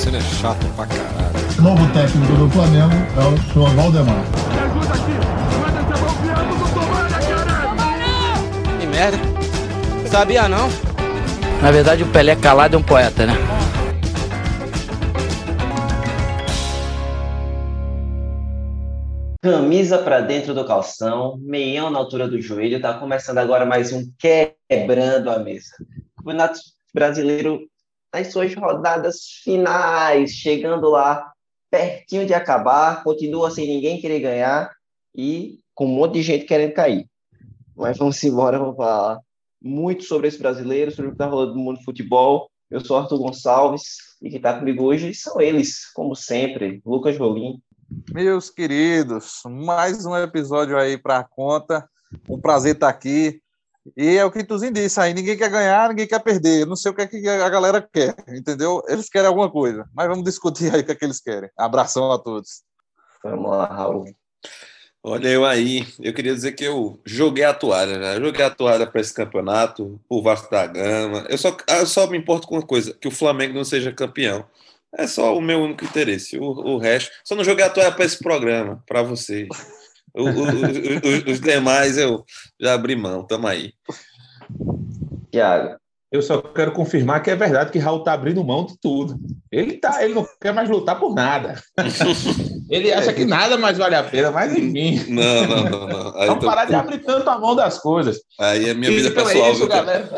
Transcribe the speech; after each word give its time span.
Damasceno 0.00 0.16
é 0.16 0.20
chato 0.20 0.66
pra 0.76 0.86
caralho. 0.86 1.58
O 1.58 1.62
novo 1.62 1.92
técnico 1.92 2.32
do 2.32 2.50
Flamengo 2.50 2.94
é 3.16 3.26
o 3.26 3.52
senhor 3.52 3.70
Valdemar. 3.74 4.24
Que 8.80 8.86
merda. 8.86 9.18
Sabia 10.08 10.48
não? 10.48 10.68
Na 11.60 11.70
verdade, 11.70 12.02
o 12.02 12.06
Pelé 12.06 12.34
calado 12.34 12.76
é 12.76 12.78
um 12.78 12.82
poeta, 12.82 13.26
né? 13.26 13.34
Camisa 19.42 19.98
para 19.98 20.20
dentro 20.20 20.54
do 20.54 20.64
calção, 20.64 21.38
meião 21.42 21.90
na 21.90 21.98
altura 21.98 22.26
do 22.26 22.40
joelho. 22.40 22.80
Tá 22.80 22.94
começando 22.94 23.38
agora 23.38 23.66
mais 23.66 23.92
um 23.92 24.10
Quebrando 24.18 25.30
a 25.30 25.38
Mesa. 25.38 25.76
Campeonato 26.16 26.58
Brasileiro 26.94 27.69
nas 28.12 28.32
suas 28.32 28.54
rodadas 28.54 29.24
finais, 29.44 30.32
chegando 30.32 30.90
lá 30.90 31.32
pertinho 31.70 32.26
de 32.26 32.34
acabar, 32.34 33.02
continua 33.04 33.50
sem 33.50 33.66
ninguém 33.66 34.00
querer 34.00 34.20
ganhar 34.20 34.70
e 35.14 35.60
com 35.74 35.86
um 35.86 35.94
monte 35.94 36.14
de 36.14 36.22
gente 36.22 36.44
querendo 36.44 36.74
cair. 36.74 37.06
Mas 37.76 37.96
vamos 37.96 38.22
embora, 38.24 38.58
vamos 38.58 38.76
falar 38.76 39.20
muito 39.62 40.04
sobre 40.04 40.28
esse 40.28 40.38
brasileiro, 40.38 40.90
sobre 40.90 41.06
o 41.06 41.10
que 41.10 41.14
está 41.14 41.26
rolando 41.26 41.54
no 41.54 41.60
mundo 41.60 41.78
do 41.78 41.84
futebol. 41.84 42.50
Eu 42.70 42.80
sou 42.80 42.96
Arthur 42.96 43.18
Gonçalves 43.18 43.96
e 44.20 44.28
quem 44.28 44.38
está 44.38 44.58
comigo 44.58 44.84
hoje 44.84 45.14
são 45.14 45.40
eles, 45.40 45.86
como 45.92 46.14
sempre, 46.14 46.82
Lucas 46.84 47.16
Rolim. 47.16 47.60
Meus 48.12 48.50
queridos, 48.50 49.42
mais 49.46 50.04
um 50.04 50.16
episódio 50.16 50.76
aí 50.76 50.96
para 50.96 51.18
a 51.18 51.24
conta. 51.24 51.88
Um 52.28 52.40
prazer 52.40 52.74
estar 52.74 52.88
aqui. 52.88 53.40
E 53.96 54.16
é 54.16 54.24
o 54.24 54.30
que 54.30 54.44
Tuzinho 54.44 54.72
disse 54.72 55.00
aí, 55.00 55.14
ninguém 55.14 55.36
quer 55.36 55.48
ganhar, 55.48 55.88
ninguém 55.88 56.06
quer 56.06 56.20
perder. 56.20 56.66
Não 56.66 56.76
sei 56.76 56.90
o 56.90 56.94
que, 56.94 57.02
é 57.02 57.06
que 57.06 57.28
a 57.28 57.48
galera 57.48 57.80
quer, 57.80 58.14
entendeu? 58.28 58.82
Eles 58.88 59.08
querem 59.08 59.28
alguma 59.28 59.50
coisa, 59.50 59.88
mas 59.94 60.08
vamos 60.08 60.24
discutir 60.24 60.72
aí 60.74 60.80
o 60.80 60.84
que, 60.84 60.92
é 60.92 60.94
que 60.94 61.04
eles 61.04 61.20
querem. 61.20 61.48
Abração 61.56 62.12
a 62.12 62.18
todos. 62.18 62.62
Vamos 63.24 63.50
lá, 63.50 63.66
Raul. 63.66 64.04
Olha 65.02 65.28
eu 65.28 65.46
aí, 65.46 65.86
eu 65.98 66.12
queria 66.12 66.34
dizer 66.34 66.52
que 66.52 66.64
eu 66.64 67.00
joguei 67.06 67.42
a 67.42 67.54
toalha, 67.54 67.98
né? 67.98 68.16
Eu 68.16 68.24
joguei 68.26 68.44
a 68.44 68.50
toalha 68.50 68.86
para 68.86 69.00
esse 69.00 69.14
campeonato, 69.14 69.98
o 70.06 70.22
Vasco 70.22 70.50
da 70.50 70.66
Gama. 70.66 71.26
Eu 71.30 71.38
só, 71.38 71.56
eu 71.68 71.86
só 71.86 72.06
me 72.06 72.18
importo 72.18 72.46
com 72.46 72.56
uma 72.56 72.66
coisa, 72.66 72.92
que 72.92 73.08
o 73.08 73.10
Flamengo 73.10 73.54
não 73.54 73.64
seja 73.64 73.92
campeão. 73.92 74.44
É 74.94 75.06
só 75.06 75.34
o 75.34 75.40
meu 75.40 75.60
único 75.60 75.84
interesse. 75.84 76.36
O, 76.38 76.44
o 76.44 76.76
resto, 76.76 77.10
só 77.24 77.34
não 77.34 77.44
joguei 77.44 77.64
a 77.64 77.70
toalha 77.70 77.92
para 77.92 78.04
esse 78.04 78.18
programa, 78.18 78.82
para 78.86 79.02
vocês. 79.02 79.48
O, 80.14 80.24
o, 80.24 80.28
o, 80.28 81.30
os 81.30 81.40
demais 81.40 81.96
eu 81.96 82.24
já 82.60 82.74
abri 82.74 82.96
mão, 82.96 83.26
tamo 83.26 83.46
aí. 83.46 83.72
Tiago. 85.30 85.80
Eu 86.12 86.22
só 86.22 86.42
quero 86.42 86.72
confirmar 86.72 87.22
que 87.22 87.30
é 87.30 87.36
verdade 87.36 87.70
que 87.70 87.78
Raul 87.78 88.02
tá 88.02 88.12
abrindo 88.12 88.42
mão 88.42 88.66
de 88.66 88.76
tudo. 88.80 89.16
Ele 89.50 89.74
tá, 89.74 90.02
ele 90.02 90.12
não 90.12 90.26
quer 90.40 90.52
mais 90.52 90.68
lutar 90.68 90.98
por 90.98 91.14
nada. 91.14 91.54
ele 92.68 92.92
acha 92.92 93.12
que 93.12 93.24
nada 93.24 93.56
mais 93.56 93.78
vale 93.78 93.94
a 93.94 94.02
pena, 94.02 94.32
mas 94.32 94.52
enfim. 94.52 95.04
Não, 95.08 95.46
não, 95.46 95.64
não. 95.64 95.86
não. 95.86 96.20
Aí 96.20 96.26
Vamos 96.26 96.42
tô... 96.42 96.50
parar 96.50 96.64
de 96.64 96.74
abrir 96.74 96.98
tanto 96.98 97.30
a 97.30 97.38
mão 97.38 97.54
das 97.54 97.78
coisas. 97.78 98.18
Aí 98.40 98.70
é 98.70 98.74
minha 98.74 98.90
vida 98.90 99.08
então 99.08 99.24
pessoal. 99.24 99.46
É 99.46 99.52
isso, 99.52 99.68
galera. 99.68 100.10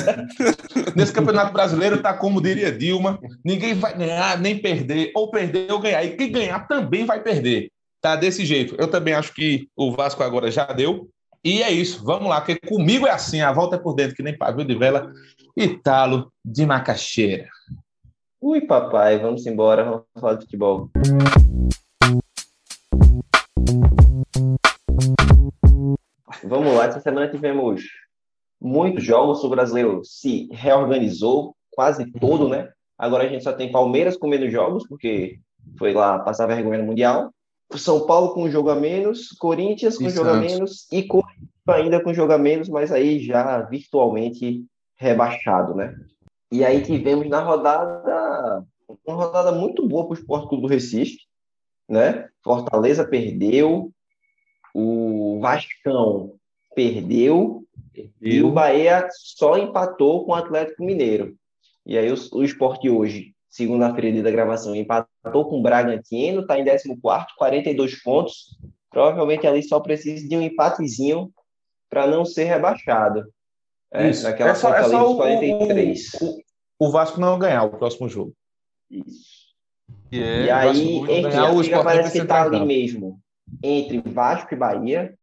Nesse 0.96 1.12
campeonato 1.12 1.52
brasileiro 1.52 2.00
tá 2.00 2.14
como 2.14 2.40
diria 2.40 2.72
Dilma: 2.72 3.20
ninguém 3.44 3.74
vai 3.74 3.94
ganhar 3.94 4.38
nem 4.38 4.56
perder, 4.56 5.12
ou 5.14 5.30
perder 5.30 5.70
ou 5.70 5.80
ganhar. 5.80 6.02
E 6.02 6.16
quem 6.16 6.32
ganhar 6.32 6.66
também 6.66 7.04
vai 7.04 7.22
perder. 7.22 7.70
Tá 8.00 8.16
desse 8.16 8.46
jeito. 8.46 8.74
Eu 8.78 8.88
também 8.88 9.12
acho 9.12 9.34
que 9.34 9.68
o 9.76 9.92
Vasco 9.92 10.22
agora 10.22 10.50
já 10.50 10.64
deu. 10.66 11.10
E 11.44 11.62
é 11.62 11.70
isso. 11.70 12.02
Vamos 12.02 12.30
lá, 12.30 12.40
porque 12.40 12.58
comigo 12.66 13.06
é 13.06 13.10
assim. 13.10 13.42
A 13.42 13.52
volta 13.52 13.76
é 13.76 13.78
por 13.78 13.94
dentro, 13.94 14.16
que 14.16 14.22
nem 14.22 14.36
pavio 14.36 14.64
de 14.64 14.74
vela. 14.74 15.12
Italo 15.54 16.32
de 16.42 16.64
macaxeira. 16.64 17.46
Ui, 18.40 18.62
papai, 18.62 19.18
vamos 19.18 19.44
embora. 19.46 19.84
Vamos 19.84 20.04
falar 20.18 20.34
de 20.34 20.44
futebol. 20.44 20.90
Vamos 26.42 26.74
lá, 26.74 26.86
essa 26.86 27.00
semana 27.00 27.28
tivemos 27.28 27.82
muitos 28.58 29.04
jogos. 29.04 29.44
O 29.44 29.50
brasileiro 29.50 30.00
se 30.04 30.48
reorganizou, 30.52 31.54
quase 31.70 32.10
todo, 32.12 32.48
né? 32.48 32.70
Agora 32.96 33.24
a 33.24 33.28
gente 33.28 33.44
só 33.44 33.52
tem 33.52 33.70
Palmeiras 33.70 34.16
com 34.16 34.26
menos 34.26 34.50
jogos, 34.50 34.88
porque 34.88 35.38
foi 35.78 35.92
lá 35.92 36.18
passar 36.20 36.46
vergonha 36.46 36.78
no 36.78 36.86
Mundial. 36.86 37.30
São 37.78 38.06
Paulo 38.06 38.34
com 38.34 38.44
um 38.44 38.50
jogo 38.50 38.70
a 38.70 38.74
menos, 38.74 39.28
Corinthians 39.38 39.96
com 39.96 40.04
um 40.04 40.10
jogo 40.10 40.30
a 40.30 40.36
menos 40.36 40.86
e 40.92 41.02
Corinthians 41.02 41.40
ainda 41.68 42.02
com 42.02 42.10
um 42.10 42.14
jogo 42.14 42.32
a 42.32 42.38
menos, 42.38 42.68
mas 42.68 42.90
aí 42.90 43.20
já 43.20 43.62
virtualmente 43.62 44.64
rebaixado, 44.96 45.74
né? 45.74 45.94
E 46.50 46.64
aí 46.64 46.82
tivemos 46.82 47.28
na 47.28 47.40
rodada 47.40 48.66
uma 49.06 49.16
rodada 49.16 49.52
muito 49.52 49.86
boa 49.86 50.04
para 50.04 50.12
o 50.12 50.18
Esporte 50.18 50.48
Clube 50.48 50.62
do 50.62 50.68
Recife, 50.68 51.18
né? 51.88 52.28
Fortaleza 52.42 53.06
perdeu, 53.06 53.92
o 54.74 55.38
Vascão 55.40 56.34
perdeu, 56.74 57.64
e 58.20 58.42
o 58.42 58.50
Bahia 58.50 59.08
só 59.12 59.56
empatou 59.58 60.24
com 60.24 60.32
o 60.32 60.34
Atlético 60.34 60.84
Mineiro. 60.84 61.36
E 61.86 61.96
aí 61.96 62.10
o, 62.10 62.16
o 62.32 62.42
esporte 62.42 62.88
hoje 62.88 63.34
segunda-feira 63.50 64.22
da 64.22 64.30
gravação, 64.30 64.74
empatou 64.74 65.48
com 65.48 65.58
o 65.58 65.62
Bragantino, 65.62 66.42
está 66.42 66.58
em 66.58 66.64
14, 66.64 66.96
42 67.36 68.02
pontos. 68.02 68.56
Provavelmente 68.88 69.46
ali 69.46 69.62
só 69.62 69.80
precisa 69.80 70.26
de 70.26 70.36
um 70.36 70.42
empatezinho 70.42 71.32
para 71.88 72.06
não 72.06 72.24
ser 72.24 72.44
rebaixado. 72.44 73.24
É, 73.92 74.08
Isso. 74.08 74.22
Naquela 74.22 74.50
é 74.50 74.54
só, 74.54 74.74
é 74.74 74.84
só 74.84 75.12
o, 75.12 75.16
43. 75.16 76.12
O, 76.20 76.86
o, 76.86 76.90
Vasco 76.90 77.20
não 77.20 77.38
ganhar 77.38 77.64
o 77.64 77.70
próximo 77.70 78.08
jogo. 78.08 78.32
Isso. 78.88 79.50
e 80.12 80.50
aí, 80.50 80.96
enfim, 80.98 81.36
a 81.36 81.52
briga 81.52 81.84
parece 81.84 82.12
que 82.12 82.22
está 82.22 82.42
ali 82.42 82.64
mesmo, 82.64 83.20
entre 83.62 84.00
Vasco 84.00 84.54
e 84.54 84.56
Bahia. 84.56 85.14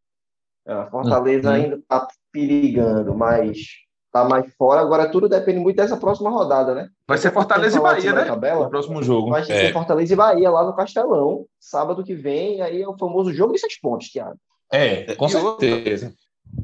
A 0.65 0.85
Fortaleza 0.87 1.49
uhum. 1.49 1.55
ainda 1.55 1.75
está 1.77 2.07
perigando, 2.29 3.15
mas 3.15 3.86
tá 4.11 4.23
mais 4.23 4.51
fora. 4.55 4.81
Agora 4.81 5.09
tudo 5.09 5.29
depende 5.29 5.59
muito 5.59 5.75
dessa 5.75 5.97
próxima 5.97 6.29
rodada, 6.29 6.73
né? 6.73 6.89
Vai 7.07 7.17
ser 7.17 7.31
Fortaleza 7.31 7.77
e 7.77 7.81
Bahia, 7.81 8.13
né? 8.13 8.25
Tabela, 8.25 8.67
o 8.67 8.69
próximo 8.69 9.01
jogo. 9.03 9.29
Vai 9.29 9.43
ser 9.43 9.53
é. 9.53 9.73
Fortaleza 9.73 10.13
e 10.13 10.15
Bahia 10.15 10.49
lá 10.49 10.65
no 10.65 10.75
Castelão, 10.75 11.45
sábado 11.59 12.03
que 12.03 12.13
vem. 12.13 12.61
Aí 12.61 12.81
é 12.81 12.87
o 12.87 12.97
famoso 12.97 13.33
jogo 13.33 13.53
de 13.53 13.59
seis 13.59 13.79
pontos, 13.79 14.09
Thiago. 14.09 14.37
É, 14.71 15.15
com 15.15 15.25
e 15.25 15.29
certeza. 15.29 16.13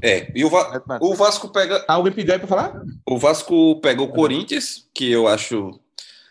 É, 0.02 0.32
e 0.36 0.44
o, 0.44 0.50
Va 0.50 0.82
o 1.02 1.16
Vasco 1.16 1.50
pega. 1.50 1.84
Alguém 1.88 2.14
pediu 2.14 2.34
aí 2.34 2.40
para 2.40 2.48
falar? 2.48 2.82
O 3.08 3.18
Vasco 3.18 3.80
pega 3.82 4.02
o 4.02 4.10
Corinthians, 4.10 4.88
que 4.94 5.12
eu 5.12 5.28
acho. 5.28 5.80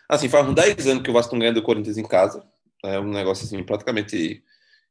Assim, 0.09 0.29
faz 0.29 0.47
uns 0.47 0.55
10 0.55 0.87
anos 0.87 1.03
que 1.03 1.09
o 1.09 1.13
Vasco 1.13 1.33
não 1.33 1.39
ganha 1.39 1.53
do 1.53 1.61
Corinthians 1.61 1.97
em 1.97 2.03
casa. 2.03 2.43
É 2.83 2.99
um 2.99 3.09
negócio 3.09 3.45
assim, 3.45 3.63
praticamente 3.63 4.43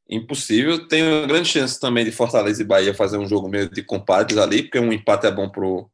impossível. 0.09 0.89
Tem 0.89 1.03
uma 1.03 1.27
grande 1.27 1.49
chance 1.49 1.79
também 1.79 2.05
de 2.05 2.11
Fortaleza 2.11 2.63
e 2.63 2.67
Bahia 2.67 2.95
fazer 2.95 3.19
um 3.19 3.27
jogo 3.27 3.49
meio 3.49 3.69
de 3.69 3.83
compadres 3.83 4.39
ali, 4.39 4.63
porque 4.63 4.79
um 4.79 4.93
empate 4.93 5.27
é 5.27 5.31
bom 5.31 5.49
pro, 5.49 5.91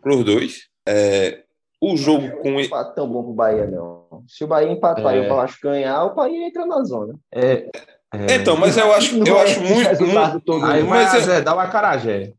para 0.00 0.14
os 0.14 0.24
dois. 0.24 0.68
É, 0.86 1.42
o 1.80 1.96
jogo 1.96 2.26
não 2.26 2.36
com. 2.38 2.50
Não 2.50 2.60
é 2.60 2.94
tão 2.94 3.08
bom 3.08 3.22
para 3.22 3.30
o 3.30 3.34
Bahia, 3.34 3.66
não. 3.66 4.24
Se 4.28 4.44
o 4.44 4.46
Bahia 4.46 4.70
empatar 4.70 5.14
é... 5.14 5.18
e 5.18 5.26
o 5.26 5.28
Vasco 5.28 5.58
ganhar, 5.62 6.04
o 6.04 6.14
Bahia 6.14 6.46
entra 6.46 6.66
na 6.66 6.82
zona. 6.84 7.14
É, 7.32 7.70
é... 8.12 8.34
Então, 8.34 8.56
mas 8.56 8.76
eu 8.76 8.92
acho, 8.92 9.16
eu 9.26 9.38
acho 9.38 9.60
muito. 9.60 10.04
muito 10.04 10.40
todo 10.40 10.64
aí, 10.66 10.82
mas, 10.82 11.12
mas 11.12 11.28
é, 11.28 11.36
é, 11.36 11.40
dá 11.40 11.54
uma 11.54 11.68
carajé. 11.68 12.32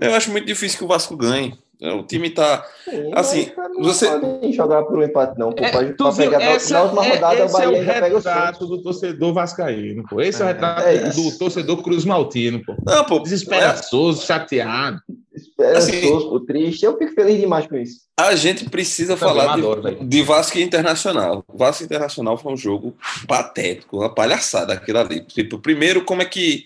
Eu 0.00 0.14
acho 0.14 0.30
muito 0.30 0.46
difícil 0.46 0.78
que 0.78 0.84
o 0.84 0.88
Vasco 0.88 1.16
ganhe. 1.16 1.56
O 1.98 2.04
time 2.04 2.30
tá. 2.30 2.64
Sim, 2.84 3.10
assim, 3.12 3.52
não 3.56 3.82
você. 3.82 4.08
Não 4.18 4.52
jogar 4.52 4.84
por 4.84 4.98
um 4.98 5.02
empate, 5.02 5.36
não. 5.36 5.52
Pô, 5.52 5.64
é, 5.64 5.72
pode 5.72 5.94
tu 5.94 6.12
pegar 6.14 6.40
essa, 6.40 6.74
na 6.74 6.82
última 6.82 7.02
rodada, 7.02 7.40
é, 7.40 7.44
o 7.44 7.50
Bahia 7.50 7.78
é 7.78 7.80
o 7.80 7.84
já 7.84 7.92
pega 7.94 8.14
o 8.14 8.18
retrato 8.18 8.66
do 8.66 8.82
torcedor 8.82 9.34
vascaíno, 9.34 10.04
pô. 10.08 10.20
Esse 10.20 10.42
é, 10.42 10.44
o 10.44 10.48
é, 10.48 10.52
retrato 10.52 10.82
é 10.82 10.98
do 11.10 11.38
torcedor 11.38 11.82
Cruz 11.82 12.04
Maltino, 12.04 12.62
pô. 12.64 12.76
Não, 12.86 13.04
pô. 13.04 13.18
Desesperançoso, 13.18 14.24
chateado. 14.24 15.00
Desesperançoso, 15.32 16.36
assim, 16.36 16.46
triste. 16.46 16.84
Eu 16.84 16.96
fico 16.96 17.14
feliz 17.14 17.40
demais 17.40 17.66
com 17.66 17.76
isso. 17.76 18.02
A 18.16 18.36
gente 18.36 18.70
precisa 18.70 19.16
falar 19.16 19.56
de, 19.56 20.04
de 20.04 20.22
Vasco 20.22 20.58
Internacional. 20.58 21.44
Vasco 21.52 21.82
Internacional 21.82 22.38
foi 22.38 22.52
um 22.52 22.56
jogo 22.56 22.94
patético, 23.26 23.98
uma 23.98 24.14
palhaçada 24.14 24.74
aquilo 24.74 24.98
ali. 24.98 25.24
Tipo, 25.24 25.58
primeiro, 25.58 26.04
como 26.04 26.22
é 26.22 26.26
que. 26.26 26.64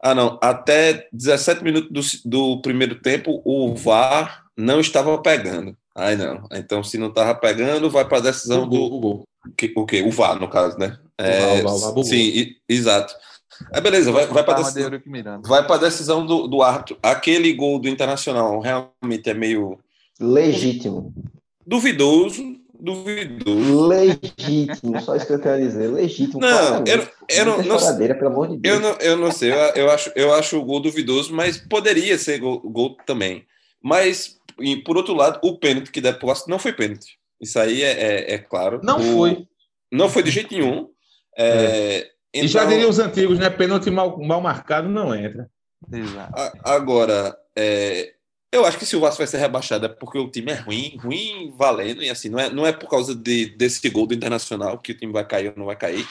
Ah, 0.00 0.14
não. 0.14 0.38
Até 0.40 1.08
17 1.12 1.64
minutos 1.64 2.20
do, 2.24 2.54
do 2.56 2.62
primeiro 2.62 2.96
tempo, 2.96 3.40
o 3.44 3.74
VAR 3.74 4.41
não 4.56 4.80
estava 4.80 5.16
pegando. 5.18 5.76
Aí 5.94 6.16
não. 6.16 6.46
Então, 6.52 6.82
se 6.82 6.96
não 6.96 7.08
estava 7.08 7.34
pegando, 7.34 7.90
vai 7.90 8.06
para 8.06 8.18
a 8.18 8.22
decisão 8.22 8.68
do. 8.68 9.24
O, 9.44 9.52
que, 9.56 9.72
o 9.76 9.84
que? 9.84 10.02
O 10.02 10.10
VAR, 10.10 10.38
no 10.38 10.48
caso, 10.48 10.78
né? 10.78 10.98
É, 11.18 11.38
o 11.38 11.40
VAR, 11.40 11.74
o 11.74 11.78
VAR, 11.78 11.90
o 11.90 11.94
VAR, 11.94 12.04
sim, 12.04 12.16
e, 12.16 12.56
exato. 12.68 13.14
É 13.72 13.80
beleza, 13.80 14.10
vai, 14.10 14.26
vai 14.26 14.42
para 14.42 14.62
decisão, 14.62 14.90
vai 15.42 15.60
a 15.60 15.76
decisão 15.76 16.26
do, 16.26 16.48
do 16.48 16.62
árbitro. 16.62 16.96
Aquele 17.02 17.52
gol 17.52 17.78
do 17.78 17.88
Internacional 17.88 18.60
realmente 18.60 19.28
é 19.28 19.34
meio. 19.34 19.78
Legítimo. 20.18 21.12
Duvidoso, 21.64 22.56
duvidoso. 22.78 23.86
Legítimo, 23.86 25.00
só 25.00 25.14
isso 25.14 25.26
que 25.26 25.32
eu 25.34 25.38
quero 25.38 25.62
dizer. 25.62 25.88
Legítimo. 25.88 26.40
Não, 26.40 26.84
eu, 26.86 27.06
eu 27.28 27.44
não, 27.44 27.62
não, 27.62 27.96
pelo 27.96 28.26
amor 28.26 28.48
de 28.48 28.56
Deus. 28.56 28.74
Eu 28.74 28.80
não, 28.80 28.98
eu 28.98 29.16
não 29.16 29.30
sei, 29.30 29.52
eu, 29.52 29.56
eu, 29.56 29.90
acho, 29.90 30.10
eu 30.16 30.34
acho 30.34 30.58
o 30.58 30.64
gol 30.64 30.80
duvidoso, 30.80 31.34
mas 31.34 31.58
poderia 31.58 32.18
ser 32.18 32.38
gol, 32.38 32.60
gol 32.60 32.96
também. 33.06 33.44
Mas 33.82 34.38
e 34.58 34.76
por 34.76 34.96
outro 34.96 35.14
lado, 35.14 35.38
o 35.42 35.58
pênalti 35.58 35.90
que 35.90 36.00
der 36.00 36.18
pro 36.18 36.28
Vasco 36.28 36.50
não 36.50 36.58
foi 36.58 36.72
pênalti. 36.72 37.18
Isso 37.40 37.58
aí 37.58 37.82
é, 37.82 37.92
é, 37.92 38.34
é 38.34 38.38
claro. 38.38 38.80
Não 38.82 38.98
o... 38.98 39.02
foi. 39.02 39.46
Não 39.90 40.08
foi 40.08 40.22
de 40.22 40.30
jeito 40.30 40.54
nenhum. 40.54 40.88
É, 41.36 42.10
então... 42.32 42.44
E 42.44 42.48
já 42.48 42.64
diriam 42.64 42.88
os 42.88 42.98
antigos, 42.98 43.38
né? 43.38 43.50
Pênalti 43.50 43.90
mal, 43.90 44.18
mal 44.18 44.40
marcado 44.40 44.88
não 44.88 45.14
entra. 45.14 45.50
Exato. 45.92 46.58
Agora, 46.64 47.36
é, 47.56 48.14
eu 48.52 48.64
acho 48.64 48.78
que 48.78 48.86
se 48.86 48.94
o 48.94 49.00
Vasco 49.00 49.18
vai 49.18 49.26
ser 49.26 49.38
rebaixado 49.38 49.86
é 49.86 49.88
porque 49.88 50.18
o 50.18 50.30
time 50.30 50.52
é 50.52 50.54
ruim, 50.54 50.96
ruim 50.98 51.54
valendo, 51.56 52.02
e 52.02 52.10
assim, 52.10 52.28
não 52.28 52.38
é, 52.38 52.50
não 52.50 52.66
é 52.66 52.72
por 52.72 52.88
causa 52.88 53.14
de, 53.14 53.46
desse 53.56 53.88
gol 53.88 54.06
do 54.06 54.14
Internacional 54.14 54.78
que 54.78 54.92
o 54.92 54.96
time 54.96 55.12
vai 55.12 55.26
cair 55.26 55.48
ou 55.48 55.54
não 55.56 55.66
vai 55.66 55.76
cair. 55.76 56.06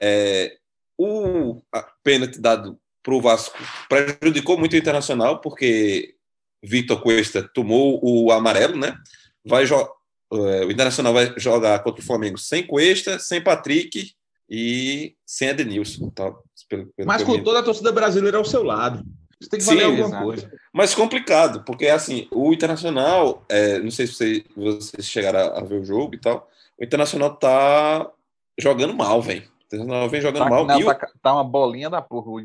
É, 0.00 0.56
o 0.96 1.62
pênalti 2.02 2.40
dado 2.40 2.78
para 3.02 3.14
o 3.14 3.20
Vasco 3.20 3.56
prejudicou 3.88 4.58
muito 4.58 4.72
o 4.72 4.76
Internacional, 4.76 5.40
porque 5.40 6.16
Vitor 6.62 7.00
Cuesta 7.00 7.48
tomou 7.54 8.00
o 8.02 8.32
amarelo, 8.32 8.76
né? 8.76 8.96
Vai 9.44 9.64
é, 9.64 10.64
o 10.64 10.70
Internacional 10.70 11.12
vai 11.12 11.32
jogar 11.38 11.82
contra 11.82 12.02
o 12.02 12.06
Flamengo 12.06 12.38
sem 12.38 12.66
Cuesta, 12.66 13.18
sem 13.18 13.40
Patrick 13.40 14.12
e 14.48 15.14
sem 15.24 15.48
Edenilson. 15.48 16.10
Tá? 16.10 16.32
Pelo, 16.68 16.86
pelo 16.86 17.06
Mas 17.06 17.22
com 17.22 17.42
toda 17.42 17.60
a 17.60 17.62
torcida 17.62 17.92
brasileira 17.92 18.36
ao 18.36 18.44
seu 18.44 18.62
lado. 18.62 19.04
Isso 19.40 19.48
tem 19.48 19.60
que 19.60 19.66
valer 19.66 19.80
Sim, 19.80 19.86
alguma 19.86 20.08
exato. 20.08 20.24
coisa. 20.24 20.52
Mas 20.72 20.94
complicado, 20.94 21.64
porque 21.64 21.86
assim, 21.86 22.26
o 22.32 22.52
Internacional, 22.52 23.44
é, 23.48 23.78
não 23.78 23.90
sei 23.90 24.06
se 24.06 24.14
vocês, 24.14 24.42
vocês 24.56 25.06
chegaram 25.06 25.38
a, 25.38 25.60
a, 25.60 25.62
ver 25.62 25.80
o 25.80 25.84
jogo 25.84 26.14
e 26.14 26.18
tal, 26.18 26.48
o 26.78 26.84
Internacional 26.84 27.36
tá 27.36 28.10
jogando 28.58 28.94
mal, 28.94 29.22
velho. 29.22 29.42
O 29.42 29.64
Internacional 29.66 30.08
vem 30.08 30.20
jogando 30.20 30.42
tá, 30.42 30.50
mal. 30.50 30.66
Não, 30.66 30.84
tá, 30.84 30.92
o, 30.92 31.20
tá, 31.22 31.32
uma 31.34 31.44
bolinha 31.44 31.88
da 31.88 32.02
porra. 32.02 32.28
O 32.28 32.40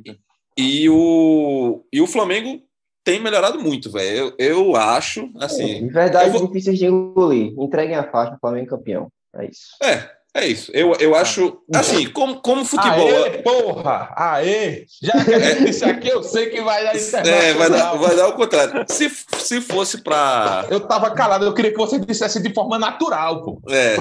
e, 0.55 0.87
o, 0.87 1.83
e 1.91 1.99
o 1.99 2.05
Flamengo 2.05 2.61
tem 3.03 3.19
melhorado 3.19 3.59
muito, 3.59 3.91
velho. 3.91 4.33
Eu, 4.37 4.55
eu 4.55 4.75
acho, 4.75 5.29
assim... 5.39 5.87
É, 5.87 5.91
verdade, 5.91 6.29
vou... 6.31 6.47
difíceis 6.47 6.79
de 6.79 6.85
engolir. 6.85 7.53
Entreguem 7.57 7.95
a 7.95 8.09
faixa, 8.09 8.35
o 8.35 8.39
Flamengo 8.39 8.69
campeão. 8.69 9.11
É 9.35 9.45
isso. 9.45 9.75
É, 9.81 10.09
é 10.35 10.47
isso. 10.47 10.71
Eu, 10.73 10.93
eu 10.99 11.15
acho. 11.15 11.59
Assim, 11.73 12.09
como, 12.09 12.41
como 12.41 12.65
futebol. 12.65 13.07
Aê, 13.07 13.41
porra! 13.43 14.13
Aê! 14.15 14.85
Já 15.01 15.23
que 15.23 15.31
é, 15.31 15.69
isso 15.69 15.85
aqui 15.85 16.07
eu 16.07 16.23
sei 16.23 16.49
que 16.49 16.61
vai 16.61 16.83
dar 16.83 17.27
É, 17.27 17.53
vai 17.53 17.69
dar, 17.69 17.93
vai 17.95 18.15
dar 18.15 18.27
o 18.29 18.33
contrário. 18.33 18.83
Se, 18.87 19.11
se 19.37 19.61
fosse 19.61 20.01
para. 20.01 20.65
Eu 20.71 20.79
tava 20.81 21.11
calado, 21.11 21.45
eu 21.45 21.53
queria 21.53 21.71
que 21.71 21.77
você 21.77 21.99
dissesse 21.99 22.41
de 22.41 22.53
forma 22.53 22.79
natural, 22.79 23.43
pô. 23.43 23.61
É. 23.69 23.97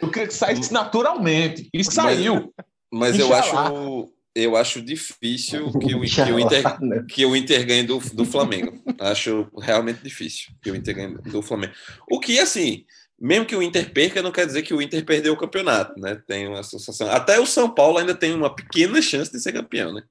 Eu 0.00 0.10
queria 0.10 0.28
que 0.28 0.34
saísse 0.34 0.72
naturalmente. 0.72 1.68
E 1.72 1.84
saiu. 1.84 2.52
Mas, 2.90 3.10
mas 3.10 3.18
eu 3.18 3.34
acho. 3.34 4.08
Eu 4.38 4.54
acho 4.54 4.82
difícil 4.82 5.72
que 5.80 5.94
o, 5.94 6.00
que 6.02 6.32
o, 6.32 6.38
Inter, 6.38 7.06
que 7.06 7.24
o 7.24 7.34
Inter 7.34 7.66
ganhe 7.66 7.82
do, 7.84 7.98
do 8.12 8.24
Flamengo. 8.26 8.78
Acho 9.00 9.48
realmente 9.58 10.02
difícil 10.02 10.52
que 10.62 10.70
o 10.70 10.76
Inter 10.76 10.94
ganhe 10.94 11.14
do 11.14 11.40
Flamengo. 11.40 11.72
O 12.10 12.20
que, 12.20 12.38
assim, 12.38 12.84
mesmo 13.18 13.46
que 13.46 13.56
o 13.56 13.62
Inter 13.62 13.90
perca, 13.92 14.20
não 14.20 14.30
quer 14.30 14.46
dizer 14.46 14.60
que 14.60 14.74
o 14.74 14.82
Inter 14.82 15.02
perdeu 15.06 15.32
o 15.32 15.38
campeonato, 15.38 15.98
né? 15.98 16.20
Tem 16.26 16.46
uma 16.46 16.60
associação. 16.60 17.10
Até 17.10 17.40
o 17.40 17.46
São 17.46 17.70
Paulo 17.74 17.96
ainda 17.96 18.14
tem 18.14 18.34
uma 18.34 18.54
pequena 18.54 19.00
chance 19.00 19.32
de 19.32 19.40
ser 19.40 19.54
campeão, 19.54 19.94
né? 19.94 20.02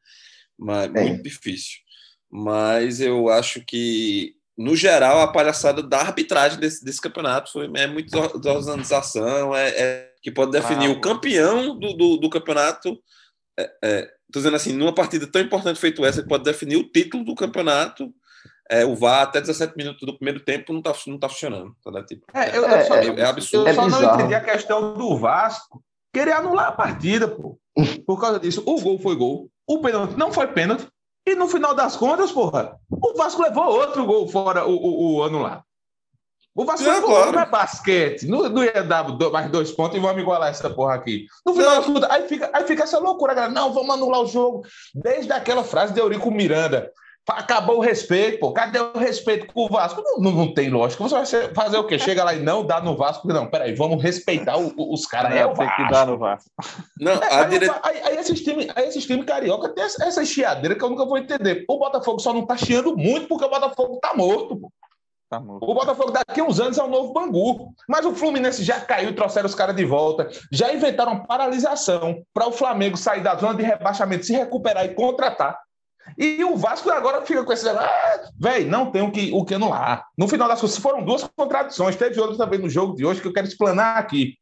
Mas 0.57 0.85
é. 0.95 1.03
muito 1.03 1.21
difícil. 1.21 1.79
Mas 2.31 2.99
eu 2.99 3.29
acho 3.29 3.61
que, 3.61 4.33
no 4.57 4.75
geral, 4.75 5.21
a 5.21 5.31
palhaçada 5.31 5.83
da 5.83 5.99
arbitragem 5.99 6.59
desse, 6.59 6.83
desse 6.83 6.99
campeonato 6.99 7.51
foi 7.51 7.69
é 7.75 7.85
muito 7.85 8.09
desorganização, 8.39 9.55
é, 9.55 9.69
é 9.69 10.11
que 10.19 10.31
pode 10.31 10.51
definir 10.51 10.87
ah, 10.87 10.91
o 10.91 10.99
campeão 10.99 11.77
do, 11.77 11.93
do, 11.93 12.17
do 12.17 12.29
campeonato. 12.31 12.99
É, 13.57 13.71
é, 13.83 14.14
tô 14.35 14.39
dizendo 14.39 14.55
assim, 14.55 14.73
numa 14.73 14.93
partida 14.93 15.25
tão 15.25 15.41
importante 15.41 15.79
feito 15.79 16.05
essa, 16.05 16.21
pode 16.23 16.43
definir 16.43 16.75
o 16.75 16.83
título 16.83 17.23
do 17.23 17.35
campeonato 17.35 18.13
é, 18.69 18.83
o 18.83 18.95
VAR 18.95 19.23
até 19.23 19.39
17 19.39 19.75
minutos 19.77 20.01
do 20.05 20.15
primeiro 20.15 20.39
tempo 20.39 20.73
não 20.73 20.79
está 20.79 20.93
não 21.07 21.19
tá 21.19 21.29
funcionando. 21.29 21.75
Tá, 21.83 21.91
né? 21.91 22.03
tipo, 22.03 22.25
é, 22.33 22.57
eu, 22.57 22.65
é, 22.65 22.83
só, 22.83 22.95
é, 22.95 23.05
é, 23.05 23.25
absurdo. 23.25 23.69
Eu 23.69 23.73
só 23.75 23.87
não 23.87 24.15
entendi 24.15 24.33
a 24.33 24.41
questão 24.41 24.93
do 24.95 25.17
Vasco 25.17 25.83
querer 26.11 26.33
anular 26.33 26.67
a 26.67 26.71
partida, 26.71 27.27
pô. 27.27 27.59
Por 28.07 28.19
causa 28.19 28.39
disso, 28.39 28.63
o 28.65 28.79
gol 28.81 28.97
foi 28.99 29.15
gol, 29.15 29.49
o 29.67 29.81
pênalti 29.81 30.17
não 30.17 30.31
foi 30.31 30.47
pênalti, 30.47 30.87
e 31.27 31.35
no 31.35 31.47
final 31.47 31.75
das 31.75 31.95
contas, 31.95 32.31
porra, 32.31 32.79
o 32.89 33.13
Vasco 33.17 33.41
levou 33.41 33.65
outro 33.65 34.05
gol 34.05 34.27
fora 34.27 34.65
o, 34.65 34.73
o, 34.73 35.15
o 35.17 35.23
anulado. 35.23 35.63
O 36.55 36.63
Vasco 36.63 36.87
não, 36.87 37.01
claro. 37.01 37.31
não 37.33 37.41
é 37.41 37.45
basquete. 37.45 38.25
Não, 38.25 38.47
não 38.47 38.63
ia 38.63 38.81
dar 38.81 39.05
mais 39.29 39.51
dois 39.51 39.71
pontos 39.71 39.97
e 39.97 39.99
vamos 39.99 40.21
igualar 40.21 40.49
essa 40.49 40.69
porra 40.69 40.95
aqui. 40.95 41.27
No 41.45 41.53
final 41.53 41.75
das 41.75 41.85
contas, 41.85 42.09
aí 42.09 42.27
fica, 42.29 42.49
aí 42.53 42.65
fica 42.65 42.83
essa 42.83 42.97
loucura, 42.97 43.33
galera. 43.33 43.53
Não, 43.53 43.73
vamos 43.73 43.93
anular 43.93 44.21
o 44.21 44.27
jogo. 44.27 44.63
Desde 44.93 45.33
aquela 45.33 45.65
frase 45.65 45.93
de 45.93 45.99
Eurico 45.99 46.31
Miranda. 46.31 46.89
Acabou 47.27 47.77
o 47.77 47.81
respeito, 47.81 48.39
pô. 48.39 48.53
Cadê 48.53 48.79
o 48.79 48.97
respeito 48.97 49.47
com 49.51 49.65
o 49.65 49.67
Vasco? 49.67 50.01
Não, 50.01 50.19
não, 50.19 50.31
não, 50.31 50.53
tem 50.53 50.69
lógica. 50.69 51.03
Você 51.03 51.15
vai 51.15 51.53
fazer 51.55 51.77
o 51.77 51.83
quê? 51.83 51.97
Chega 51.97 52.23
lá 52.23 52.35
e 52.35 52.39
não 52.39 52.63
dá 52.63 52.79
no 52.79 52.95
Vasco? 52.95 53.27
Não, 53.27 53.47
peraí, 53.47 53.73
vamos 53.73 54.01
respeitar 54.01 54.57
o, 54.57 54.71
os 54.93 55.07
caras. 55.07 55.33
É, 55.33 55.43
o 55.43 55.53
tem 55.53 55.67
que 55.75 55.89
dar 55.89 56.05
no 56.05 56.19
Vasco. 56.19 56.51
Não, 57.01 57.13
é, 57.13 57.33
a 57.33 57.41
aí, 57.41 57.49
dire... 57.49 57.71
aí, 57.81 58.01
aí, 58.03 58.17
esses 58.17 58.41
times, 58.41 58.67
aí 58.75 58.87
esses 58.87 59.05
times 59.07 59.25
carioca 59.25 59.69
tem 59.69 59.83
essa, 59.83 60.05
essa 60.05 60.23
chiadeira 60.23 60.75
que 60.75 60.83
eu 60.83 60.89
nunca 60.89 61.03
vou 61.03 61.17
entender. 61.17 61.65
O 61.67 61.79
Botafogo 61.79 62.19
só 62.19 62.31
não 62.31 62.45
tá 62.45 62.55
chiando 62.55 62.95
muito 62.95 63.27
porque 63.27 63.43
o 63.43 63.49
Botafogo 63.49 63.97
tá 63.99 64.13
morto, 64.13 64.55
pô. 64.55 64.71
Tá 65.29 65.39
o 65.39 65.73
Botafogo 65.73 66.11
daqui 66.11 66.39
a 66.39 66.43
uns 66.43 66.59
anos 66.59 66.77
é 66.77 66.83
o 66.83 66.87
novo 66.87 67.11
Bangu. 67.11 67.73
Mas 67.87 68.05
o 68.05 68.13
Fluminense 68.13 68.63
já 68.63 68.79
caiu, 68.79 69.15
trouxeram 69.15 69.47
os 69.47 69.55
caras 69.55 69.75
de 69.75 69.83
volta. 69.83 70.29
Já 70.51 70.73
inventaram 70.73 71.25
paralisação 71.25 72.23
para 72.33 72.47
o 72.47 72.51
Flamengo 72.51 72.95
sair 72.95 73.21
da 73.21 73.35
zona 73.35 73.55
de 73.55 73.63
rebaixamento, 73.63 74.25
se 74.25 74.33
recuperar 74.33 74.85
e 74.85 74.93
contratar. 74.93 75.57
E 76.17 76.43
o 76.43 76.55
Vasco 76.55 76.89
agora 76.91 77.25
fica 77.25 77.43
com 77.43 77.51
esse. 77.51 77.67
Ah, 77.67 78.29
Velho, 78.39 78.69
não 78.69 78.91
tem 78.91 79.01
o 79.01 79.11
que, 79.11 79.31
o 79.33 79.43
que 79.43 79.55
anular. 79.55 80.05
No 80.15 80.27
final 80.27 80.47
das 80.47 80.61
contas, 80.61 80.77
foram 80.77 81.03
duas 81.03 81.27
contradições. 81.35 81.95
Teve 81.95 82.19
outro 82.19 82.37
também 82.37 82.59
no 82.59 82.69
jogo 82.69 82.95
de 82.95 83.03
hoje 83.03 83.21
que 83.21 83.27
eu 83.27 83.33
quero 83.33 83.47
explanar 83.47 83.97
aqui. 83.97 84.35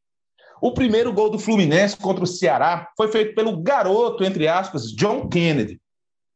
O 0.61 0.73
primeiro 0.73 1.11
gol 1.13 1.29
do 1.29 1.39
Fluminense 1.39 1.95
contra 1.97 2.23
o 2.23 2.27
Ceará 2.27 2.89
foi 2.97 3.09
feito 3.09 3.35
pelo 3.35 3.61
garoto, 3.61 4.23
entre 4.23 4.47
aspas, 4.47 4.91
John 4.93 5.27
Kennedy. 5.29 5.79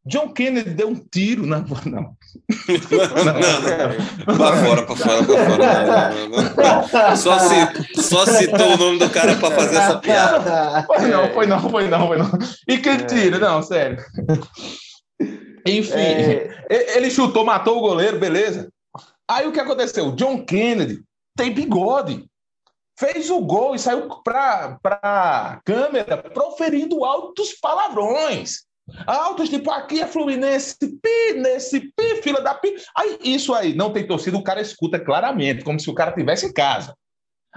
John 0.07 0.29
Kennedy 0.29 0.69
deu 0.71 0.89
um 0.89 0.95
tiro 0.95 1.45
na. 1.45 1.59
Não. 1.59 1.75
Não, 1.85 3.23
não, 3.25 3.33
não. 3.33 4.37
Pra 4.37 4.57
fora, 4.63 4.83
pra 4.83 4.95
fora, 4.95 5.23
pra 5.23 5.45
fora. 5.45 6.11
Não, 6.11 6.29
não, 6.29 6.43
não. 6.55 7.17
Só, 7.17 7.39
se, 7.39 8.01
só 8.01 8.25
citou 8.25 8.73
o 8.73 8.77
nome 8.77 8.99
do 8.99 9.09
cara 9.09 9.35
pra 9.35 9.51
fazer 9.51 9.75
essa 9.75 9.97
piada. 9.97 10.83
Foi 10.85 11.07
não, 11.07 11.33
foi 11.33 11.45
não, 11.45 11.69
foi 11.69 11.87
não, 11.87 12.07
foi 12.07 12.17
não. 12.17 12.31
E 12.67 12.77
que 12.77 12.97
tiro? 13.05 13.39
Não, 13.39 13.61
sério. 13.61 13.97
Enfim, 15.65 15.93
é... 15.93 16.97
ele 16.97 17.11
chutou, 17.11 17.43
matou 17.43 17.77
o 17.77 17.81
goleiro, 17.81 18.17
beleza. 18.17 18.71
Aí 19.29 19.45
o 19.45 19.51
que 19.51 19.59
aconteceu? 19.59 20.11
John 20.13 20.45
Kennedy 20.45 21.01
tem 21.35 21.53
bigode. 21.53 22.25
Fez 22.97 23.29
o 23.29 23.41
gol 23.41 23.75
e 23.75 23.79
saiu 23.79 24.09
para 24.23 24.79
a 25.03 25.59
câmera 25.63 26.17
proferindo 26.17 27.05
altos 27.05 27.53
palavrões. 27.61 28.65
Altos, 29.05 29.49
tipo, 29.49 29.69
aqui 29.69 30.01
é 30.01 30.07
Fluminense, 30.07 30.77
pi, 30.79 31.33
nesse 31.35 31.79
pi, 31.79 32.21
fila 32.21 32.41
da 32.41 32.53
pi. 32.53 32.75
Aí, 32.95 33.17
isso 33.23 33.53
aí, 33.53 33.75
não 33.75 33.91
tem 33.91 34.07
torcida, 34.07 34.37
o 34.37 34.43
cara 34.43 34.61
escuta 34.61 34.99
claramente, 34.99 35.63
como 35.63 35.79
se 35.79 35.89
o 35.89 35.93
cara 35.93 36.11
estivesse 36.11 36.45
em 36.45 36.53
casa. 36.53 36.95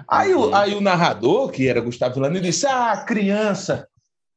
Aí, 0.09 0.35
o, 0.35 0.55
aí 0.55 0.75
o 0.75 0.81
narrador, 0.81 1.51
que 1.51 1.69
era 1.69 1.81
Gustavo 1.81 2.15
Vilani, 2.15 2.41
disse: 2.41 2.67
Ah, 2.67 3.05
criança, 3.07 3.87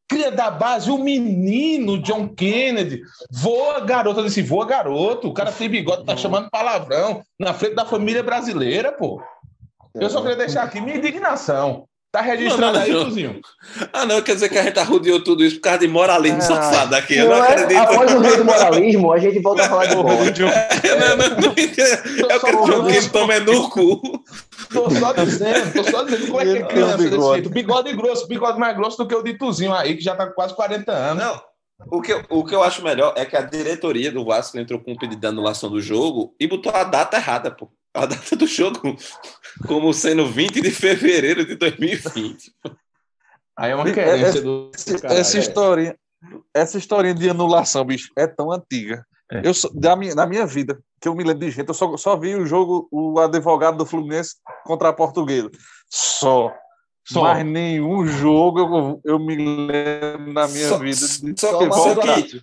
cria 0.07 0.31
da 0.31 0.51
base, 0.51 0.91
o 0.91 0.97
menino 0.97 2.01
John 2.01 2.27
Kennedy, 2.29 3.01
voa 3.31 3.79
garoto, 3.79 4.19
eu 4.19 4.25
disse, 4.25 4.41
voa 4.41 4.65
garoto, 4.65 5.27
o 5.27 5.33
cara 5.33 5.51
tem 5.51 5.69
bigode, 5.69 6.05
tá 6.05 6.15
chamando 6.15 6.50
palavrão 6.50 7.23
na 7.39 7.53
frente 7.53 7.75
da 7.75 7.85
família 7.85 8.21
brasileira, 8.21 8.91
pô. 8.91 9.21
Eu 9.93 10.09
só 10.09 10.21
queria 10.21 10.38
deixar 10.38 10.63
aqui 10.63 10.81
minha 10.81 10.97
indignação. 10.97 11.88
Tá 12.13 12.22
não, 12.22 12.79
aí, 12.79 12.91
Tuzinho? 12.91 13.41
Ah, 13.91 14.05
não, 14.05 14.22
quer 14.22 14.36
dizer 14.36 14.48
que 14.48 14.60
a 14.60 14.62
gente 14.62 14.77
arrodeou 14.77 15.24
tudo 15.24 15.43
isso 15.43 15.55
por 15.55 15.63
causa 15.63 15.79
de 15.79 15.88
moralismo 15.88 16.38
ah, 16.38 16.41
safado 16.41 16.96
aqui. 16.96 17.17
Eu 17.17 17.27
não, 17.27 17.38
não 17.38 17.43
é, 17.43 17.51
acredito. 17.53 17.79
Após 17.79 18.13
o 18.13 18.20
rei 18.20 18.38
do 18.38 18.46
moralismo, 18.46 19.12
a 19.12 19.17
gente 19.17 19.39
volta 19.39 19.63
a 19.63 19.70
falar 19.70 19.86
de 19.88 19.96
bola. 19.98 20.13
É, 20.13 21.00
não, 21.00 21.17
não, 21.17 21.41
não 21.41 21.51
entendo. 21.53 22.20
Eu 22.20 22.27
quero 22.39 22.39
que 22.39 22.55
o 22.55 22.65
John 22.67 23.10
tome 23.12 23.39
no 23.39 23.67
cu. 23.67 24.24
Tô 24.72 24.91
só 24.91 25.12
dizendo, 25.13 25.74
tô 25.74 25.84
só 25.89 26.03
dizendo 26.03 26.27
como 26.27 26.39
é 26.39 26.46
que 26.46 26.58
é 26.60 26.63
criança 26.67 26.98
desse 26.98 27.20
jeito. 27.20 27.50
Bigode 27.50 27.96
grosso, 27.96 28.27
bigode 28.27 28.60
mais 28.60 28.77
grosso 28.77 28.98
do 29.00 29.08
que 29.08 29.15
o 29.15 29.24
de 29.24 29.34
Tuzinho 29.36 29.74
aí, 29.74 29.98
que 29.98 30.03
já 30.03 30.15
tá 30.15 30.27
com 30.27 30.34
quase 30.34 30.53
40 30.53 30.91
anos. 30.91 31.24
Não. 31.24 31.41
O 31.88 32.00
que, 32.00 32.13
eu, 32.13 32.24
o 32.29 32.46
que 32.46 32.53
eu 32.53 32.62
acho 32.62 32.84
melhor 32.84 33.15
é 33.17 33.25
que 33.25 33.36
a 33.36 33.41
diretoria 33.41 34.12
do 34.12 34.24
Vasco 34.24 34.60
entrou 34.60 34.79
com 34.79 34.91
um 34.91 34.98
pedido 34.98 35.20
de 35.20 35.27
anulação 35.27 35.67
do 35.67 35.82
jogo 35.82 36.36
e 36.39 36.46
botou 36.46 36.72
a 36.75 36.84
data 36.84 37.17
errada, 37.17 37.50
pô 37.50 37.72
a 37.93 38.05
data 38.08 38.36
do 38.36 38.48
jogo 38.48 38.98
como 39.67 39.93
sendo 39.93 40.27
20 40.27 40.62
de 40.62 40.72
fevereiro 40.72 41.45
de 41.45 41.55
2020. 41.55 42.53
Aí 43.57 43.72
é 43.72 43.75
uma 43.75 43.86
querência 43.86 44.25
essa, 44.25 44.41
do. 44.41 44.72
Caralho, 45.01 45.19
essa 45.19 45.38
história, 45.38 46.00
essa 46.53 46.77
historinha 46.77 47.13
de 47.13 47.29
anulação, 47.29 47.86
bicho, 47.86 48.10
é 48.17 48.25
tão 48.27 48.51
antiga. 48.51 49.05
É. 49.31 49.41
Eu, 49.43 49.51
da 49.74 49.95
minha, 49.95 50.13
na 50.15 50.25
minha 50.25 50.45
vida, 50.45 50.79
que 51.00 51.07
eu 51.07 51.15
me 51.15 51.24
lembro 51.24 51.39
de 51.45 51.51
gente, 51.51 51.67
eu 51.67 51.74
só, 51.74 51.95
só 51.98 52.17
vi 52.17 52.36
o 52.36 52.45
jogo, 52.45 52.88
o 52.91 53.19
advogado 53.19 53.77
do 53.77 53.86
Fluminense 53.86 54.36
contra 54.65 54.89
a 54.89 54.93
Portuguesa. 54.93 55.50
Só. 55.89 56.53
Só. 57.05 57.24
Mas 57.24 57.45
nenhum 57.45 58.05
jogo 58.05 58.60
eu, 58.60 59.01
eu 59.03 59.19
me 59.19 59.36
lembro 59.36 60.31
na 60.31 60.48
minha 60.48 60.69
só, 60.69 60.77
vida. 60.77 60.95
De 60.95 61.39
só, 61.39 61.72
só, 61.72 61.95
que, 61.95 62.41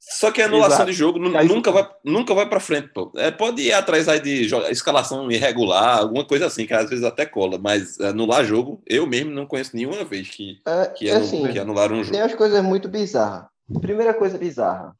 Só 0.00 0.30
que 0.30 0.40
a 0.40 0.46
anulação 0.46 0.76
Exato. 0.76 0.90
de 0.90 0.96
jogo 0.96 1.18
nunca 1.18 1.70
vai, 1.70 1.86
nunca 2.02 2.34
vai 2.34 2.48
para 2.48 2.58
frente, 2.58 2.88
pô. 2.88 3.12
É, 3.16 3.30
pode 3.30 3.60
ir 3.60 3.72
atrás 3.72 4.08
aí 4.08 4.18
de 4.18 4.48
escalação 4.70 5.30
irregular, 5.30 5.98
alguma 5.98 6.24
coisa 6.24 6.46
assim, 6.46 6.66
que 6.66 6.72
às 6.72 6.88
vezes 6.88 7.04
até 7.04 7.26
cola, 7.26 7.58
mas 7.58 8.00
anular 8.00 8.42
jogo, 8.42 8.82
eu 8.86 9.06
mesmo 9.06 9.30
não 9.30 9.44
conheço 9.44 9.76
nenhuma 9.76 10.02
vez 10.02 10.30
que, 10.30 10.58
é, 10.66 10.86
que, 10.86 11.10
assim, 11.10 11.46
que 11.52 11.58
anularam 11.58 11.96
um 11.96 12.02
jogo. 12.02 12.12
Tem 12.12 12.22
as 12.22 12.34
coisas 12.34 12.64
muito 12.64 12.88
bizarras. 12.88 13.44
Primeira 13.80 14.14
coisa 14.14 14.38
bizarra. 14.38 14.96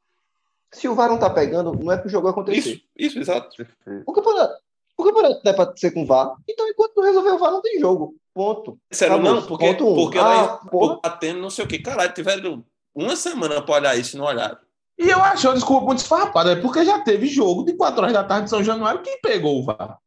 Se 0.71 0.87
o 0.87 0.95
VAR 0.95 1.09
não 1.09 1.19
tá 1.19 1.31
pegando, 1.31 1.73
não 1.73 1.91
é 1.91 1.97
pro 1.97 2.11
jogo 2.11 2.29
acontecer. 2.29 2.59
Isso, 2.59 2.83
isso 2.95 3.19
exato. 3.19 3.67
O 4.07 4.13
campeonato, 4.13 4.55
o 4.99 5.03
campeonato 5.03 5.49
é 5.49 5.53
pra 5.55 5.73
ser 5.75 5.93
com 5.93 6.05
VAR, 6.05 6.35
então 6.47 6.69
enquanto 6.69 6.97
não 6.97 7.05
resolver 7.05 7.31
o 7.31 7.39
VAR, 7.39 7.51
não 7.51 7.63
tem 7.63 7.81
jogo. 7.81 8.15
Ponto. 8.35 8.79
Sério, 8.91 9.19
não, 9.19 9.43
porque, 9.43 9.67
Ponto 9.67 9.89
um. 9.89 9.95
porque 9.95 10.19
ah, 10.19 10.61
lá 10.73 11.01
batendo 11.03 11.41
não 11.41 11.51
sei 11.51 11.65
o 11.65 11.69
que. 11.69 11.79
Caralho, 11.79 12.13
tiveram 12.13 12.63
uma 12.95 13.17
semana 13.17 13.63
pra 13.63 13.77
olhar 13.77 13.99
isso 13.99 14.17
e 14.17 14.19
não 14.19 14.27
olharam. 14.27 14.59
E 15.01 15.09
eu 15.09 15.19
acho 15.25 15.49
uma 15.49 15.55
desculpa 15.55 15.87
muito 15.87 16.01
esfarrapada, 16.01 16.53
é 16.53 16.57
porque 16.57 16.85
já 16.85 17.01
teve 17.01 17.27
jogo 17.27 17.65
de 17.65 17.73
4 17.73 18.03
horas 18.03 18.13
da 18.13 18.23
tarde 18.23 18.45
de 18.45 18.51
São 18.51 18.63
Januário 18.63 19.01
que 19.01 19.17
pegou 19.23 19.59
o 19.59 19.65
VAR. 19.65 19.99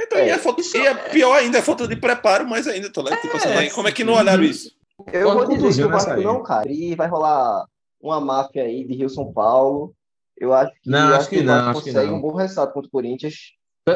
Então, 0.00 0.18
é, 0.18 0.28
e, 0.28 0.30
é 0.30 0.38
falta, 0.38 0.62
e 0.62 0.86
é 0.86 0.94
pior 0.94 1.34
ainda, 1.34 1.58
é 1.58 1.62
falta 1.62 1.86
de 1.86 1.94
preparo, 1.94 2.48
mas 2.48 2.66
ainda, 2.66 2.90
tô 2.90 3.02
lá, 3.02 3.14
tipo, 3.18 3.36
assim, 3.36 3.68
como 3.74 3.86
é 3.86 3.92
que 3.92 4.02
não 4.02 4.14
olharam 4.14 4.42
isso? 4.42 4.70
Eu 5.12 5.34
vou 5.34 5.46
dizer 5.46 5.82
que 5.82 5.86
o 5.86 5.90
Vasco 5.90 6.16
não 6.16 6.42
cai, 6.42 6.68
e 6.68 6.94
vai 6.94 7.06
rolar 7.06 7.66
uma 8.00 8.18
máfia 8.18 8.62
aí 8.62 8.82
de 8.82 8.94
Rio 8.94 9.10
São 9.10 9.30
Paulo. 9.30 9.94
Eu 10.38 10.54
acho 10.54 10.72
que, 10.72 10.88
não, 10.88 11.14
acho 11.14 11.28
que, 11.28 11.42
não, 11.42 11.68
acho 11.68 11.82
consegue 11.82 12.10
um 12.10 12.20
bom 12.22 12.32
resultado 12.32 12.72
contra 12.72 12.88
o 12.88 12.90
Corinthians. 12.90 13.34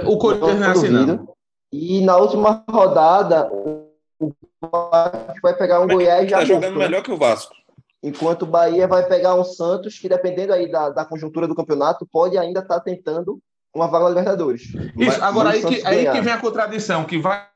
O 0.05 0.19
Corinthians 0.19 0.61
não 0.61 0.67
é 0.67 0.71
assim, 0.71 0.89
não. 0.91 1.35
E 1.73 2.03
na 2.03 2.19
última 2.19 2.63
rodada, 2.69 3.51
o 3.51 4.31
Vasco 4.61 5.41
vai 5.43 5.57
pegar 5.57 5.81
um 5.81 5.89
Goiás 5.89 6.29
já. 6.29 6.39
Tá 6.39 6.45
jogando 6.45 6.77
melhor 6.77 7.03
que 7.03 7.11
o 7.11 7.17
Vasco. 7.17 7.55
Enquanto 8.04 8.42
o 8.42 8.46
Bahia 8.46 8.87
vai 8.87 9.08
pegar 9.08 9.34
um 9.34 9.42
Santos 9.42 9.99
que, 9.99 10.11
dependendo 10.11 10.52
aí 10.52 10.70
da, 10.70 10.90
da 10.90 11.06
conjuntura 11.06 11.49
do 11.49 11.54
campeonato, 11.54 12.06
pode 12.06 12.37
ainda 12.37 12.61
estar 12.61 12.75
tá 12.75 12.80
tentando 12.80 13.40
uma 13.75 13.88
vaga 13.88 14.04
na 14.04 14.11
Libertadores. 14.11 14.75
Isso, 14.94 15.25
agora 15.25 15.50
aí 15.50 15.64
que, 15.64 15.87
aí 15.87 16.12
que 16.12 16.20
vem 16.20 16.32
a 16.34 16.38
contradição, 16.38 17.04
que 17.06 17.16
vai 17.18 17.49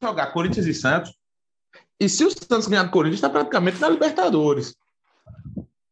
jogar 0.00 0.32
Corinthians 0.32 0.64
e 0.66 0.72
Santos, 0.72 1.12
e 1.98 2.08
se 2.08 2.24
o 2.24 2.30
Santos 2.30 2.68
ganhar 2.68 2.84
do 2.84 2.90
Corinthians, 2.92 3.18
está 3.18 3.28
praticamente 3.28 3.80
na 3.80 3.88
Libertadores. 3.88 4.76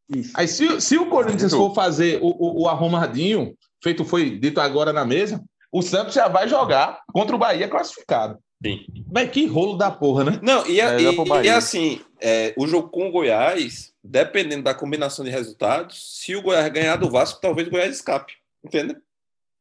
Isso. 0.08 0.30
Aí 0.34 0.46
se, 0.46 0.80
se 0.80 0.96
o 0.96 1.06
Corinthians 1.06 1.52
for 1.52 1.74
fazer 1.74 2.20
o, 2.22 2.28
o, 2.28 2.62
o, 2.62 2.68
arrumadinho, 2.68 3.56
feito 3.82 4.04
foi 4.04 4.38
dito 4.38 4.60
agora 4.60 4.92
na 4.92 5.04
mesa, 5.04 5.42
o 5.72 5.82
Santos 5.82 6.14
já 6.14 6.28
vai 6.28 6.48
jogar 6.48 7.00
contra 7.12 7.34
o 7.34 7.38
Bahia 7.38 7.68
classificado. 7.68 8.38
Sim. 8.64 8.86
Mas 9.12 9.30
que 9.30 9.46
rolo 9.46 9.76
da 9.76 9.90
porra, 9.90 10.24
né? 10.24 10.40
Não, 10.42 10.66
e, 10.66 10.80
é, 10.80 10.96
e, 10.98 11.44
e 11.44 11.50
assim, 11.50 12.00
é, 12.20 12.54
o 12.56 12.66
jogo 12.66 12.88
com 12.88 13.08
o 13.08 13.12
Goiás 13.12 13.92
dependendo 14.04 14.62
da 14.62 14.74
combinação 14.74 15.24
de 15.24 15.30
resultados, 15.30 16.20
se 16.20 16.36
o 16.36 16.42
Goiás 16.42 16.68
ganhar 16.70 16.96
do 16.96 17.10
Vasco, 17.10 17.40
talvez 17.40 17.66
o 17.66 17.70
Goiás 17.70 17.94
escape. 17.94 18.34
Entende? 18.62 18.96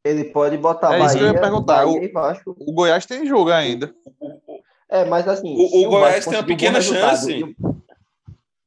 Ele 0.04 0.26
pode 0.26 0.58
botar 0.58 0.96
é 0.96 1.00
Bahia, 1.00 1.06
isso 1.06 1.18
que 1.18 1.24
eu 1.24 1.28
ia 1.28 1.40
perguntar. 1.40 1.86
O, 1.86 2.12
Vasco. 2.12 2.56
o 2.60 2.74
Goiás 2.74 3.06
tem 3.06 3.26
jogo 3.26 3.52
ainda. 3.52 3.96
É, 4.90 5.06
mas 5.06 5.28
assim. 5.28 5.56
O, 5.58 5.86
o 5.86 5.90
Goiás 5.90 6.26
tem 6.26 6.36
uma 6.36 6.44
pequena 6.44 6.82
chance. 6.82 7.56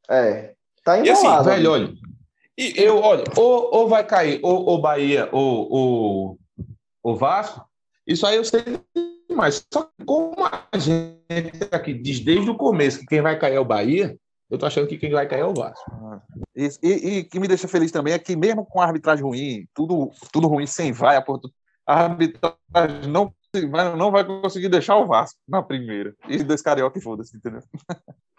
É. 0.09 0.55
Tá 0.83 0.99
enrolado. 0.99 1.07
E 1.07 1.11
assim, 1.11 1.45
velho, 1.45 1.73
olha. 1.73 1.95
E, 2.57 2.73
eu, 2.77 2.99
olha, 2.99 3.25
ou, 3.37 3.69
ou 3.71 3.89
vai 3.89 4.03
cair 4.03 4.41
ou, 4.43 4.65
ou 4.65 4.81
Bahia 4.81 5.29
ou, 5.31 5.71
ou, 5.71 6.39
ou 7.03 7.17
Vasco, 7.17 7.69
isso 8.07 8.27
aí 8.27 8.37
eu 8.37 8.45
sei 8.45 8.63
mais. 9.37 9.65
Só 9.73 9.83
que 9.83 10.05
como 10.05 10.35
a 10.39 10.79
gente 10.79 11.69
aqui 11.71 11.95
diz 11.95 12.21
desde 12.21 12.51
o 12.51 12.57
começo 12.57 13.01
que 13.01 13.07
quem 13.07 13.21
vai 13.21 13.39
cair 13.39 13.55
é 13.55 13.61
o 13.61 13.65
Bahia, 13.65 14.17
eu 14.51 14.59
tô 14.59 14.67
achando 14.67 14.87
que 14.87 14.97
quem 14.97 15.11
vai 15.11 15.27
cair 15.27 15.41
é 15.41 15.45
o 15.45 15.55
Vasco. 15.55 15.85
Ah, 15.91 16.21
e, 16.55 16.71
e, 16.83 17.25
que 17.25 17.41
me 17.41 17.49
deixa 17.49 17.67
feliz 17.67 17.91
também 17.91 18.15
é 18.15 18.19
que, 18.19 18.37
mesmo 18.37 18.65
com 18.65 18.81
a 18.81 18.87
arbitragem 18.87 19.25
ruim, 19.25 19.67
tudo, 19.75 20.11
tudo 20.33 20.47
ruim 20.47 20.67
sem 20.67 20.93
vai, 20.93 21.17
a, 21.17 21.25
a 21.87 22.05
arbitragem 22.05 23.11
não, 23.11 23.35
não 23.97 24.11
vai 24.11 24.25
conseguir 24.25 24.69
deixar 24.69 24.97
o 24.97 25.07
Vasco 25.07 25.39
na 25.49 25.63
primeira. 25.63 26.15
E 26.29 26.43
dois 26.45 26.63
carioca 26.63 26.99
e 26.99 27.03
foda-se, 27.03 27.37
entendeu? 27.37 27.61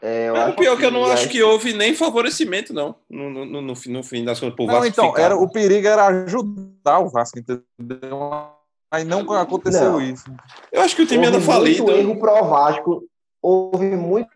É, 0.01 0.31
o 0.31 0.55
pior 0.55 0.75
que, 0.75 0.81
que 0.81 0.85
eu 0.85 0.91
não 0.91 1.05
acho 1.05 1.27
que 1.27 1.41
houve 1.41 1.73
nem 1.73 1.93
favorecimento, 1.95 2.71
não, 2.71 2.95
no, 3.09 3.29
no, 3.29 3.45
no, 3.45 3.61
no 3.61 4.03
fim 4.03 4.23
das 4.23 4.39
contas, 4.39 4.65
Não, 4.67 4.85
então, 4.85 5.17
era, 5.17 5.35
o 5.35 5.51
perigo 5.51 5.87
era 5.87 6.05
ajudar 6.05 6.99
o 6.99 7.09
Vasco, 7.09 7.39
entendeu? 7.39 8.56
Aí 8.91 9.03
não 9.03 9.29
aconteceu 9.33 9.93
não. 9.93 10.01
isso. 10.01 10.25
Eu 10.71 10.81
acho 10.81 10.95
que 10.95 11.01
o 11.01 11.07
time 11.07 11.25
anda 11.25 11.41
falido. 11.41 11.91
erro 11.91 12.19
pro 12.19 12.45
Vasco 12.45 13.03
houve 13.41 13.95
muito 13.95 14.29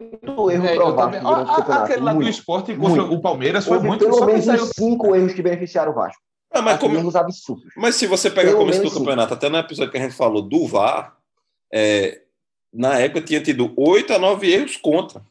erro 0.49 0.65
é, 0.65 0.75
provável 0.75 1.21
durante 1.21 1.51
o 1.51 1.55
campeonato. 1.55 1.71
Aquele 1.71 2.01
lá 2.01 2.13
do 2.13 2.29
esporte 2.29 2.75
contra 2.75 3.03
muito. 3.03 3.13
o 3.13 3.21
Palmeiras 3.21 3.65
foi 3.65 3.77
houve 3.77 3.87
muito... 3.87 4.05
Pelo 4.05 4.25
menos 4.25 4.45
saiu... 4.45 4.65
cinco 4.65 5.15
erros 5.15 5.33
que 5.33 5.41
beneficiaram 5.41 5.91
o 5.91 5.95
Vasco. 5.95 6.21
Ah, 6.51 6.61
mas, 6.61 6.79
como... 6.79 6.97
erros 6.97 7.15
absurdos. 7.15 7.71
mas 7.77 7.95
se 7.95 8.07
você 8.07 8.29
pegar 8.29 8.53
o 8.53 8.57
começo 8.57 8.81
do 8.81 8.91
campeonato, 8.91 9.33
até 9.33 9.47
no 9.47 9.57
episódio 9.57 9.91
que 9.91 9.97
a 9.97 10.01
gente 10.01 10.15
falou 10.15 10.41
do 10.41 10.67
VAR, 10.67 11.15
é, 11.73 12.21
na 12.73 12.99
época 12.99 13.21
tinha 13.21 13.41
tido 13.41 13.73
oito 13.77 14.13
a 14.13 14.19
nove 14.19 14.51
erros 14.51 14.75
contra 14.75 15.21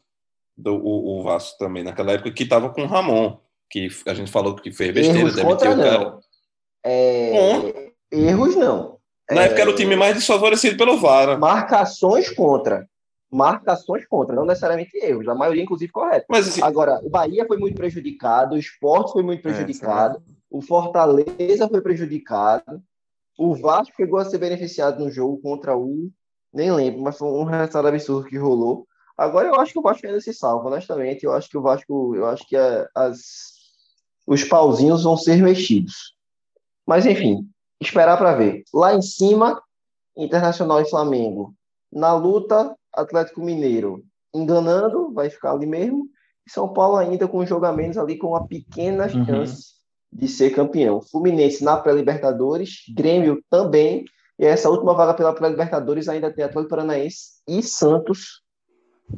do, 0.57 0.75
o, 0.75 1.19
o 1.19 1.23
Vasco 1.23 1.57
também, 1.57 1.83
naquela 1.83 2.13
época 2.13 2.31
que 2.31 2.43
estava 2.43 2.69
com 2.69 2.83
o 2.83 2.87
Ramon, 2.87 3.37
que 3.69 3.87
a 4.07 4.13
gente 4.13 4.31
falou 4.31 4.55
que 4.55 4.71
fez 4.71 4.93
besteira, 4.93 5.19
erros 5.19 5.35
demitiu 5.35 5.57
contra, 5.57 5.71
o 5.71 5.77
cara. 5.77 6.19
É... 6.83 7.91
Erros 8.11 8.55
não. 8.55 8.90
Na 9.31 9.43
é... 9.43 9.45
época 9.45 9.61
era 9.61 9.69
o 9.71 9.75
time 9.75 9.95
mais 9.95 10.15
desfavorecido 10.15 10.77
pelo 10.77 10.97
VAR. 10.97 11.39
Marcações 11.39 12.29
contra 12.29 12.87
marcações 13.31 14.05
contra, 14.05 14.35
não 14.35 14.45
necessariamente 14.45 14.91
erros, 14.97 15.27
a 15.27 15.33
maioria, 15.33 15.63
inclusive, 15.63 15.91
correta. 15.91 16.25
Mas, 16.29 16.49
assim... 16.49 16.61
Agora, 16.61 16.99
o 17.01 17.09
Bahia 17.09 17.45
foi 17.47 17.57
muito 17.57 17.75
prejudicado, 17.75 18.55
o 18.55 18.57
Esporte 18.57 19.13
foi 19.13 19.23
muito 19.23 19.39
é, 19.39 19.41
prejudicado, 19.43 20.17
é, 20.17 20.21
o 20.49 20.61
Fortaleza 20.61 21.69
foi 21.69 21.81
prejudicado, 21.81 22.83
o 23.37 23.55
Vasco 23.55 23.95
chegou 23.95 24.19
a 24.19 24.25
ser 24.25 24.37
beneficiado 24.37 25.03
no 25.03 25.09
jogo 25.09 25.41
contra 25.41 25.75
o. 25.75 26.11
Nem 26.53 26.71
lembro, 26.71 27.01
mas 27.01 27.17
foi 27.17 27.29
um 27.29 27.45
resultado 27.45 27.87
absurdo 27.87 28.27
que 28.27 28.37
rolou. 28.37 28.85
Agora 29.17 29.47
eu 29.47 29.55
acho 29.55 29.71
que 29.71 29.79
o 29.79 29.81
Vasco 29.81 30.05
ainda 30.05 30.19
se 30.19 30.33
salva, 30.33 30.67
honestamente. 30.67 31.23
Eu 31.23 31.31
acho 31.31 31.49
que 31.49 31.57
o 31.57 31.61
Vasco, 31.61 32.13
eu 32.15 32.25
acho 32.27 32.45
que 32.45 32.57
a, 32.57 32.87
as, 32.93 33.19
os 34.27 34.43
pauzinhos 34.43 35.03
vão 35.03 35.15
ser 35.15 35.41
mexidos. 35.41 36.13
Mas 36.85 37.05
enfim, 37.05 37.47
esperar 37.81 38.17
para 38.17 38.35
ver. 38.35 38.63
Lá 38.73 38.93
em 38.93 39.01
cima, 39.01 39.61
Internacional 40.15 40.81
e 40.81 40.89
Flamengo. 40.89 41.53
Na 41.91 42.13
luta, 42.13 42.75
Atlético 42.93 43.41
Mineiro 43.41 44.03
enganando, 44.33 45.11
vai 45.13 45.29
ficar 45.29 45.51
ali 45.51 45.65
mesmo. 45.65 46.07
E 46.47 46.51
São 46.51 46.71
Paulo 46.71 46.95
ainda 46.95 47.27
com 47.27 47.45
jogamentos 47.45 47.97
ali 47.97 48.17
com 48.17 48.27
uma 48.27 48.47
pequena 48.47 49.05
uhum. 49.05 49.25
chance 49.25 49.71
de 50.11 50.27
ser 50.27 50.51
campeão. 50.51 51.01
Fluminense 51.01 51.63
na 51.63 51.77
pré-Libertadores, 51.77 52.83
Grêmio 52.95 53.43
também. 53.49 54.05
E 54.39 54.45
essa 54.45 54.69
última 54.69 54.93
vaga 54.93 55.13
pela 55.13 55.33
pré-Libertadores 55.33 56.07
ainda 56.07 56.31
tem 56.31 56.43
Atlético 56.43 56.69
Paranaense 56.69 57.41
e 57.47 57.61
Santos 57.61 58.41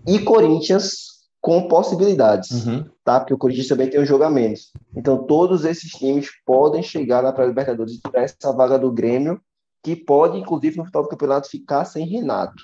e 0.07 0.19
Corinthians 0.19 1.12
com 1.43 1.67
possibilidades, 1.67 2.65
uhum. 2.65 2.85
tá? 3.03 3.19
Porque 3.19 3.33
o 3.33 3.37
Corinthians 3.37 3.67
também 3.67 3.89
tem 3.89 3.99
um 3.99 4.05
jogo 4.05 4.23
a 4.23 4.29
menos. 4.29 4.71
Então 4.95 5.25
todos 5.25 5.65
esses 5.65 5.91
times 5.91 6.29
podem 6.45 6.81
chegar 6.81 7.21
na 7.21 7.33
pré-Libertadores 7.33 7.99
para 7.99 8.21
essa 8.21 8.53
vaga 8.53 8.79
do 8.79 8.89
Grêmio, 8.89 9.41
que 9.83 9.93
pode 9.93 10.39
inclusive 10.39 10.77
no 10.77 10.85
final 10.85 11.03
do 11.03 11.09
campeonato 11.09 11.49
ficar 11.49 11.83
sem 11.83 12.07
Renato, 12.07 12.63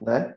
né? 0.00 0.36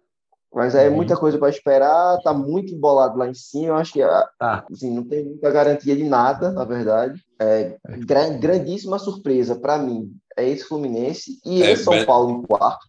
Mas 0.51 0.73
é 0.73 0.89
uhum. 0.89 0.95
muita 0.95 1.15
coisa 1.15 1.37
para 1.37 1.49
esperar, 1.49 2.17
tá 2.23 2.33
muito 2.33 2.73
embolado 2.73 3.19
lá 3.19 3.29
em 3.29 3.35
cima. 3.35 3.67
Eu 3.67 3.75
acho 3.75 3.93
que 3.93 4.01
ah, 4.01 4.29
tá. 4.39 4.65
assim, 4.71 4.89
não 4.89 5.03
tem 5.03 5.23
muita 5.23 5.51
garantia 5.51 5.95
de 5.95 6.05
nada, 6.05 6.51
na 6.51 6.63
verdade. 6.63 7.23
É, 7.39 7.77
é. 7.87 8.29
grandíssima 8.39 8.97
surpresa 8.97 9.55
para 9.55 9.77
mim 9.77 10.11
é 10.35 10.49
esse 10.49 10.63
Fluminense 10.63 11.39
e 11.45 11.61
é, 11.61 11.73
esse 11.73 11.83
São 11.83 12.03
Paulo 12.03 12.31
em 12.31 12.41
quarto. 12.41 12.87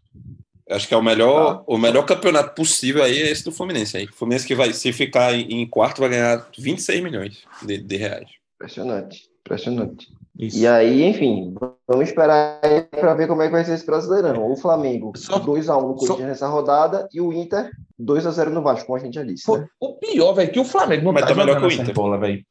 Acho 0.68 0.88
que 0.88 0.94
é 0.94 0.96
o 0.96 1.02
melhor, 1.02 1.58
tá. 1.58 1.64
o 1.66 1.78
melhor 1.78 2.04
campeonato 2.04 2.54
possível 2.54 3.02
aí 3.02 3.22
é 3.22 3.30
esse 3.30 3.44
do 3.44 3.52
Fluminense. 3.52 3.96
Aí. 3.96 4.06
O 4.06 4.12
Fluminense 4.12 4.46
que 4.46 4.54
vai, 4.54 4.72
se 4.72 4.92
ficar 4.92 5.32
em, 5.32 5.62
em 5.62 5.66
quarto, 5.66 6.00
vai 6.00 6.10
ganhar 6.10 6.48
26 6.58 7.02
milhões 7.02 7.44
de, 7.62 7.78
de 7.78 7.96
reais. 7.96 8.28
Impressionante, 8.56 9.28
impressionante. 9.40 10.08
Isso. 10.38 10.58
E 10.58 10.66
aí, 10.66 11.04
enfim, 11.04 11.54
vamos 11.88 12.08
esperar 12.08 12.60
para 12.90 13.14
ver 13.14 13.26
como 13.26 13.42
é 13.42 13.46
que 13.46 13.52
vai 13.52 13.64
ser 13.64 13.74
esse 13.74 13.86
Brasileirão. 13.86 14.50
O 14.50 14.56
Flamengo, 14.56 15.12
2x1 15.12 15.80
no 15.80 15.94
Corinthians 15.94 16.28
nessa 16.28 16.48
rodada, 16.48 17.08
e 17.12 17.20
o 17.20 17.32
Inter, 17.32 17.70
2x0 17.98 18.50
no 18.50 18.62
Vasco, 18.62 18.86
como 18.86 18.98
a 18.98 19.00
gente 19.00 19.14
já 19.14 19.22
disse. 19.22 19.50
Né? 19.50 19.66
O 19.80 19.94
pior, 19.94 20.34
velho, 20.34 20.52
que 20.52 20.60
o 20.60 20.64
Flamengo 20.64 21.04
não 21.04 21.12
Mas 21.12 21.22
tá, 21.22 21.28
tá 21.28 21.34
melhor 21.34 21.58
que 21.58 21.66
o 21.66 21.72
Inter. 21.72 21.94
Bola, 21.94 22.18
velho. 22.18 22.44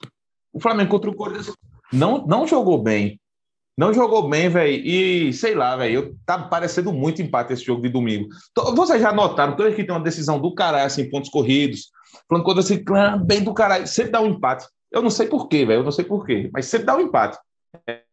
O 0.51 0.60
Flamengo 0.60 0.89
contra 0.89 1.12
o 1.12 1.15
Corinthians 1.15 1.53
não, 1.93 2.25
não 2.25 2.48
jogou 2.48 2.81
bem. 2.81 3.19
Não 3.77 3.94
jogou 3.94 4.29
bem, 4.29 4.48
velho. 4.48 4.74
E 4.74 5.34
sei 5.34 5.53
lá, 5.53 5.75
velho. 5.75 6.15
Tá 6.25 6.38
parecendo 6.38 6.94
muito 6.94 7.22
empate 7.22 7.53
esse 7.53 7.63
jogo 7.63 7.82
de 7.82 7.89
domingo. 7.89 8.29
Vocês 8.74 9.01
já 9.01 9.12
notaram, 9.12 9.55
toda 9.55 9.72
que 9.72 9.84
tem 9.84 9.94
uma 9.94 10.03
decisão 10.03 10.39
do 10.39 10.53
caralho, 10.53 10.86
assim, 10.86 11.10
pontos 11.10 11.29
corridos, 11.29 11.89
falando 12.29 12.46
quando 12.46 12.60
assim, 12.60 12.84
bem 13.25 13.44
do 13.44 13.53
caralho, 13.53 13.86
sempre 13.86 14.12
dá 14.12 14.22
um 14.22 14.27
empate. 14.27 14.65
Eu 14.91 15.01
não 15.01 15.10
sei 15.10 15.27
porquê, 15.27 15.65
velho. 15.65 15.82
Eu 15.82 15.84
não 15.84 15.91
sei 15.91 16.05
porquê, 16.05 16.50
mas 16.53 16.67
sempre 16.67 16.86
dá 16.86 16.96
um 16.96 17.01
empate. 17.01 17.38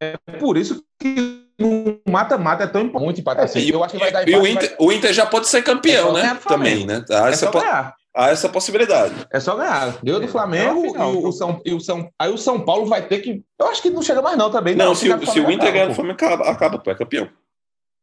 É 0.01 0.17
por 0.41 0.57
isso 0.57 0.83
que 0.99 1.47
no 1.57 2.01
mata-mata 2.09 2.65
é 2.65 2.67
tão 2.67 2.81
importante 2.81 3.21
empate 3.21 3.43
assim. 3.43 3.71
eu 3.71 3.85
acho 3.85 3.95
que 3.95 4.01
vai 4.01 4.11
dar 4.11 4.23
empate, 4.23 4.37
o, 4.37 4.47
Inter, 4.47 4.71
mas... 4.71 4.87
o 4.89 4.93
Inter 4.93 5.13
já 5.13 5.27
pode 5.27 5.47
ser 5.47 5.63
campeão, 5.63 6.19
é 6.19 6.23
né? 6.23 6.39
Também, 6.47 6.85
né? 6.85 7.05
Ah, 7.11 7.29
é 7.29 7.33
só 7.35 7.51
pode... 7.51 7.65
há 8.15 8.29
essa 8.31 8.49
possibilidade. 8.49 9.15
É 9.31 9.41
só 9.41 9.57
ganhar. 9.57 9.99
Deu 10.03 10.21
do 10.21 10.29
Flamengo 10.29 10.85
é 10.85 10.91
final, 10.91 11.15
e, 11.15 11.17
o 11.17 11.33
São, 11.33 11.61
e 11.65 11.75
o 11.75 11.81
São. 11.81 12.11
Aí 12.19 12.31
o 12.31 12.39
São 12.39 12.61
Paulo 12.61 12.87
vai 12.87 13.03
ter 13.03 13.21
que. 13.21 13.43
Eu 13.59 13.67
acho 13.67 13.83
que 13.83 13.91
não 13.91 14.03
chega 14.03 14.23
mais, 14.23 14.37
não, 14.37 14.51
também. 14.51 14.75
Não, 14.75 14.87
não 14.87 14.95
se, 14.95 15.07
se 15.27 15.41
o 15.41 15.51
Inter 15.51 15.73
ganhar 15.73 15.89
do 15.89 15.95
Flamengo, 15.95 16.15
acaba, 16.15 16.51
acaba, 16.51 16.79
pô, 16.79 16.91
é 16.91 16.95
campeão. 16.95 17.29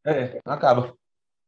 É, 0.05 0.39
acaba. 0.45 0.93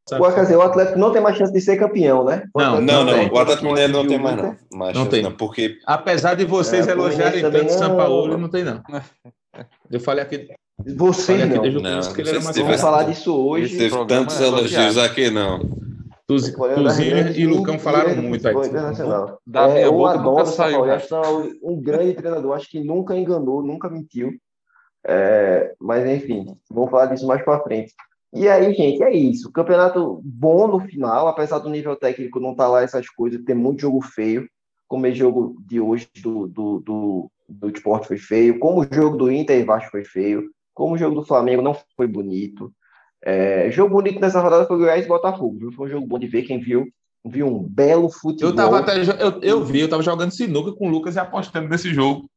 Pô, 0.09 0.31
quer 0.31 0.41
dizer, 0.41 0.57
o 0.57 0.61
Atlético 0.61 0.99
não 0.99 1.11
tem 1.11 1.21
mais 1.21 1.37
chance 1.37 1.53
de 1.53 1.61
ser 1.61 1.77
campeão, 1.77 2.25
né? 2.25 2.43
O 2.53 2.59
não, 2.59 2.81
não, 2.81 3.05
não. 3.05 3.27
O 3.27 3.37
Atlético 3.37 3.67
Mineiro 3.67 3.93
não 3.93 4.07
tem 4.07 4.19
mais, 4.19 4.35
não. 4.35 4.57
Mais 4.73 4.93
não 4.95 5.05
tem. 5.05 5.21
Não, 5.21 5.31
porque... 5.31 5.77
Apesar 5.85 6.35
de 6.35 6.43
vocês 6.43 6.87
é, 6.87 6.91
elogiarem 6.91 7.41
tanto 7.41 7.65
o 7.65 7.69
São 7.69 7.95
Paulo, 7.95 8.37
não 8.37 8.49
tem, 8.49 8.63
não. 8.63 8.81
Eu 9.89 9.99
falei 9.99 10.23
aqui. 10.23 10.49
Você 10.97 11.45
não. 11.45 11.63
não, 11.63 12.13
que 12.13 12.21
ele 12.21 12.29
era 12.29 12.41
mais 12.41 12.57
Vamos 12.57 12.81
falar 12.81 13.03
disso 13.03 13.35
hoje. 13.35 13.77
Teve 13.77 14.05
tantos 14.05 14.41
é 14.41 14.47
elogios 14.47 14.97
aqui, 14.97 15.29
não. 15.29 15.59
Tuzinho 16.37 17.31
e 17.35 17.45
Lucão 17.45 17.79
falaram 17.79 18.21
muito 18.21 18.47
aí. 18.47 18.55
Da 19.45 19.69
é, 19.69 19.85
eu 19.85 20.05
adoro 20.05 20.43
o 20.43 20.45
São 20.45 20.71
Paulo. 20.71 20.91
Acho 20.91 21.07
que 21.07 21.59
um 21.63 21.81
grande 21.81 22.13
treinador. 22.13 22.55
Acho 22.55 22.69
que 22.69 22.79
nunca 22.79 23.15
enganou, 23.15 23.61
nunca 23.61 23.89
mentiu. 23.89 24.31
É, 25.05 25.73
mas 25.79 26.05
enfim, 26.05 26.45
vamos 26.69 26.91
falar 26.91 27.07
disso 27.07 27.25
mais 27.25 27.43
para 27.43 27.63
frente. 27.63 27.93
E 28.33 28.47
aí, 28.47 28.73
gente, 28.73 29.03
é 29.03 29.13
isso. 29.13 29.51
Campeonato 29.51 30.21
bom 30.23 30.67
no 30.67 30.79
final, 30.79 31.27
apesar 31.27 31.59
do 31.59 31.69
nível 31.69 31.95
técnico 31.95 32.39
não 32.39 32.51
estar 32.51 32.65
tá 32.65 32.69
lá 32.69 32.81
essas 32.81 33.09
coisas, 33.09 33.43
tem 33.43 33.55
muito 33.55 33.81
jogo 33.81 34.01
feio, 34.01 34.47
como 34.87 35.05
o 35.05 35.13
jogo 35.13 35.55
de 35.65 35.81
hoje 35.81 36.07
do, 36.23 36.47
do, 36.47 36.79
do, 36.79 37.31
do 37.49 37.69
esporte 37.69 38.07
foi 38.07 38.17
feio, 38.17 38.57
como 38.59 38.81
o 38.81 38.87
jogo 38.89 39.17
do 39.17 39.31
Inter 39.31 39.59
e 39.59 39.65
Vasco 39.65 39.91
foi 39.91 40.05
feio, 40.05 40.49
como 40.73 40.95
o 40.95 40.97
jogo 40.97 41.15
do 41.15 41.25
Flamengo 41.25 41.61
não 41.61 41.75
foi 41.97 42.07
bonito. 42.07 42.71
É, 43.23 43.69
jogo 43.71 43.93
bonito 43.93 44.19
nessa 44.19 44.41
rodada 44.41 44.65
foi 44.65 44.75
o 44.75 44.79
Goiás 44.79 45.05
e 45.05 45.07
Botafogo. 45.07 45.57
Viu? 45.59 45.71
Foi 45.71 45.87
um 45.87 45.91
jogo 45.91 46.07
bom 46.07 46.19
de 46.19 46.27
ver, 46.27 46.43
quem 46.43 46.59
viu, 46.59 46.87
viu 47.25 47.47
um 47.47 47.63
belo 47.63 48.09
futebol. 48.09 48.49
Eu, 48.49 48.55
tava 48.55 48.79
até, 48.79 49.01
eu, 49.01 49.41
eu 49.41 49.63
vi, 49.63 49.81
eu 49.81 49.89
tava 49.89 50.03
jogando 50.03 50.31
sinuca 50.31 50.71
com 50.71 50.87
o 50.87 50.91
Lucas 50.91 51.15
e 51.15 51.19
apostando 51.19 51.69
nesse 51.69 51.93
jogo 51.93 52.29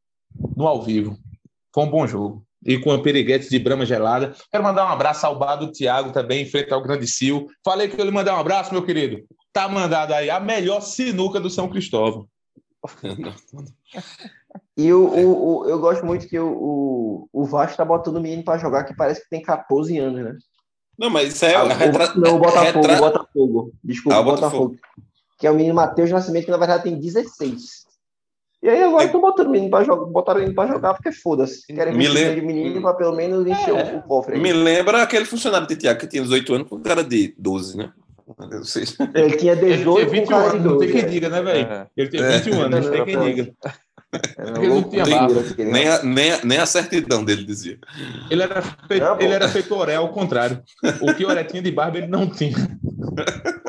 no 0.57 0.67
ao 0.67 0.83
vivo. 0.83 1.17
Foi 1.73 1.85
um 1.85 1.91
bom 1.91 2.07
jogo 2.07 2.45
e 2.65 2.79
com 2.79 2.91
a 2.91 3.03
Periguete 3.03 3.51
de 3.51 3.59
Brama 3.59 3.85
Gelada. 3.85 4.35
Quero 4.51 4.65
mandar 4.65 4.87
um 4.87 4.93
abraço 4.93 5.27
ao 5.27 5.39
bar 5.39 5.57
do 5.57 5.71
Thiago 5.71 6.13
também, 6.13 6.43
em 6.43 6.47
frente 6.47 6.73
ao 6.73 6.83
Grande 6.83 7.07
Sil. 7.07 7.47
Falei 7.63 7.89
que 7.89 8.01
eu 8.01 8.05
lhe 8.05 8.11
mandei 8.11 8.33
um 8.33 8.39
abraço, 8.39 8.73
meu 8.73 8.85
querido. 8.85 9.23
Tá 9.53 9.69
mandado 9.69 10.15
aí 10.15 10.31
a 10.31 10.41
melhor 10.41 10.81
sinuca 10.81 11.39
do 11.39 11.51
São 11.51 11.69
Cristóvão. 11.69 12.27
e 14.77 14.93
o, 14.93 15.07
o, 15.07 15.59
o, 15.59 15.69
eu 15.69 15.79
gosto 15.79 16.05
muito 16.05 16.27
que 16.27 16.39
o, 16.39 16.49
o, 16.53 17.29
o 17.33 17.45
Vasco 17.45 17.77
tá 17.77 17.85
botando 17.85 18.17
o 18.17 18.21
menino 18.21 18.45
para 18.45 18.59
jogar 18.59 18.85
que 18.85 18.97
parece 18.97 19.23
que 19.23 19.31
tem 19.31 19.43
14 19.43 19.99
anos, 19.99 20.25
né? 20.25 20.37
Não, 20.99 21.11
mas 21.11 21.35
isso 21.35 21.45
é. 21.45 21.55
Ah, 21.55 21.65
retra... 21.65 22.15
Não, 22.15 22.37
o 22.37 22.39
Botafogo, 22.39 22.87
retra... 22.87 22.97
Botafogo. 22.97 23.73
Desculpa, 23.83 24.17
ah, 24.17 24.21
o 24.21 24.25
Botafogo. 24.25 24.69
Botafogo. 24.69 25.05
Que 25.39 25.47
é 25.47 25.51
o 25.51 25.55
menino 25.55 25.75
Matheus 25.75 26.11
Nascimento, 26.11 26.45
que 26.45 26.51
na 26.51 26.57
verdade 26.57 26.85
tem 26.85 26.99
16. 26.99 27.85
E 28.63 28.69
aí 28.69 28.83
agora 28.83 29.05
estão 29.05 29.21
botando 29.21 29.49
o 29.49 29.51
menino 29.51 29.71
para 29.71 29.85
jogar, 29.85 30.07
botaram 30.07 30.39
o 30.39 30.41
menino 30.41 30.57
para 30.57 30.73
jogar 30.73 30.95
porque 30.95 31.13
foda-se. 31.13 31.67
Querem 31.67 31.95
me 31.95 32.09
lem... 32.09 32.35
de 32.35 32.41
menino 32.41 32.81
para 32.81 32.95
pelo 32.95 33.15
menos 33.15 33.47
encher 33.47 33.77
é. 33.77 33.97
o, 33.97 34.03
cofre. 34.03 34.37
Aí. 34.37 34.41
Me 34.41 34.55
lembra 34.55 35.03
aquele 35.03 35.27
funcionário 35.27 35.67
de 35.67 35.77
Tiago 35.77 36.01
que 36.01 36.07
tinha 36.07 36.23
18 36.23 36.55
anos 36.55 36.69
com 36.69 36.81
cara 36.81 37.05
de 37.05 37.35
12, 37.39 37.77
né? 37.77 37.93
Ele 39.15 39.37
tinha 39.37 39.55
18 39.55 40.01
ele 40.01 40.23
tinha 40.23 40.23
21 40.23 40.37
anos, 40.37 40.63
12, 40.63 40.65
não 40.65 40.79
tem 40.79 40.93
quem 40.93 41.01
é. 41.03 41.05
diga, 41.05 41.29
né, 41.29 41.43
velho? 41.43 41.69
É. 41.71 41.87
Ele 41.95 42.09
tem 42.09 42.23
21 42.23 42.55
é. 42.55 42.63
anos, 42.63 42.87
não 42.87 42.93
tem 42.93 43.05
quem 43.05 43.21
diga. 43.21 43.53
Tinha 44.91 45.07
barba. 45.07 45.43
Nem 45.59 45.89
a, 45.89 46.03
nem, 46.03 46.33
a, 46.33 46.45
nem 46.45 46.59
a 46.59 46.67
certidão 46.67 47.25
dele 47.25 47.45
dizia. 47.45 47.79
Ele 48.31 48.43
era, 48.43 48.63
fe... 48.63 49.01
não, 49.01 49.21
ele 49.21 49.33
era 49.33 49.49
feito 49.49 49.75
Oré 49.75 49.97
ao 49.97 50.11
contrário. 50.11 50.63
O 51.01 51.15
que 51.15 51.25
Oré 51.25 51.45
tinha 51.45 51.63
de 51.63 51.71
barba, 51.71 51.99
ele 51.99 52.07
não 52.07 52.29
tinha. 52.29 52.57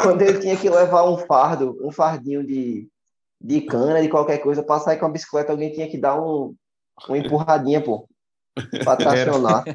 Quando 0.01 0.21
ele 0.21 0.39
tinha 0.39 0.57
que 0.57 0.69
levar 0.69 1.09
um 1.09 1.17
fardo, 1.17 1.77
um 1.81 1.91
fardinho 1.91 2.45
de, 2.45 2.87
de 3.41 3.61
cana, 3.61 4.01
de 4.01 4.09
qualquer 4.09 4.39
coisa, 4.39 4.63
para 4.63 4.79
sair 4.79 4.97
com 4.97 5.05
a 5.05 5.11
bicicleta, 5.11 5.51
alguém 5.51 5.71
tinha 5.71 5.89
que 5.89 5.97
dar 5.97 6.21
um, 6.21 6.53
uma 7.07 7.17
empurradinha, 7.17 7.81
pô. 7.81 8.07
Pra 8.83 8.95
tracionar. 8.95 9.65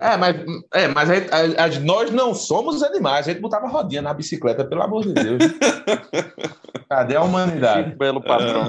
É, 0.00 0.16
mas, 0.16 0.36
é, 0.72 0.88
mas 0.88 1.10
a, 1.10 1.14
a, 1.14 1.64
a, 1.64 1.80
nós 1.80 2.10
não 2.10 2.34
somos 2.34 2.82
animais. 2.82 3.28
A 3.28 3.32
gente 3.32 3.42
botava 3.42 3.68
rodinha 3.68 4.00
na 4.00 4.14
bicicleta, 4.14 4.64
pelo 4.64 4.82
amor 4.82 5.02
de 5.02 5.12
Deus. 5.12 5.38
Cadê 6.88 7.16
a 7.16 7.22
humanidade? 7.22 7.90
Que 7.90 7.96
belo 7.96 8.22
patrão. 8.22 8.64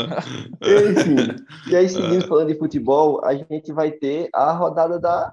Enfim, 0.61 1.35
e 1.69 1.75
aí, 1.75 1.89
seguindo 1.89 2.27
falando 2.27 2.47
de 2.47 2.57
futebol, 2.57 3.23
a 3.25 3.33
gente 3.35 3.71
vai 3.73 3.91
ter 3.91 4.29
a 4.33 4.51
rodada 4.51 4.99
da 4.99 5.31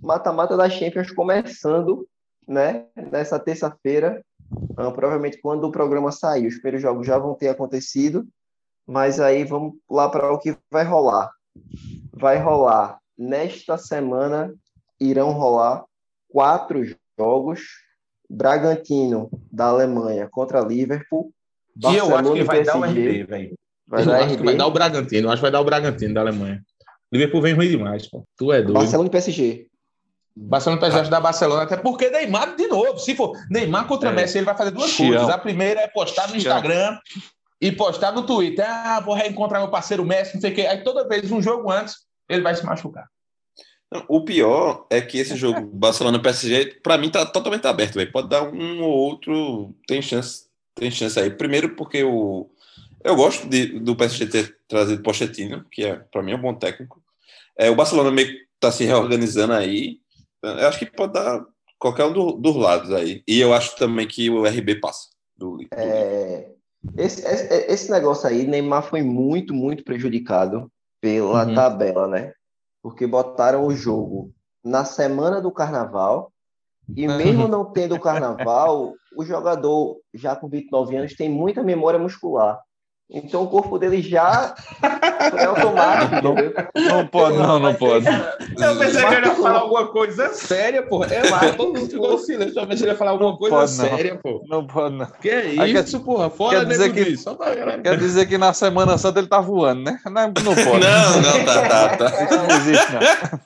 mata-mata 0.00 0.56
da 0.56 0.70
Champions 0.70 1.10
começando, 1.10 2.06
né? 2.46 2.86
Nessa 3.10 3.38
terça-feira. 3.38 4.22
Uh, 4.52 4.92
provavelmente 4.92 5.40
quando 5.40 5.64
o 5.64 5.72
programa 5.72 6.12
sair, 6.12 6.46
os 6.46 6.54
primeiros 6.54 6.82
jogos 6.82 7.06
já 7.06 7.18
vão 7.18 7.34
ter 7.34 7.48
acontecido. 7.48 8.26
Mas 8.86 9.20
aí 9.20 9.44
vamos 9.44 9.74
lá 9.90 10.08
para 10.08 10.32
o 10.32 10.38
que 10.38 10.56
vai 10.70 10.84
rolar. 10.84 11.30
Vai 12.12 12.38
rolar 12.38 12.98
nesta 13.16 13.78
semana, 13.78 14.52
irão 15.00 15.32
rolar 15.32 15.84
quatro 16.28 16.82
jogos. 17.18 17.60
Bragantino 18.28 19.28
da 19.50 19.66
Alemanha 19.66 20.26
contra 20.30 20.60
Liverpool. 20.60 21.30
E 21.76 21.96
eu 21.96 22.16
acho 22.16 22.32
que 22.32 22.44
vai 22.44 22.62
PSG, 22.62 22.72
dar 22.72 22.78
o 22.78 22.90
RB, 22.90 23.24
velho. 23.24 23.58
Vai, 23.86 24.04
dar 24.04 24.22
RB. 24.22 24.44
vai 24.44 24.56
dar 24.56 24.66
o 24.66 24.70
Bragantino. 24.70 25.28
Acho 25.28 25.36
que 25.36 25.42
vai 25.42 25.50
dar 25.50 25.60
o 25.60 25.64
Bragantino 25.64 26.14
da 26.14 26.20
Alemanha. 26.20 26.62
Liverpool 27.12 27.42
vem 27.42 27.54
ruim 27.54 27.68
demais, 27.68 28.08
pô. 28.08 28.24
Tu 28.36 28.52
é 28.52 28.62
doido. 28.62 28.74
Barcelona 28.74 29.08
e 29.08 29.12
PSG. 29.12 29.66
Barcelona 30.34 30.80
PSG 30.80 31.06
ah. 31.06 31.10
da 31.10 31.20
Barcelona, 31.20 31.62
até 31.62 31.76
porque 31.76 32.08
Neymar, 32.08 32.56
de 32.56 32.66
novo, 32.66 32.98
se 32.98 33.14
for 33.14 33.32
Neymar 33.50 33.86
contra 33.86 34.08
é. 34.08 34.12
Messi, 34.12 34.38
ele 34.38 34.46
vai 34.46 34.56
fazer 34.56 34.70
duas 34.70 34.90
Chião. 34.90 35.08
coisas. 35.10 35.28
A 35.28 35.38
primeira 35.38 35.80
é 35.80 35.88
postar 35.88 36.28
no 36.30 36.36
Instagram 36.36 36.98
e 37.60 37.70
postar 37.70 38.12
no 38.12 38.22
Twitter, 38.22 38.64
ah, 38.66 39.00
vou 39.00 39.14
reencontrar 39.14 39.60
meu 39.60 39.70
parceiro 39.70 40.04
Messi, 40.04 40.34
não 40.34 40.40
sei 40.40 40.52
o 40.52 40.54
quê. 40.54 40.62
Aí 40.62 40.82
toda 40.82 41.06
vez, 41.06 41.30
um 41.30 41.42
jogo 41.42 41.70
antes, 41.70 41.96
ele 42.28 42.42
vai 42.42 42.54
se 42.54 42.64
machucar. 42.64 43.06
O 44.08 44.24
pior 44.24 44.86
é 44.88 45.02
que 45.02 45.18
esse 45.18 45.36
jogo 45.36 45.66
Barcelona-PSG, 45.66 46.80
para 46.82 46.96
mim, 46.96 47.10
tá 47.10 47.26
totalmente 47.26 47.66
aberto, 47.66 47.96
véio. 47.96 48.10
Pode 48.10 48.28
dar 48.28 48.42
um 48.42 48.82
ou 48.82 48.90
outro, 48.90 49.74
tem 49.86 50.00
chance, 50.00 50.46
tem 50.74 50.90
chance 50.90 51.18
aí. 51.18 51.30
Primeiro 51.30 51.74
porque 51.76 52.02
o, 52.02 52.50
eu 53.04 53.16
gosto 53.16 53.48
de, 53.48 53.78
do 53.80 53.96
PSG 53.96 54.26
ter 54.26 54.56
trazido 54.68 55.02
Pochettino, 55.02 55.64
que 55.70 55.84
é, 55.84 55.96
para 55.96 56.22
mim, 56.22 56.32
é 56.32 56.36
um 56.36 56.42
bom 56.42 56.54
técnico. 56.54 57.02
É, 57.56 57.68
o 57.70 57.74
Barcelona 57.74 58.10
meio 58.10 58.28
que 58.28 58.46
tá 58.60 58.70
se 58.70 58.84
reorganizando 58.84 59.52
aí. 59.52 59.98
Eu 60.42 60.68
acho 60.68 60.78
que 60.78 60.86
pode 60.86 61.12
dar 61.12 61.44
qualquer 61.78 62.04
um 62.04 62.12
do, 62.12 62.32
dos 62.32 62.56
lados 62.56 62.92
aí. 62.92 63.22
E 63.26 63.40
eu 63.40 63.52
acho 63.52 63.76
também 63.76 64.06
que 64.06 64.30
o 64.30 64.46
RB 64.46 64.76
passa. 64.76 65.08
Do, 65.36 65.56
do 65.56 65.66
é, 65.72 66.48
esse, 66.96 67.26
esse, 67.26 67.72
esse, 67.72 67.90
negócio 67.90 68.28
aí, 68.28 68.46
Neymar 68.46 68.84
foi 68.84 69.02
muito, 69.02 69.52
muito 69.52 69.82
prejudicado 69.82 70.70
pela 71.00 71.44
uhum. 71.44 71.54
tabela, 71.54 72.06
né? 72.06 72.32
Porque 72.80 73.06
botaram 73.06 73.66
o 73.66 73.74
jogo 73.74 74.32
na 74.64 74.84
semana 74.84 75.40
do 75.40 75.50
carnaval, 75.50 76.31
e 76.96 77.06
mesmo 77.06 77.48
não 77.48 77.64
tendo 77.64 77.94
o 77.94 78.00
carnaval, 78.00 78.94
o 79.16 79.24
jogador, 79.24 79.98
já 80.12 80.34
com 80.36 80.48
29 80.48 80.96
anos, 80.96 81.14
tem 81.14 81.28
muita 81.28 81.62
memória 81.62 81.98
muscular. 81.98 82.60
Então 83.14 83.42
o 83.42 83.48
corpo 83.48 83.78
dele 83.78 84.00
já 84.00 84.54
é 85.36 85.44
automático, 85.44 86.14
entendeu? 86.14 86.54
Não 86.74 87.06
pode, 87.06 87.36
não, 87.36 87.58
não 87.58 87.74
pode. 87.74 88.06
Eu 88.06 88.78
pensei 88.78 89.04
que 89.04 89.14
ele 89.14 89.26
ia 89.26 89.34
falar 89.34 89.58
alguma 89.58 89.86
coisa 89.88 90.32
séria, 90.32 90.82
pô. 90.82 91.04
É 91.04 91.28
lá, 91.28 91.40
todo 91.54 91.78
mundo 91.78 91.90
ficou 91.90 92.16
silêncio. 92.16 92.58
Eu 92.58 92.66
pensei 92.66 92.78
que 92.78 92.84
ele 92.84 92.92
ia 92.92 92.96
falar 92.96 93.10
alguma 93.10 93.36
coisa 93.36 93.56
pode, 93.56 93.70
séria, 93.70 94.18
pô. 94.22 94.42
Não 94.48 94.66
pode, 94.66 94.96
não. 94.96 95.06
Que 95.20 95.28
é 95.28 95.46
isso, 95.46 95.98
quer, 95.98 96.04
porra? 96.04 96.30
Fora 96.30 96.60
quer 96.60 96.66
dizer 96.66 96.92
que, 96.94 97.04
disso. 97.04 97.36
Quer 97.82 97.98
dizer 97.98 98.26
que 98.26 98.38
na 98.38 98.54
Semana 98.54 98.96
Santa 98.96 99.18
ele 99.18 99.28
tá 99.28 99.40
voando, 99.40 99.82
né? 99.82 100.00
Não, 100.06 100.12
não 100.12 100.32
pode. 100.32 100.80
Não, 100.80 101.20
não, 101.20 101.44
tá, 101.44 101.68
tá, 101.68 101.96
tá. 101.96 102.24
Isso 102.24 102.34
não 102.34 102.56
existe, 102.56 102.92
não. 102.92 103.40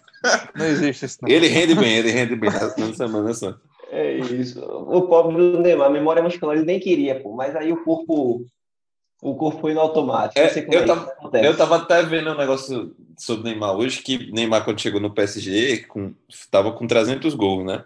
Não 0.55 0.67
existe 0.67 1.05
isso, 1.05 1.19
não. 1.23 1.29
Ele 1.29 1.49
rende 1.49 1.75
bem, 1.75 1.97
ele 1.97 2.11
rende 2.11 2.37
bem 2.37 2.51
na 2.51 2.95
Semana 2.95 3.35
Santa. 3.35 3.61
É 3.91 4.17
isso. 4.17 4.61
O 4.61 5.03
pobre 5.03 5.37
do 5.37 5.61
Neymar, 5.61 5.87
a 5.87 5.91
memória 5.91 6.23
muscular, 6.23 6.57
ele 6.57 6.67
nem 6.67 6.81
queria, 6.81 7.21
pô. 7.21 7.33
Mas 7.33 7.55
aí 7.55 7.73
o 7.73 7.85
corpo 7.85 8.47
o 9.23 9.35
corpo 9.35 9.61
foi 9.61 9.73
no 9.73 9.81
automático. 9.81 10.39
É, 10.39 10.53
eu, 10.69 10.83
é 10.83 10.85
tava, 10.85 11.17
eu 11.43 11.57
tava 11.57 11.77
até 11.77 12.03
vendo 12.03 12.31
um 12.31 12.37
negócio 12.37 12.95
sobre 13.19 13.51
Neymar 13.51 13.75
hoje, 13.75 14.03
que 14.03 14.31
Neymar, 14.31 14.65
quando 14.65 14.81
chegou 14.81 15.01
no 15.01 15.15
PSG, 15.15 15.85
com, 15.89 16.13
tava 16.51 16.73
com 16.73 16.87
300 16.87 17.35
gols, 17.35 17.65
né? 17.65 17.85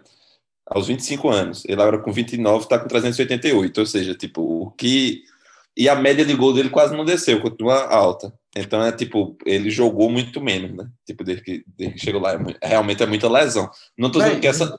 Aos 0.65 0.87
25 0.87 1.29
anos. 1.29 1.63
Ele 1.65 1.81
agora 1.81 1.99
com 1.99 2.11
29 2.11 2.67
tá 2.67 2.77
com 2.77 2.87
388, 2.87 3.79
ou 3.79 3.85
seja, 3.85 4.13
tipo, 4.13 4.41
o 4.41 4.71
que... 4.71 5.23
E 5.75 5.87
a 5.87 5.95
média 5.95 6.25
de 6.25 6.35
gol 6.35 6.53
dele 6.53 6.69
quase 6.69 6.95
não 6.95 7.05
desceu, 7.05 7.39
continua 7.41 7.87
alta. 7.87 8.33
Então 8.55 8.83
é 8.83 8.91
tipo, 8.91 9.37
ele 9.45 9.69
jogou 9.69 10.09
muito 10.09 10.41
menos, 10.41 10.75
né? 10.75 10.89
Tipo, 11.05 11.23
desde 11.23 11.43
que, 11.43 11.63
desde 11.67 11.95
que 11.95 12.05
chegou 12.05 12.21
lá. 12.21 12.33
É 12.59 12.67
realmente 12.67 13.01
é 13.01 13.05
muita 13.05 13.29
lesão. 13.29 13.69
Não 13.97 14.11
tô 14.11 14.19
dizendo 14.19 14.41
que 14.41 14.47
essa 14.47 14.77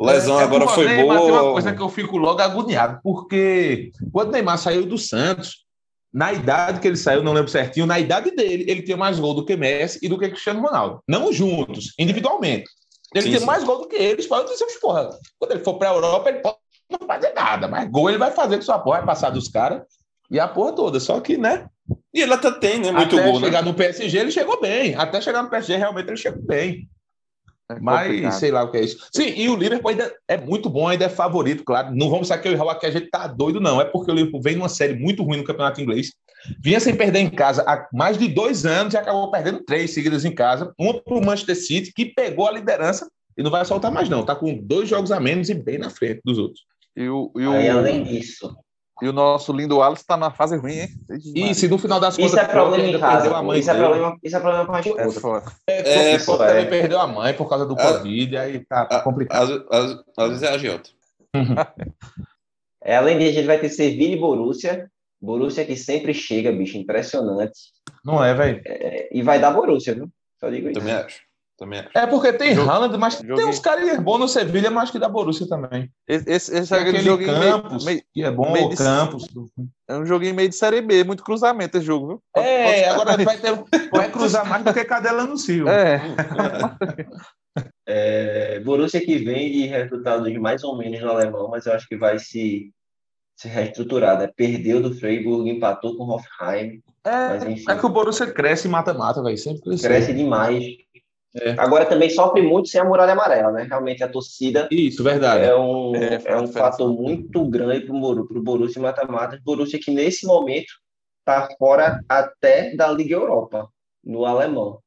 lesão 0.00 0.40
é, 0.40 0.44
agora 0.44 0.66
foi 0.68 0.88
boa. 0.96 1.14
Mas 1.14 1.22
tem 1.22 1.32
uma 1.32 1.52
coisa 1.52 1.72
que 1.72 1.82
eu 1.82 1.88
fico 1.88 2.16
logo 2.16 2.40
agoniado, 2.40 3.00
porque 3.02 3.92
quando 4.12 4.28
o 4.28 4.32
Neymar 4.32 4.58
saiu 4.58 4.84
do 4.84 4.98
Santos, 4.98 5.64
na 6.12 6.32
idade 6.32 6.80
que 6.80 6.88
ele 6.88 6.96
saiu, 6.96 7.22
não 7.22 7.32
lembro 7.32 7.50
certinho, 7.50 7.86
na 7.86 8.00
idade 8.00 8.30
dele, 8.30 8.64
ele 8.68 8.82
tinha 8.82 8.96
mais 8.96 9.20
gol 9.20 9.34
do 9.34 9.44
que 9.44 9.56
Messi 9.56 10.00
e 10.02 10.08
do 10.08 10.18
que 10.18 10.28
Cristiano 10.28 10.62
Ronaldo. 10.62 11.00
Não 11.06 11.32
juntos, 11.32 11.92
individualmente. 11.98 12.68
Ele 13.14 13.22
sim, 13.22 13.28
tinha 13.28 13.40
sim. 13.40 13.46
mais 13.46 13.62
gol 13.62 13.82
do 13.82 13.88
que 13.88 13.96
eles. 13.96 14.26
Pode 14.26 14.50
dizer, 14.50 14.66
porra, 14.80 15.10
quando 15.38 15.52
ele 15.52 15.62
for 15.62 15.74
para 15.74 15.90
a 15.90 15.94
Europa, 15.94 16.28
ele 16.28 16.40
pode 16.40 16.56
não 16.90 17.06
fazer 17.06 17.32
nada, 17.34 17.68
mas 17.68 17.88
gol 17.88 18.08
ele 18.08 18.18
vai 18.18 18.30
fazer 18.30 18.56
com 18.56 18.62
sua 18.62 18.78
porra, 18.78 18.98
vai 18.98 19.06
passar 19.06 19.30
dos 19.30 19.48
caras. 19.48 19.82
E 20.30 20.40
a 20.40 20.48
porra 20.48 20.72
toda. 20.72 20.98
Só 20.98 21.20
que, 21.20 21.36
né? 21.36 21.68
E 22.16 22.22
ele 22.22 22.32
até 22.32 22.50
tem, 22.50 22.80
né? 22.80 22.90
Muito 22.90 23.14
até 23.14 23.30
gol, 23.30 23.38
chegar 23.38 23.62
né? 23.62 23.70
no 23.70 23.74
PSG, 23.74 24.18
ele 24.18 24.30
chegou 24.30 24.58
bem. 24.58 24.94
Até 24.94 25.20
chegar 25.20 25.42
no 25.42 25.50
PSG, 25.50 25.76
realmente 25.76 26.08
ele 26.08 26.16
chegou 26.16 26.42
bem. 26.42 26.88
É 27.70 27.78
Mas 27.78 28.36
sei 28.36 28.50
lá 28.50 28.62
o 28.62 28.70
que 28.70 28.78
é 28.78 28.84
isso. 28.84 29.06
Sim, 29.12 29.34
e 29.36 29.50
o 29.50 29.56
Liverpool 29.56 29.90
ainda 29.90 30.10
é 30.26 30.38
muito 30.38 30.70
bom, 30.70 30.88
ainda 30.88 31.04
é 31.04 31.10
favorito, 31.10 31.62
claro. 31.62 31.94
Não 31.94 32.08
vamos 32.08 32.28
saber 32.28 32.42
que 32.42 32.48
eu 32.48 32.52
e 32.52 32.54
o 32.54 32.58
Raul 32.58 32.70
aqui 32.70 32.86
a 32.86 32.90
gente 32.90 33.10
tá 33.10 33.26
doido, 33.26 33.60
não. 33.60 33.78
É 33.78 33.84
porque 33.84 34.10
o 34.10 34.14
Liverpool 34.14 34.40
vem 34.40 34.56
numa 34.56 34.68
série 34.70 34.94
muito 34.94 35.22
ruim 35.22 35.36
no 35.36 35.44
campeonato 35.44 35.78
inglês. 35.78 36.12
Vinha 36.58 36.80
sem 36.80 36.96
perder 36.96 37.18
em 37.18 37.28
casa 37.28 37.62
há 37.66 37.86
mais 37.92 38.16
de 38.16 38.28
dois 38.28 38.64
anos 38.64 38.94
e 38.94 38.96
acabou 38.96 39.30
perdendo 39.30 39.62
três 39.62 39.92
seguidas 39.92 40.24
em 40.24 40.34
casa. 40.34 40.72
Uma 40.78 40.98
para 40.98 41.14
o 41.14 41.22
Manchester 41.22 41.56
City, 41.56 41.92
que 41.92 42.06
pegou 42.06 42.48
a 42.48 42.52
liderança 42.52 43.06
e 43.36 43.42
não 43.42 43.50
vai 43.50 43.62
soltar 43.66 43.92
mais, 43.92 44.08
não. 44.08 44.24
Tá 44.24 44.34
com 44.34 44.56
dois 44.56 44.88
jogos 44.88 45.12
a 45.12 45.20
menos 45.20 45.50
e 45.50 45.54
bem 45.54 45.76
na 45.76 45.90
frente 45.90 46.22
dos 46.24 46.38
outros. 46.38 46.64
E 46.96 47.06
o, 47.10 47.30
e 47.36 47.46
o, 47.46 47.52
Aí, 47.52 47.68
além 47.68 48.04
disso, 48.04 48.56
e 49.02 49.08
o 49.08 49.12
nosso 49.12 49.52
lindo 49.52 49.76
Wallace 49.78 50.06
tá 50.06 50.16
na 50.16 50.30
fase 50.30 50.56
ruim, 50.56 50.72
hein? 50.80 50.88
E 51.34 51.54
se 51.54 51.68
no 51.68 51.76
final 51.78 52.00
das 52.00 52.16
contas 52.16 52.32
isso 52.32 52.40
é 52.40 52.44
problema 52.46 52.84
em 52.84 52.98
casa. 52.98 53.16
perdeu 53.22 53.36
a 53.36 53.42
mãe 53.42 53.58
Isso 53.60 53.70
é 53.70 53.74
problema, 53.74 54.16
isso 54.22 54.36
é 54.36 54.40
problema 54.40 54.66
com 54.66 54.72
a 54.72 54.78
É 54.78 54.80
esposa. 54.80 55.20
foda. 55.20 55.52
É, 55.66 56.12
É, 56.14 56.18
pô, 56.18 56.36
também 56.38 56.62
é. 56.62 56.64
perdeu 56.64 57.00
a 57.00 57.06
mãe 57.06 57.34
por 57.34 57.48
causa 57.48 57.66
do 57.66 57.74
Ah. 57.78 57.92
Covid, 57.98 58.36
aí 58.36 58.64
tá, 58.64 58.86
tá 58.86 59.00
complicado. 59.00 59.66
Às, 59.70 59.84
às, 59.92 60.04
às 60.16 60.28
vezes 60.30 60.42
é 60.42 60.48
a 60.48 60.58
Giota. 60.58 60.90
É, 62.82 62.96
além 62.96 63.18
disso, 63.18 63.30
a 63.30 63.34
gente 63.34 63.46
vai 63.46 63.58
ter 63.58 63.68
Sevilla 63.68 64.14
e 64.14 64.18
Borussia. 64.20 64.88
Borussia 65.20 65.64
que 65.64 65.76
sempre 65.76 66.14
chega, 66.14 66.52
bicho, 66.52 66.76
impressionante. 66.78 67.58
Não 68.04 68.22
é, 68.22 68.32
velho? 68.34 68.60
É, 68.64 69.08
e 69.12 69.22
vai 69.22 69.38
dar 69.40 69.50
Borussia, 69.50 69.94
viu? 69.94 70.08
Só 70.38 70.48
digo 70.50 70.68
isso. 70.68 70.78
Também 70.78 70.94
acho. 70.94 71.20
Também 71.58 71.78
acho. 71.80 71.88
É 71.94 72.06
porque 72.06 72.32
tem 72.34 72.54
Jogo- 72.54 72.70
Haaland, 72.70 72.98
mas 72.98 73.14
joguei- 73.14 73.36
tem 73.36 73.46
uns 73.46 73.58
caras 73.58 73.98
bons 74.00 74.18
no 74.18 74.28
Sevilha, 74.28 74.70
mas 74.70 74.90
que 74.90 74.98
da 74.98 75.08
Borussia 75.08 75.48
também. 75.48 75.90
Esse, 76.06 76.30
esse, 76.30 76.54
esse 76.58 76.74
é 76.74 76.78
aquele 76.78 77.00
joguinho 77.00 77.32
Campos, 77.32 77.84
meio, 77.84 77.96
meio, 77.96 78.02
que 78.12 78.22
é 78.22 78.30
bom, 78.30 78.52
meio 78.52 78.68
de- 78.68 78.76
Campos. 78.76 79.26
é 79.88 79.96
um 79.96 80.04
joguinho 80.04 80.34
meio 80.34 80.50
de 80.50 80.54
série 80.54 80.82
B, 80.82 81.02
muito 81.02 81.24
cruzamento 81.24 81.78
esse 81.78 81.86
jogo, 81.86 82.06
viu? 82.08 82.22
Pode- 82.34 82.46
É, 82.46 82.64
pode- 82.64 82.84
agora 82.84 83.24
vai, 83.24 83.38
ter, 83.38 83.52
vai 83.90 84.10
cruzar 84.10 84.46
mais 84.46 84.62
do 84.64 84.74
que 84.74 84.84
Cadela 84.84 85.24
no 85.24 85.38
Sil. 85.40 85.64
É, 85.66 85.98
É, 87.86 88.60
Borussia 88.60 89.00
que 89.00 89.16
vem 89.18 89.50
de 89.52 89.66
resultados 89.66 90.30
mais 90.34 90.62
ou 90.62 90.76
menos 90.76 91.00
no 91.00 91.08
alemão, 91.10 91.48
mas 91.48 91.64
eu 91.66 91.72
acho 91.72 91.88
que 91.88 91.96
vai 91.96 92.18
se, 92.18 92.70
se 93.36 93.48
reestruturar. 93.48 94.18
Né? 94.18 94.28
Perdeu 94.36 94.82
do 94.82 94.94
Freiburg, 94.94 95.48
empatou 95.48 95.96
com 95.96 96.04
o 96.04 96.10
Hoffenheim, 96.14 96.82
mas 97.04 97.44
É, 97.44 97.50
enfim, 97.50 97.64
é 97.70 97.76
que 97.76 97.86
o 97.86 97.88
Borussia 97.88 98.26
cresce 98.30 98.66
e 98.66 98.70
mata-mata, 98.70 99.22
velho. 99.22 99.38
Sempre 99.38 99.62
cresceu. 99.62 99.88
cresce 99.88 100.12
demais. 100.12 100.62
É. 101.40 101.54
Agora 101.58 101.84
também 101.84 102.08
sofre 102.08 102.40
muito 102.42 102.68
sem 102.68 102.80
a 102.80 102.84
muralha 102.84 103.12
amarela, 103.12 103.52
né? 103.52 103.66
Realmente 103.68 104.02
a 104.02 104.08
torcida 104.08 104.68
Isso, 104.70 105.02
verdade. 105.04 105.44
é 105.44 105.54
um, 105.56 105.94
É, 105.94 106.20
é, 106.24 106.36
um 106.36 106.46
fator 106.48 106.90
muito 106.92 107.44
grande 107.46 107.86
para 107.86 107.94
o 107.94 108.42
Borussia 108.42 108.80
mata-mata. 108.80 109.38
Borussia 109.44 109.78
que 109.78 109.90
nesse 109.90 110.26
momento 110.26 110.72
está 111.20 111.48
fora 111.58 112.00
até 112.08 112.74
da 112.74 112.88
Liga 112.90 113.14
Europa, 113.16 113.68
no 114.04 114.24
alemão. 114.24 114.78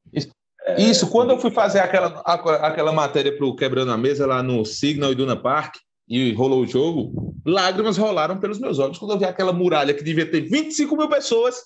É, 0.66 0.80
Isso, 0.80 1.08
quando 1.10 1.30
eu 1.30 1.38
fui 1.38 1.50
fazer 1.50 1.80
aquela, 1.80 2.20
a- 2.24 2.66
aquela 2.66 2.92
matéria 2.92 3.34
para 3.36 3.46
o 3.46 3.54
Quebrando 3.56 3.92
a 3.92 3.96
Mesa 3.96 4.26
lá 4.26 4.42
no 4.42 4.64
Signal 4.64 5.12
e 5.12 5.14
Duna 5.14 5.36
Park, 5.36 5.76
e 6.08 6.32
rolou 6.32 6.62
o 6.62 6.66
jogo, 6.66 7.32
lágrimas 7.46 7.96
rolaram 7.96 8.36
pelos 8.40 8.58
meus 8.58 8.80
olhos 8.80 8.98
quando 8.98 9.12
eu 9.12 9.18
vi 9.18 9.24
aquela 9.24 9.52
muralha 9.52 9.94
que 9.94 10.02
devia 10.02 10.28
ter 10.28 10.40
25 10.40 10.96
mil 10.96 11.08
pessoas, 11.08 11.62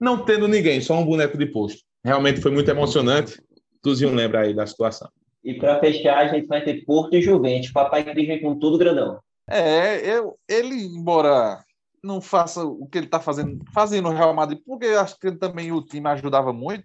não 0.00 0.24
tendo 0.24 0.48
ninguém, 0.48 0.80
só 0.80 0.98
um 0.98 1.04
boneco 1.06 1.38
de 1.38 1.46
posto. 1.46 1.80
Realmente 2.04 2.40
foi 2.40 2.50
muito 2.50 2.68
emocionante. 2.68 3.40
Tuzinho 3.84 4.14
lembra 4.14 4.40
aí 4.40 4.54
da 4.54 4.66
situação. 4.66 5.08
E 5.44 5.54
para 5.54 5.78
fechar, 5.78 6.18
a 6.18 6.28
gente 6.28 6.46
vai 6.46 6.64
ter 6.64 6.84
Porto 6.86 7.14
e 7.14 7.20
Juventus. 7.20 7.70
Papai 7.70 8.02
Cris 8.02 8.26
vem 8.26 8.40
com 8.40 8.58
tudo 8.58 8.78
grandão. 8.78 9.20
é 9.48 10.00
eu, 10.02 10.38
ele, 10.48 10.74
embora 10.74 11.62
não 12.02 12.20
faça 12.20 12.64
o 12.64 12.86
que 12.86 12.98
ele 12.98 13.06
tá 13.06 13.20
fazendo, 13.20 13.62
fazendo 13.72 14.10
no 14.10 14.16
Real 14.16 14.34
Madrid, 14.34 14.60
porque 14.66 14.86
eu 14.86 15.00
acho 15.00 15.18
que 15.18 15.26
ele 15.26 15.36
também 15.36 15.70
o 15.70 15.82
time 15.82 16.08
ajudava 16.08 16.52
muito, 16.52 16.84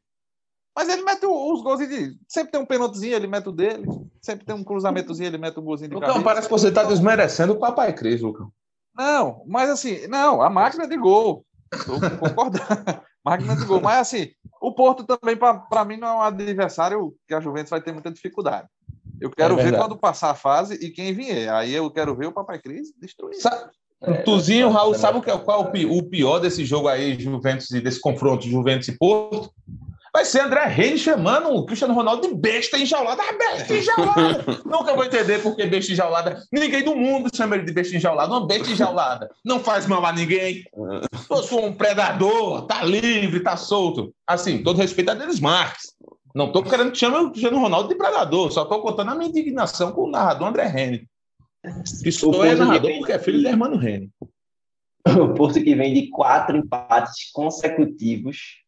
mas 0.76 0.90
ele 0.90 1.04
mete 1.04 1.26
os 1.26 1.62
gols 1.62 1.80
de. 1.80 2.18
Sempre 2.28 2.52
tem 2.52 2.62
um 2.62 2.66
pênaltizinho, 2.66 3.16
ele 3.16 3.28
mete 3.28 3.48
o 3.48 3.52
dele. 3.52 3.86
Sempre 4.22 4.46
tem 4.46 4.56
um 4.56 4.64
cruzamentozinho, 4.64 5.28
ele 5.28 5.38
mete 5.38 5.58
o 5.58 5.62
golzinho 5.62 5.90
de 5.90 5.96
Lucão, 5.96 6.10
cabeça. 6.10 6.26
parece 6.26 6.48
que 6.48 6.54
você 6.54 6.68
está 6.68 6.84
desmerecendo 6.84 7.54
o 7.54 7.60
Papai 7.60 7.94
Cris, 7.94 8.22
Lucão. 8.22 8.52
Não, 8.96 9.44
mas 9.48 9.70
assim, 9.70 10.08
não, 10.08 10.42
a 10.42 10.50
máquina 10.50 10.88
de 10.88 10.98
gol. 10.98 11.46
Estou 11.74 12.00
concordando. 12.18 13.02
máquina 13.24 13.56
de 13.56 13.66
gol. 13.66 13.82
Mas 13.82 14.00
assim, 14.00 14.32
o 14.70 14.74
Porto 14.74 15.04
também, 15.04 15.36
para 15.36 15.86
mim, 15.86 15.98
não 15.98 16.08
é 16.08 16.14
um 16.14 16.22
adversário 16.22 17.14
que 17.28 17.34
a 17.34 17.40
Juventus 17.42 17.70
vai 17.70 17.82
ter 17.82 17.92
muita 17.92 18.12
dificuldade. 18.12 18.68
Eu 19.20 19.30
quero 19.30 19.60
É 19.60 19.64
ver 19.64 19.76
quando 19.78 19.98
passar 19.98 20.32
a 20.32 20.36
fase 20.36 20.76
e 20.76 20.90
quem 20.92 21.14
vier. 21.14 21.50
Aí 21.54 21.74
eu 21.74 21.90
quero 21.92 22.16
ver 22.16 22.28
o 22.28 22.32
Papai 22.32 22.60
Cris 22.60 22.94
destruir. 23.00 23.36
Sa- 23.36 23.70
É, 24.02 24.22
Tuzinho, 24.22 24.70
Raul, 24.70 24.94
sabe 24.96 25.18
o 25.18 25.22
que 25.22 25.30
é, 25.30 25.38
qual 25.38 25.62
é 25.62 25.68
o 25.68 25.72
pi- 25.72 25.86
o 25.86 26.02
pior 26.02 26.40
desse 26.40 26.64
jogo 26.64 26.88
aí, 26.88 27.20
Juventus, 27.20 27.70
e 27.72 27.82
desse 27.82 28.00
confronto 28.00 28.48
Juventus 28.48 28.88
e 28.88 28.98
Porto? 28.98 29.52
Vai 30.14 30.26
ser 30.26 30.42
André 30.42 30.66
Reine 30.66 30.98
chamando 30.98 31.50
o 31.50 31.66
Cristiano 31.66 31.94
Ronaldo 31.94 32.28
de 32.28 32.34
besta 32.34 32.78
enjaulada. 32.78 33.22
Ah, 33.22 33.34
besta 33.34 33.74
enjaulada! 33.74 34.46
Nunca 34.66 34.94
vou 34.94 35.06
entender 35.06 35.42
por 35.42 35.56
que 35.56 35.66
besta 35.66 35.92
enjaulada. 35.92 36.44
Ninguém 36.52 36.84
do 36.84 36.96
mundo 36.96 37.30
chama 37.36 37.56
ele 37.56 37.66
de 37.66 37.74
besta 37.74 37.96
enjaulada. 37.96 38.32
Uma 38.32 38.48
besta 38.48 38.72
enjaulada. 38.72 39.30
Não 39.46 39.60
faz 39.60 39.86
mal 39.86 40.06
a 40.06 40.12
ninguém. 40.12 40.66
Eu 41.30 41.44
sou 41.44 41.66
um 41.66 41.74
predador, 41.74 42.66
tá 42.66 42.84
livre, 42.84 43.40
tá 43.42 43.56
solto. 43.56 44.14
Assim, 44.26 44.64
todo 44.64 44.78
respeito 44.78 45.12
a 45.12 45.14
Denis 45.14 45.40
Marques. 45.40 45.94
Não 46.34 46.52
tô 46.52 46.64
querendo 46.64 46.92
que 46.92 46.98
chame 46.98 47.18
o 47.18 47.32
Cristiano 47.32 47.60
Ronaldo 47.60 47.90
de 47.90 47.96
predador, 47.96 48.52
só 48.52 48.66
tô 48.66 48.80
contando 48.82 49.12
a 49.12 49.16
minha 49.16 49.30
indignação 49.30 49.92
com 49.92 50.04
o 50.04 50.12
narrador 50.12 50.48
André 50.48 50.66
Rene. 50.68 51.08
Porto 52.22 52.44
é 52.44 52.56
narrador 52.56 52.98
porque 52.98 53.12
é 53.12 53.20
filho 53.20 53.40
de 53.40 53.48
Hermano 53.48 53.78
Rene. 53.78 54.10
O 55.06 55.34
Porto 55.34 55.62
que 55.62 55.76
vem 55.76 55.94
de 55.94 56.10
quatro 56.10 56.56
empates 56.56 57.32
consecutivos. 57.32 58.60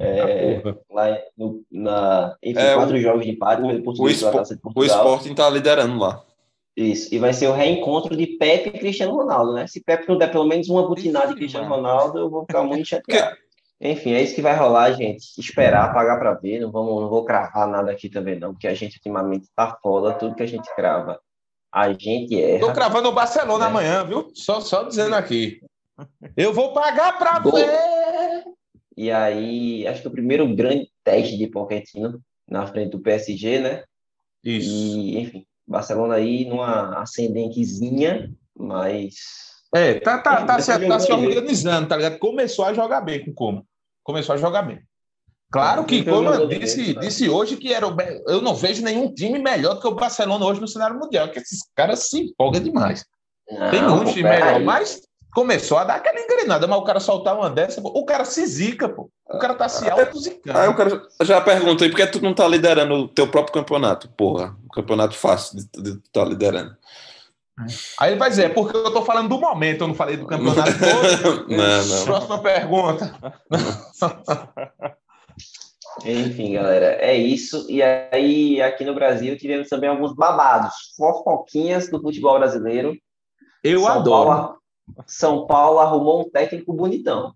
É, 0.00 0.62
lá 0.90 1.18
no, 1.36 1.62
na, 1.70 2.36
enfim, 2.42 2.58
É, 2.60 2.74
quatro 2.74 2.98
jogos 3.00 3.24
de 3.24 3.30
empate 3.32 3.62
pelo 3.62 3.78
O, 3.78 3.82
Português 3.82 4.18
Spo- 4.18 4.30
Taça 4.32 4.54
de 4.54 4.60
o 4.60 4.62
Portugal. 4.72 4.96
Sporting 5.04 5.34
tá 5.34 5.48
liderando 5.50 5.98
lá. 5.98 6.22
Isso. 6.76 7.12
E 7.12 7.18
vai 7.18 7.32
ser 7.32 7.48
o 7.48 7.52
reencontro 7.52 8.16
de 8.16 8.26
Pepe 8.26 8.68
e 8.68 8.78
Cristiano 8.78 9.14
Ronaldo, 9.14 9.52
né? 9.54 9.66
Se 9.66 9.82
Pepe 9.82 10.08
não 10.08 10.16
der 10.16 10.30
pelo 10.30 10.44
menos 10.46 10.68
uma 10.68 10.86
butinada 10.86 11.28
de 11.28 11.34
Cristiano 11.34 11.68
mano. 11.68 11.82
Ronaldo, 11.82 12.18
eu 12.18 12.30
vou 12.30 12.42
ficar 12.42 12.62
muito 12.62 12.86
chateado. 12.86 13.36
Enfim, 13.80 14.12
é 14.12 14.22
isso 14.22 14.34
que 14.34 14.42
vai 14.42 14.56
rolar, 14.56 14.92
gente. 14.92 15.24
Esperar, 15.38 15.92
pagar 15.94 16.18
para 16.18 16.34
ver. 16.34 16.60
Não, 16.60 16.70
vamos, 16.70 17.00
não 17.00 17.08
vou 17.08 17.24
cravar 17.24 17.66
nada 17.68 17.90
aqui 17.92 18.08
também, 18.08 18.38
não, 18.38 18.52
porque 18.52 18.66
a 18.68 18.74
gente 18.74 18.96
ultimamente 18.96 19.48
tá 19.56 19.76
foda. 19.82 20.12
Tudo 20.12 20.34
que 20.36 20.42
a 20.42 20.46
gente 20.48 20.68
crava, 20.74 21.18
a 21.72 21.92
gente 21.92 22.28
Tô 22.60 22.66
erra. 22.66 22.72
cravando 22.72 23.08
o 23.08 23.12
Barcelona 23.12 23.64
É. 23.64 23.68
amanhã, 23.68 24.04
viu? 24.04 24.30
Só, 24.34 24.60
só 24.60 24.82
dizendo 24.84 25.14
aqui. 25.16 25.60
Eu 26.36 26.52
vou 26.52 26.72
pagar 26.72 27.18
Gol. 27.42 27.52
ver. 27.52 27.68
E 28.98 29.12
aí, 29.12 29.86
acho 29.86 30.02
que 30.02 30.08
o 30.08 30.10
primeiro 30.10 30.52
grande 30.56 30.90
teste 31.04 31.38
de 31.38 31.46
Pochettino 31.46 32.20
na 32.48 32.66
frente 32.66 32.90
do 32.90 32.98
PSG, 32.98 33.60
né? 33.60 33.84
Isso. 34.42 34.68
E, 34.68 35.20
enfim, 35.20 35.46
Barcelona 35.64 36.14
aí 36.14 36.44
numa 36.44 37.00
ascendentezinha, 37.00 38.28
mas 38.58 39.14
É, 39.72 40.00
tá, 40.00 40.18
tá, 40.18 40.44
tá, 40.44 40.60
se, 40.60 40.88
tá 40.88 40.98
se 40.98 41.12
organizando, 41.12 41.86
tá 41.86 41.96
ligado? 41.96 42.18
Começou 42.18 42.64
a 42.64 42.74
jogar 42.74 43.00
bem 43.00 43.24
com 43.24 43.30
o 43.30 43.34
Como. 43.34 43.64
Começou 44.02 44.34
a 44.34 44.38
jogar 44.38 44.62
bem. 44.62 44.80
Claro 45.52 45.84
que, 45.84 46.02
como 46.02 46.28
eu 46.30 46.48
disse, 46.48 46.92
tá. 46.92 47.00
disse 47.00 47.28
hoje, 47.28 47.56
que 47.56 47.72
era 47.72 47.86
eu 48.26 48.42
não 48.42 48.56
vejo 48.56 48.82
nenhum 48.82 49.14
time 49.14 49.38
melhor 49.38 49.74
do 49.74 49.80
que 49.80 49.86
o 49.86 49.94
Barcelona 49.94 50.44
hoje 50.44 50.60
no 50.60 50.66
cenário 50.66 50.98
mundial, 50.98 51.30
que 51.30 51.38
esses 51.38 51.60
caras 51.72 52.08
se 52.08 52.18
empolgam 52.18 52.60
demais. 52.60 53.04
Tem 53.70 53.80
Não, 53.80 53.98
muito 53.98 54.10
time 54.10 54.24
peraí. 54.24 54.54
melhor, 54.54 54.64
mas 54.64 55.02
começou 55.38 55.78
a 55.78 55.84
dar 55.84 55.94
aquela 55.94 56.18
engrenada, 56.18 56.66
mas 56.66 56.78
o 56.80 56.82
cara 56.82 56.98
soltar 56.98 57.36
uma 57.36 57.48
dessa, 57.48 57.80
pô, 57.80 57.90
o 57.94 58.04
cara 58.04 58.24
se 58.24 58.44
zica, 58.44 58.88
pô. 58.88 59.08
O 59.30 59.38
cara 59.38 59.54
tá 59.54 59.68
se 59.68 59.88
auto-zicando. 59.88 60.58
Aí 60.58 60.68
o 60.68 60.74
cara 60.74 61.00
já 61.22 61.40
pergunta 61.40 61.84
aí 61.84 61.90
por 61.90 61.96
que 61.96 62.06
tu 62.08 62.20
não 62.20 62.34
tá 62.34 62.48
liderando 62.48 62.94
o 62.94 63.06
teu 63.06 63.28
próprio 63.28 63.54
campeonato? 63.54 64.08
Porra, 64.16 64.56
um 64.64 64.68
campeonato 64.68 65.14
fácil 65.14 65.58
de, 65.58 65.64
de 65.80 65.94
tu 66.00 66.10
tá 66.12 66.24
liderando. 66.24 66.76
Aí 68.00 68.10
ele 68.10 68.18
vai 68.18 68.30
dizer, 68.30 68.46
é 68.46 68.48
porque 68.48 68.76
eu 68.76 68.92
tô 68.92 69.02
falando 69.02 69.28
do 69.28 69.38
momento, 69.38 69.82
eu 69.82 69.88
não 69.88 69.94
falei 69.94 70.16
do 70.16 70.26
campeonato 70.26 70.72
todo. 71.22 71.48
não, 71.48 71.84
não. 71.86 72.04
Próxima 72.04 72.38
pergunta. 72.42 73.14
Enfim, 76.04 76.54
galera, 76.54 76.96
é 77.00 77.16
isso. 77.16 77.64
E 77.68 77.80
aí, 77.80 78.60
aqui 78.60 78.84
no 78.84 78.94
Brasil, 78.94 79.38
tivemos 79.38 79.68
também 79.68 79.88
alguns 79.88 80.16
babados, 80.16 80.74
fofoquinhas 80.96 81.88
do 81.88 82.00
futebol 82.00 82.38
brasileiro. 82.40 82.96
Eu 83.62 83.82
São 83.82 83.98
adoro. 83.98 84.30
Paulo, 84.30 84.58
São 85.06 85.46
Paulo 85.46 85.78
arrumou 85.78 86.22
um 86.22 86.30
técnico 86.30 86.72
bonitão. 86.72 87.32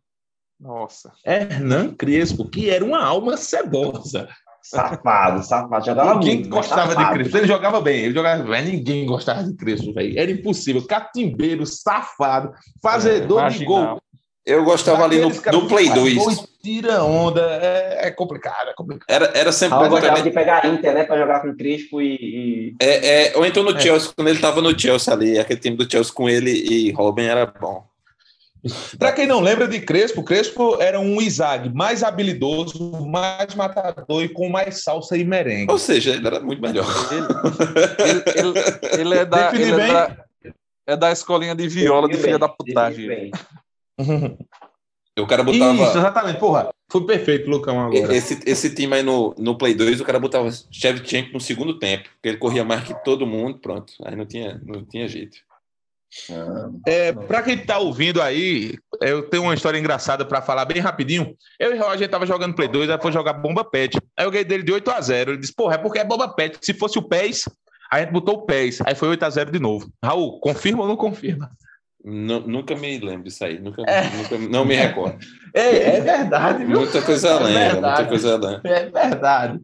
Nossa. 0.61 1.13
Hernan 1.27 1.95
Crespo, 1.95 2.49
que 2.49 2.71
era 2.71 2.85
uma 2.85 3.05
alma 3.05 3.37
cebosa. 3.37 4.29
Safado, 4.63 5.43
safado. 5.43 5.85
Jogava 5.85 6.15
Ninguém 6.15 6.35
muito, 6.37 6.49
gostava 6.51 6.95
de. 6.95 7.11
Crespo. 7.11 7.37
Ele 7.37 7.47
jogava 7.49 7.81
bem, 7.81 8.05
ele 8.05 8.15
jogava 8.15 8.45
bem. 8.45 8.65
Ninguém 8.65 9.05
gostava 9.05 9.43
de 9.43 9.55
Crespo, 9.57 9.93
velho. 9.93 10.17
Era 10.17 10.31
impossível. 10.31 10.87
Catimbeiro, 10.87 11.67
safado, 11.67 12.53
fazedor 12.81 13.49
de 13.51 13.65
Marginal. 13.67 13.95
gol. 13.95 14.03
Eu 14.45 14.65
gostava 14.65 15.05
ali 15.05 15.21
no, 15.21 15.29
no 15.29 15.69
Play 15.69 15.85
que 15.85 15.91
faz 15.91 16.01
2. 16.03 16.15
gol 16.17 16.33
e 16.33 16.37
Tira 16.63 17.03
onda. 17.05 17.41
É, 17.63 18.09
é 18.09 18.11
complicado, 18.11 18.71
é 18.71 18.75
complicado. 18.75 19.07
Era, 19.09 19.31
era 19.37 19.53
sempre 19.53 19.75
Raul 19.77 19.89
bom 19.89 19.95
gostava 19.97 20.17
também. 20.17 20.31
de 20.31 20.37
pegar 20.37 20.65
a 20.65 20.69
Inter, 20.69 20.95
né, 20.95 21.05
pra 21.05 21.19
jogar 21.19 21.41
com 21.41 21.49
o 21.49 21.57
Crespo 21.57 22.01
e... 22.01 22.15
e- 22.15 22.75
É, 22.81 23.29
é, 23.29 23.37
ou 23.37 23.45
então 23.47 23.63
no 23.63 23.77
É. 23.77 23.81
Chelsea, 23.81 24.11
quando 24.17 24.29
ele 24.29 24.39
tava 24.41 24.61
no 24.61 24.79
Chelsea 24.79 25.13
ali, 25.13 25.39
aquele 25.39 25.61
time 25.61 25.77
do 25.77 25.91
Chelsea 25.91 26.13
com 26.13 26.29
ele 26.29 26.51
e 26.51 26.91
Robin 26.93 27.25
era 27.25 27.47
bom. 27.47 27.85
Para 28.97 29.11
quem 29.13 29.27
não 29.27 29.41
lembra 29.41 29.67
de 29.67 29.81
Crespo, 29.81 30.23
Crespo 30.23 30.81
era 30.81 30.99
um 31.01 31.21
Izag 31.21 31.69
mais 31.75 32.05
habilidoso, 32.05 32.93
mais 33.07 33.57
matador 33.57 34.23
e 34.23 34.29
com 34.29 34.49
mais 34.49 34.85
salsa 34.85 35.17
e 35.17 35.25
merengue. 35.25 35.71
Ou 35.73 35.79
seja, 35.79 36.11
ele 36.15 36.25
era 36.27 36.39
muito 36.39 36.63
melhor. 36.63 36.87
Ele, 37.11 37.27
ele, 37.99 38.23
ele, 38.37 39.01
ele 39.01 39.15
é, 39.19 39.25
da, 39.25 39.53
ele 39.53 39.81
é, 39.81 39.87
da, 39.89 40.17
é 40.87 40.97
da 40.97 41.11
escolinha 41.11 41.57
de 41.57 41.67
viola 41.67 42.09
de 42.09 42.17
filha 42.17 42.39
da 42.39 42.49
putagem. 42.49 43.33
O 45.19 45.27
cara 45.27 45.43
botava. 45.43 45.75
Isso, 45.75 45.99
exatamente, 45.99 46.39
porra. 46.39 46.71
Foi 46.91 47.07
perfeito, 47.07 47.49
Lucão, 47.49 47.79
agora. 47.81 48.15
Esse, 48.15 48.41
esse 48.47 48.75
time 48.75 48.97
aí 48.97 49.03
no, 49.03 49.35
no 49.39 49.57
Play 49.57 49.75
2, 49.75 50.01
o 50.01 50.05
cara 50.05 50.19
botava 50.19 50.49
Shevchenko 50.71 51.33
no 51.35 51.41
segundo 51.41 51.79
tempo, 51.79 52.09
porque 52.15 52.29
ele 52.29 52.39
corria 52.39 52.65
mais 52.65 52.85
que 52.85 52.95
todo 53.05 53.27
mundo, 53.27 53.59
pronto. 53.59 53.93
Aí 54.05 54.17
não 54.17 54.25
tinha, 54.25 54.61
não 54.65 54.85
tinha 54.85 55.07
jeito. 55.09 55.39
É, 56.87 57.13
para 57.13 57.43
quem 57.43 57.57
tá 57.57 57.79
ouvindo 57.79 58.21
aí, 58.21 58.75
eu 59.01 59.23
tenho 59.29 59.45
uma 59.45 59.55
história 59.55 59.79
engraçada 59.79 60.25
para 60.25 60.43
falar 60.43 60.67
bem 60.67 60.79
rapidinho. 60.79 61.35
Eu 61.59 61.75
e 61.75 61.79
o 61.79 61.83
Roger 61.83 62.09
tava 62.09 62.27
jogando 62.27 62.55
Play 62.55 62.69
2, 62.69 62.91
aí 62.91 63.01
foi 63.01 63.13
jogar 63.13 63.33
Bomba 63.33 63.65
Pet. 63.65 63.99
Aí 64.17 64.27
eu 64.27 64.31
ganhei 64.31 64.45
dele 64.45 64.63
de 64.63 64.73
8 64.73 64.91
a 64.91 65.01
0 65.01 65.31
Ele 65.33 65.41
disse, 65.41 65.55
porra, 65.55 65.77
é 65.77 65.79
porque 65.79 65.99
é 65.99 66.05
Bomba 66.05 66.29
Pet. 66.29 66.59
Se 66.61 66.75
fosse 66.75 66.99
o 66.99 67.03
PES, 67.03 67.49
a 67.91 68.01
gente 68.01 68.13
botou 68.13 68.37
o 68.37 68.43
PES. 68.43 68.83
Aí 68.85 68.95
foi 68.95 69.09
8 69.09 69.23
a 69.23 69.31
0 69.31 69.51
de 69.51 69.59
novo. 69.59 69.91
Raul, 70.05 70.39
confirma 70.41 70.83
ou 70.83 70.89
não 70.89 70.97
confirma? 70.97 71.51
Nunca 72.05 72.75
me 72.75 72.99
lembro 72.99 73.25
disso 73.25 73.45
aí, 73.45 73.59
nunca, 73.59 73.83
é. 73.83 74.03
nunca 74.17 74.39
não 74.39 74.65
me 74.65 74.75
recordo. 74.75 75.19
É, 75.55 75.99
é 75.99 76.01
verdade, 76.01 76.65
viu? 76.65 76.81
Muita 76.81 77.03
coisa 77.03 77.29
é 77.29 77.39
lembra, 77.39 77.89
muita 77.89 78.07
coisa 78.07 78.37
lembra. 78.39 78.63
É 78.65 78.89
verdade. 78.89 79.61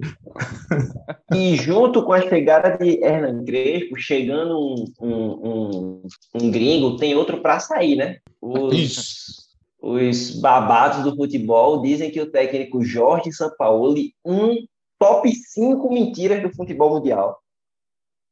E 1.33 1.57
junto 1.57 2.03
com 2.03 2.13
a 2.13 2.21
chegada 2.21 2.77
de 2.77 3.03
Hernan 3.03 3.43
Crespo, 3.43 3.97
chegando 3.97 4.55
um, 4.55 4.85
um, 5.01 5.49
um, 5.49 6.03
um 6.35 6.51
gringo, 6.51 6.99
tem 6.99 7.15
outro 7.15 7.41
para 7.41 7.59
sair, 7.59 7.97
né? 7.97 8.19
Os, 8.39 9.49
os 9.81 10.39
babados 10.43 11.05
do 11.05 11.17
futebol 11.17 11.81
dizem 11.81 12.11
que 12.11 12.21
o 12.21 12.31
técnico 12.31 12.85
Jorge 12.85 13.33
Sampaoli, 13.33 14.13
um 14.23 14.57
top 14.99 15.35
5 15.35 15.91
mentiras 15.91 16.43
do 16.43 16.55
futebol 16.55 16.91
mundial. 16.91 17.41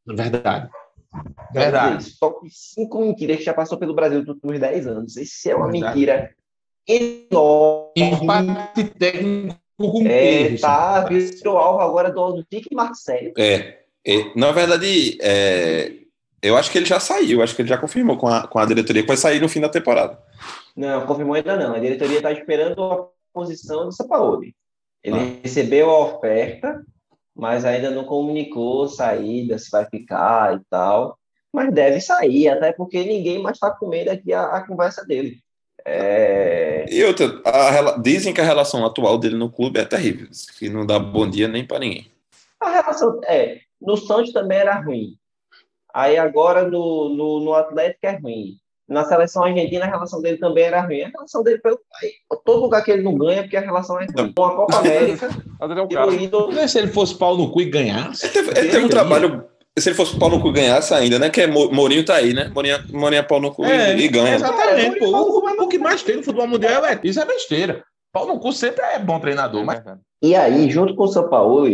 Verdade. 0.06 0.68
Verdade. 1.52 2.18
Top 2.18 2.48
5 2.48 3.00
mentiras 3.00 3.38
que 3.38 3.44
já 3.44 3.54
passou 3.54 3.78
pelo 3.78 3.94
Brasil 3.94 4.20
nos 4.20 4.28
últimos 4.28 4.58
10 4.58 4.86
anos. 4.86 5.16
Isso 5.16 5.50
é 5.50 5.54
uma 5.54 5.70
Verdade. 5.70 5.94
mentira 5.98 6.34
enorme. 6.86 7.92
Empate 7.96 8.84
técnico 8.98 9.56
com 9.76 10.06
é, 10.06 10.56
tá, 10.56 11.04
virou 11.04 11.58
alvo 11.58 11.80
agora 11.80 12.10
do, 12.10 12.32
do 12.32 12.44
Tique 12.44 12.74
Marcelo. 12.74 13.32
É, 13.36 13.80
é, 14.04 14.32
na 14.34 14.50
verdade, 14.52 15.18
é, 15.20 15.92
eu 16.42 16.56
acho 16.56 16.70
que 16.70 16.78
ele 16.78 16.86
já 16.86 16.98
saiu, 16.98 17.42
acho 17.42 17.54
que 17.54 17.62
ele 17.62 17.68
já 17.68 17.76
confirmou 17.76 18.16
com 18.16 18.26
a, 18.26 18.46
com 18.46 18.58
a 18.58 18.64
diretoria 18.64 19.02
que 19.02 19.08
vai 19.08 19.16
sair 19.16 19.40
no 19.40 19.48
fim 19.48 19.60
da 19.60 19.68
temporada. 19.68 20.18
Não, 20.74 21.06
confirmou 21.06 21.34
ainda 21.34 21.56
não. 21.56 21.74
A 21.74 21.78
diretoria 21.78 22.18
está 22.18 22.32
esperando 22.32 22.82
a 22.82 23.06
posição 23.32 23.84
do 23.84 23.92
Sapaoli. 23.92 24.54
Ele 25.02 25.18
ah. 25.18 25.40
recebeu 25.42 25.90
a 25.90 26.06
oferta, 26.06 26.82
mas 27.36 27.64
ainda 27.66 27.90
não 27.90 28.04
comunicou 28.04 28.88
saída, 28.88 29.58
se 29.58 29.70
vai 29.70 29.84
ficar 29.84 30.56
e 30.56 30.60
tal. 30.70 31.18
Mas 31.52 31.72
deve 31.72 32.00
sair, 32.00 32.48
até 32.48 32.72
porque 32.72 33.04
ninguém 33.04 33.40
mais 33.40 33.56
está 33.56 33.70
com 33.70 33.88
medo 33.88 34.10
aqui 34.10 34.32
a, 34.32 34.44
a 34.44 34.66
conversa 34.66 35.04
dele. 35.04 35.38
É... 35.84 36.86
E 36.88 37.04
outra, 37.04 37.40
a, 37.44 37.98
dizem 37.98 38.32
que 38.32 38.40
a 38.40 38.44
relação 38.44 38.84
atual 38.84 39.18
dele 39.18 39.36
no 39.36 39.50
clube 39.50 39.78
é 39.78 39.84
terrível, 39.84 40.28
que 40.58 40.68
não 40.68 40.86
dá 40.86 40.98
bom 40.98 41.28
dia 41.28 41.46
nem 41.46 41.64
para 41.64 41.78
ninguém. 41.78 42.10
A 42.58 42.70
relação, 42.70 43.20
é, 43.26 43.60
no 43.80 43.96
Santos 43.96 44.32
também 44.32 44.58
era 44.58 44.80
ruim. 44.80 45.16
Aí 45.94 46.16
agora 46.16 46.68
no, 46.68 47.10
no, 47.10 47.40
no 47.40 47.54
Atlético 47.54 48.06
é 48.06 48.16
ruim. 48.16 48.56
Na 48.88 49.04
seleção 49.04 49.42
argentina 49.42 49.84
a 49.84 49.88
relação 49.88 50.22
dele 50.22 50.36
também 50.38 50.64
era 50.64 50.80
ruim. 50.80 51.02
A 51.02 51.08
relação 51.08 51.42
dele 51.42 51.58
pelo 51.58 51.80
todo 52.44 52.60
lugar 52.60 52.84
que 52.84 52.90
ele 52.92 53.02
não 53.02 53.18
ganha 53.18 53.42
porque 53.42 53.56
a 53.56 53.60
relação 53.60 54.00
é 54.00 54.06
ruim. 54.06 54.32
Com 54.32 54.44
a 54.44 54.56
Copa 54.56 54.78
América, 54.78 55.28
é 56.58 56.68
se 56.68 56.78
ele 56.78 56.88
fosse 56.88 57.16
pau 57.16 57.36
no 57.36 57.50
cu 57.50 57.62
e 57.62 57.64
ganhasse. 57.64 58.24
Ele 58.26 58.32
teve, 58.32 58.50
ele 58.58 58.68
teve 58.68 58.84
um 58.84 58.88
trabalho 58.88 59.44
se 59.78 59.90
ele 59.90 59.96
fosse 59.96 60.18
pau 60.18 60.30
no 60.30 60.40
cu 60.40 60.52
ganhasse 60.52 60.94
ainda, 60.94 61.18
né? 61.18 61.28
Que 61.28 61.42
é 61.42 61.46
Mourinho 61.46 62.04
tá 62.04 62.14
aí, 62.14 62.32
né? 62.32 62.50
Mourinho, 62.54 62.78
Mourinho 62.92 63.20
é 63.20 63.22
pau 63.22 63.40
no 63.40 63.52
cu 63.52 63.64
é, 63.64 63.96
e, 63.96 64.04
e, 64.04 64.08
ganha. 64.08 64.36
Exatamente. 64.36 64.98
Pô, 64.98 65.06
o, 65.06 65.64
o, 65.64 65.68
que 65.68 65.78
mais 65.78 66.02
tem 66.02 66.16
no 66.16 66.22
futebol 66.22 66.48
mundial 66.48 66.84
é 66.84 66.98
isso 67.04 67.20
é 67.20 67.26
besteira. 67.26 67.84
Pau 68.10 68.26
no 68.26 68.40
cu 68.40 68.52
sempre 68.52 68.82
é 68.82 68.98
bom 68.98 69.20
treinador, 69.20 69.64
mas. 69.64 69.82
E 70.22 70.34
aí, 70.34 70.70
junto 70.70 70.94
com 70.94 71.04
o 71.04 71.08
São 71.08 71.28
Paulo, 71.28 71.68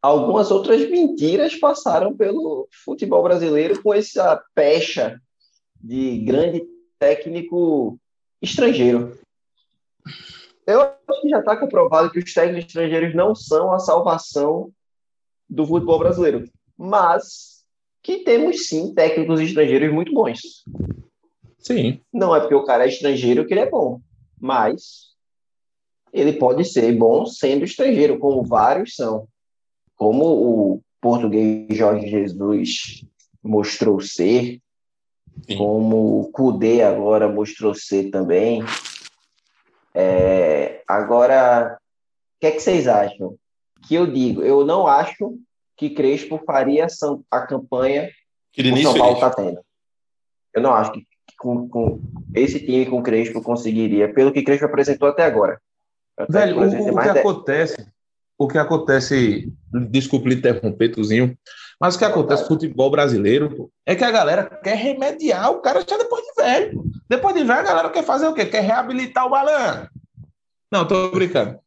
algumas 0.00 0.52
outras 0.52 0.88
mentiras 0.88 1.56
passaram 1.56 2.16
pelo 2.16 2.68
futebol 2.84 3.22
brasileiro 3.22 3.82
com 3.82 3.92
essa 3.92 4.40
pecha 4.54 5.20
de 5.82 6.18
grande 6.18 6.66
técnico 6.98 7.98
estrangeiro. 8.40 9.18
Eu 10.66 10.80
acho 10.80 11.20
que 11.22 11.28
já 11.28 11.40
está 11.40 11.56
comprovado 11.56 12.10
que 12.10 12.18
os 12.18 12.32
técnicos 12.32 12.66
estrangeiros 12.66 13.14
não 13.14 13.34
são 13.34 13.72
a 13.72 13.78
salvação 13.78 14.70
do 15.48 15.66
futebol 15.66 15.98
brasileiro 15.98 16.44
mas 16.82 17.64
que 18.02 18.18
temos 18.18 18.66
sim 18.66 18.92
técnicos 18.92 19.40
estrangeiros 19.40 19.92
muito 19.92 20.12
bons. 20.12 20.64
Sim. 21.58 22.00
Não 22.12 22.34
é 22.34 22.40
porque 22.40 22.56
o 22.56 22.64
cara 22.64 22.84
é 22.84 22.88
estrangeiro 22.88 23.46
que 23.46 23.54
ele 23.54 23.60
é 23.60 23.70
bom, 23.70 24.00
mas 24.40 25.12
ele 26.12 26.32
pode 26.32 26.64
ser 26.64 26.92
bom 26.92 27.24
sendo 27.24 27.64
estrangeiro, 27.64 28.18
como 28.18 28.42
vários 28.42 28.96
são. 28.96 29.28
Como 29.94 30.24
o 30.24 30.82
português 31.00 31.68
Jorge 31.70 32.08
Jesus 32.08 33.04
mostrou 33.40 34.00
ser, 34.00 34.60
Sim. 35.46 35.56
como 35.56 36.20
o 36.20 36.30
Kudê 36.30 36.82
agora 36.82 37.28
mostrou 37.28 37.74
ser 37.74 38.10
também. 38.10 38.62
É, 39.94 40.82
agora, 40.86 41.76
o 41.76 42.40
que, 42.40 42.46
é 42.46 42.50
que 42.52 42.60
vocês 42.60 42.86
acham? 42.86 43.36
Que 43.86 43.94
eu 43.94 44.06
digo, 44.06 44.42
eu 44.42 44.64
não 44.64 44.86
acho 44.86 45.36
que 45.76 45.90
Crespo 45.90 46.40
faria 46.46 46.86
a 47.30 47.40
campanha 47.40 48.08
que 48.52 48.62
o 48.62 48.82
São 48.82 48.94
Paulo 48.94 49.14
está 49.14 49.30
tendo. 49.30 49.60
Eu 50.54 50.62
não 50.62 50.74
acho 50.74 50.92
que 50.92 51.06
com, 51.38 51.68
com, 51.68 52.00
esse 52.34 52.60
time 52.60 52.86
com 52.86 53.02
Crespo 53.02 53.42
conseguiria, 53.42 54.12
pelo 54.12 54.32
que 54.32 54.42
Crespo 54.42 54.66
apresentou 54.66 55.08
até 55.08 55.24
agora. 55.24 55.60
Velho, 56.28 56.60
o, 56.60 56.92
o 56.92 57.02
que 57.02 57.08
acontece, 57.08 57.86
o 58.38 58.48
que 58.48 58.58
acontece, 58.58 59.52
desculpe 59.90 60.28
lhe 60.28 60.36
interromper, 60.36 60.90
Tuzinho, 60.90 61.36
mas 61.80 61.94
o 61.94 61.98
que 61.98 62.04
acontece 62.04 62.42
no 62.42 62.48
futebol 62.48 62.90
brasileiro 62.90 63.70
é 63.86 63.94
que 63.94 64.04
a 64.04 64.10
galera 64.10 64.44
quer 64.44 64.76
remediar 64.76 65.50
o 65.50 65.60
cara 65.60 65.84
já 65.88 65.98
depois 65.98 66.22
de 66.24 66.42
velho. 66.42 66.84
Depois 67.08 67.34
de 67.34 67.44
velho, 67.44 67.60
a 67.60 67.62
galera 67.62 67.90
quer 67.90 68.04
fazer 68.04 68.26
o 68.26 68.34
quê? 68.34 68.46
Quer 68.46 68.62
reabilitar 68.62 69.26
o 69.26 69.30
balanço. 69.30 69.88
Não, 70.70 70.86
tô 70.86 71.10
brincando. 71.10 71.58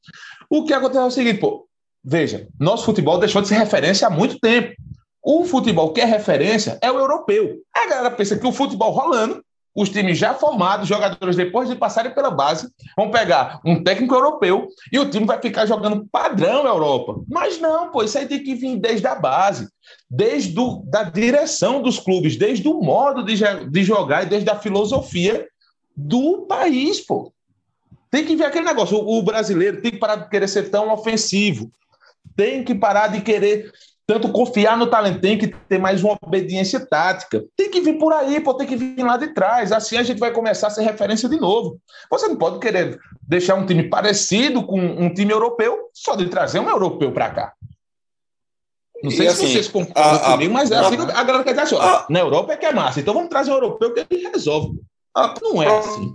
O 0.50 0.64
que 0.64 0.74
acontece 0.74 1.00
é 1.00 1.08
o 1.08 1.12
seguinte, 1.12 1.40
pô, 1.40 1.66
Veja, 2.08 2.48
nosso 2.60 2.86
futebol 2.86 3.18
deixou 3.18 3.42
de 3.42 3.48
ser 3.48 3.56
referência 3.56 4.08
há 4.08 4.12
muito 4.12 4.40
tempo. 4.40 4.76
O 5.24 5.44
futebol 5.44 5.92
que 5.92 6.00
é 6.00 6.06
referência 6.06 6.78
é 6.80 6.92
o 6.92 7.00
europeu. 7.00 7.58
A 7.76 7.88
galera 7.88 8.12
pensa 8.12 8.38
que 8.38 8.46
o 8.46 8.52
futebol 8.52 8.92
rolando, 8.92 9.44
os 9.76 9.90
times 9.90 10.18
já 10.18 10.34
formados, 10.34 10.88
jogadores 10.88 11.36
depois 11.36 11.68
de 11.68 11.76
passarem 11.76 12.14
pela 12.14 12.32
base, 12.32 12.70
vão 12.96 13.12
pegar 13.12 13.60
um 13.66 13.84
técnico 13.84 14.16
europeu 14.16 14.68
e 14.92 14.98
o 14.98 15.10
time 15.10 15.26
vai 15.26 15.42
ficar 15.42 15.66
jogando 15.66 16.08
padrão 16.10 16.66
Europa. 16.66 17.22
Mas 17.28 17.60
não, 17.60 17.92
pô, 17.92 18.02
isso 18.04 18.18
aí 18.18 18.26
tem 18.26 18.42
que 18.42 18.56
vir 18.56 18.78
desde 18.78 19.06
a 19.06 19.16
base, 19.16 19.68
desde 20.10 20.54
do, 20.54 20.82
da 20.86 21.04
direção 21.04 21.82
dos 21.82 22.00
clubes, 22.00 22.38
desde 22.38 22.68
o 22.68 22.82
modo 22.82 23.24
de, 23.24 23.36
de 23.70 23.84
jogar 23.84 24.24
e 24.24 24.30
desde 24.30 24.50
a 24.50 24.58
filosofia 24.58 25.46
do 25.96 26.46
país, 26.48 27.02
pô. 27.02 27.34
Tem 28.10 28.26
que 28.26 28.36
ver 28.36 28.46
aquele 28.46 28.66
negócio. 28.66 28.98
O, 28.98 29.20
o 29.20 29.24
brasileiro 29.24 29.82
tem 29.82 29.92
que 29.92 29.98
parar 29.98 30.16
de 30.16 30.30
querer 30.30 30.48
ser 30.48 30.70
tão 30.70 30.94
ofensivo 30.94 31.70
tem 32.36 32.64
que 32.64 32.76
parar 32.76 33.08
de 33.08 33.22
querer 33.22 33.72
tanto 34.08 34.30
confiar 34.30 34.78
no 34.78 34.88
talento, 34.88 35.20
tem 35.20 35.38
que 35.38 35.48
ter 35.48 35.80
mais 35.80 36.04
uma 36.04 36.18
obediência 36.22 36.80
tática. 36.86 37.44
Tem 37.58 37.70
que 37.72 37.82
vir 37.82 37.98
por 37.98 38.14
aí, 38.14 38.40
pô, 38.40 38.54
tem 38.54 38.68
que 38.68 38.76
vir 38.76 39.04
lá 39.04 39.18
de 39.18 39.34
trás. 39.34 39.72
Assim 39.72 39.98
a 39.98 40.04
gente 40.04 40.20
vai 40.20 40.32
começar 40.32 40.68
a 40.68 40.70
ser 40.70 40.84
referência 40.84 41.28
de 41.28 41.40
novo. 41.40 41.80
Você 42.10 42.28
não 42.28 42.36
pode 42.36 42.60
querer 42.60 43.00
deixar 43.28 43.56
um 43.56 43.66
time 43.66 43.90
parecido 43.90 44.64
com 44.64 44.80
um 44.80 45.12
time 45.12 45.34
europeu 45.34 45.90
só 45.92 46.16
de 46.16 46.28
trazer 46.28 46.60
um 46.60 46.70
europeu 46.70 47.12
para 47.12 47.32
cá. 47.32 47.54
Não 49.04 49.10
sei 49.10 49.28
e 49.28 49.30
se 49.32 49.36
assim, 49.36 49.54
vocês 49.54 49.68
concordam 49.68 50.16
a, 50.16 50.32
comigo, 50.32 50.54
mas 50.54 50.72
é 50.72 50.78
assim 50.78 50.98
a, 50.98 51.20
a 51.20 51.24
galera 51.24 51.44
quer 51.44 51.52
dizer 51.52 51.62
assim, 51.62 51.76
na 52.10 52.20
Europa 52.20 52.54
é 52.54 52.58
que 52.58 52.66
é 52.66 52.74
massa, 52.74 53.00
então 53.00 53.14
vamos 53.14 53.30
trazer 53.30 53.52
um 53.52 53.56
europeu 53.56 53.94
que 53.94 54.06
ele 54.10 54.30
resolve. 54.30 54.80
Não 55.42 55.64
é 55.64 55.78
assim. 55.80 56.14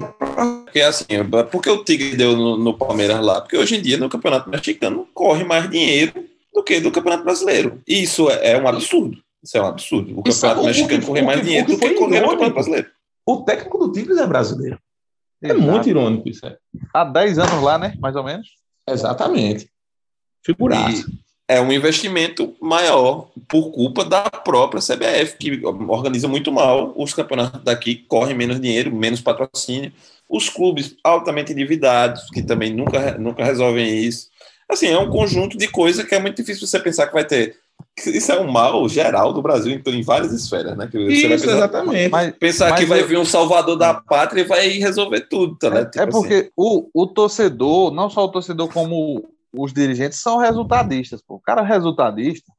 Porque 0.64 0.80
assim, 0.80 1.06
por 1.50 1.62
que 1.62 1.70
o 1.70 1.82
Tigre 1.84 2.16
deu 2.16 2.36
no, 2.36 2.58
no, 2.58 2.76
Palmeiras 2.76 3.24
lá? 3.24 3.40
Porque 3.40 3.56
hoje 3.56 3.76
em 3.76 3.82
dia 3.82 3.96
no 3.96 4.08
Campeonato 4.10 4.50
Mexicano 4.50 5.08
corre 5.14 5.42
mais 5.42 5.70
dinheiro 5.70 6.12
do 6.52 6.62
que 6.62 6.80
do 6.80 6.90
Campeonato 6.90 7.24
Brasileiro. 7.24 7.80
E 7.86 8.02
isso 8.02 8.30
é, 8.30 8.52
é 8.52 8.60
um 8.60 8.66
absurdo. 8.66 9.18
Isso 9.42 9.56
é 9.56 9.62
um 9.62 9.66
absurdo. 9.66 10.18
O 10.18 10.22
Campeonato 10.22 10.64
Mexicano 10.64 11.06
corre 11.06 11.22
mais 11.22 11.42
dinheiro 11.42 11.66
do 11.66 11.78
que 11.78 11.88
no 11.88 12.00
Campeonato 12.00 12.52
Brasileiro. 12.52 12.86
O 13.26 13.42
técnico 13.42 13.78
do 13.78 13.92
Tigres 13.92 14.18
é 14.18 14.26
brasileiro. 14.26 14.78
É 15.42 15.48
Exato. 15.48 15.62
muito 15.62 15.88
irônico 15.88 16.28
isso. 16.28 16.44
É. 16.46 16.56
Há 16.92 17.04
10 17.04 17.38
anos 17.38 17.62
lá, 17.62 17.78
né? 17.78 17.94
Mais 17.98 18.14
ou 18.14 18.24
menos. 18.24 18.48
Exatamente. 18.88 19.70
Figuraço. 20.44 21.06
é 21.48 21.60
um 21.60 21.72
investimento 21.72 22.54
maior 22.60 23.28
por 23.48 23.70
culpa 23.72 24.04
da 24.04 24.22
própria 24.22 24.80
CBF, 24.80 25.36
que 25.36 25.64
organiza 25.64 26.28
muito 26.28 26.52
mal 26.52 26.92
os 26.96 27.12
campeonatos 27.12 27.62
daqui, 27.62 27.96
correm 28.08 28.36
menos 28.36 28.60
dinheiro, 28.60 28.94
menos 28.94 29.20
patrocínio. 29.20 29.92
Os 30.28 30.48
clubes 30.48 30.96
altamente 31.02 31.52
endividados, 31.52 32.28
que 32.30 32.42
também 32.42 32.72
nunca, 32.72 33.18
nunca 33.18 33.44
resolvem 33.44 33.98
isso. 34.04 34.29
Assim, 34.70 34.86
é 34.86 34.98
um 34.98 35.10
conjunto 35.10 35.58
de 35.58 35.68
coisas 35.68 36.04
que 36.04 36.14
é 36.14 36.20
muito 36.20 36.36
difícil 36.36 36.66
você 36.66 36.78
pensar 36.78 37.08
que 37.08 37.12
vai 37.12 37.24
ter. 37.24 37.56
Isso 38.06 38.30
é 38.30 38.40
um 38.40 38.50
mal 38.50 38.88
geral 38.88 39.32
do 39.32 39.42
Brasil 39.42 39.72
em, 39.72 39.90
em 39.90 40.02
várias 40.02 40.32
esferas, 40.32 40.76
né? 40.76 40.88
Isso, 40.92 41.28
pensar, 41.28 41.52
exatamente. 41.52 42.10
Mas, 42.10 42.34
pensar 42.36 42.70
mas 42.70 42.80
que 42.80 42.86
vai 42.86 43.00
eu... 43.00 43.08
vir 43.08 43.18
um 43.18 43.24
salvador 43.24 43.76
da 43.76 43.94
pátria 43.94 44.42
e 44.42 44.44
vai 44.44 44.68
resolver 44.68 45.22
tudo, 45.22 45.56
tá, 45.56 45.70
né? 45.70 45.80
É, 45.80 45.84
tipo 45.86 46.02
é 46.02 46.06
porque 46.06 46.34
assim. 46.34 46.50
o, 46.56 46.88
o 46.94 47.06
torcedor, 47.06 47.90
não 47.92 48.08
só 48.08 48.24
o 48.24 48.30
torcedor, 48.30 48.72
como 48.72 49.28
os 49.52 49.72
dirigentes 49.72 50.20
são 50.20 50.38
resultadistas. 50.38 51.20
Pô. 51.20 51.34
O 51.34 51.40
cara 51.40 51.62
resultadista 51.62 52.52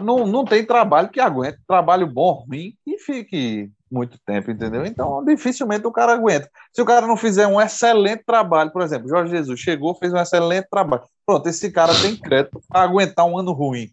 não, 0.00 0.26
não 0.26 0.44
tem 0.44 0.64
trabalho 0.64 1.10
que 1.10 1.20
aguente, 1.20 1.58
trabalho 1.66 2.06
bom, 2.06 2.44
ruim, 2.48 2.74
e 2.86 2.98
fique 2.98 3.70
muito 3.92 4.18
tempo, 4.24 4.50
entendeu? 4.50 4.84
Então, 4.86 5.24
dificilmente 5.24 5.86
o 5.86 5.92
cara 5.92 6.14
aguenta. 6.14 6.50
Se 6.72 6.80
o 6.80 6.84
cara 6.84 7.06
não 7.06 7.16
fizer 7.16 7.46
um 7.46 7.60
excelente 7.60 8.24
trabalho, 8.24 8.72
por 8.72 8.82
exemplo, 8.82 9.08
Jorge 9.08 9.36
Jesus 9.36 9.60
chegou, 9.60 9.94
fez 9.94 10.12
um 10.12 10.18
excelente 10.18 10.66
trabalho. 10.70 11.02
Pronto, 11.26 11.48
esse 11.48 11.70
cara 11.70 11.92
tem 12.00 12.16
crédito 12.16 12.60
para 12.68 12.82
aguentar 12.82 13.26
um 13.26 13.38
ano 13.38 13.52
ruim. 13.52 13.90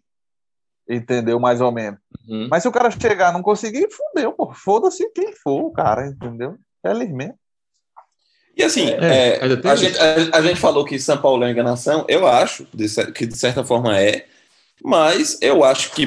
Entendeu? 0.88 1.38
Mais 1.38 1.60
ou 1.60 1.70
menos. 1.70 2.00
Uhum. 2.28 2.48
Mas 2.50 2.62
se 2.62 2.68
o 2.68 2.72
cara 2.72 2.90
chegar 2.90 3.32
não 3.32 3.42
conseguir, 3.42 3.88
fudeu, 3.90 4.32
pô. 4.32 4.52
Foda-se 4.52 5.08
quem 5.10 5.32
for 5.34 5.66
o 5.66 5.70
cara, 5.70 6.06
entendeu? 6.06 6.56
Felizmente. 6.82 7.34
E 8.56 8.64
assim, 8.64 8.90
é, 8.90 9.36
é, 9.36 9.44
a, 9.44 9.76
gente, 9.76 9.98
a, 9.98 10.38
a, 10.38 10.42
gente, 10.42 10.60
falou 10.60 10.84
que 10.84 10.98
São 10.98 11.16
Paulo 11.16 11.44
é 11.44 11.50
enganação, 11.50 12.04
eu 12.08 12.26
acho 12.26 12.66
de, 12.74 12.86
que 13.12 13.24
de 13.24 13.38
certa 13.38 13.64
forma 13.64 13.98
é, 13.98 14.26
mas 14.82 15.38
eu 15.40 15.62
acho 15.62 15.92
que 15.92 16.06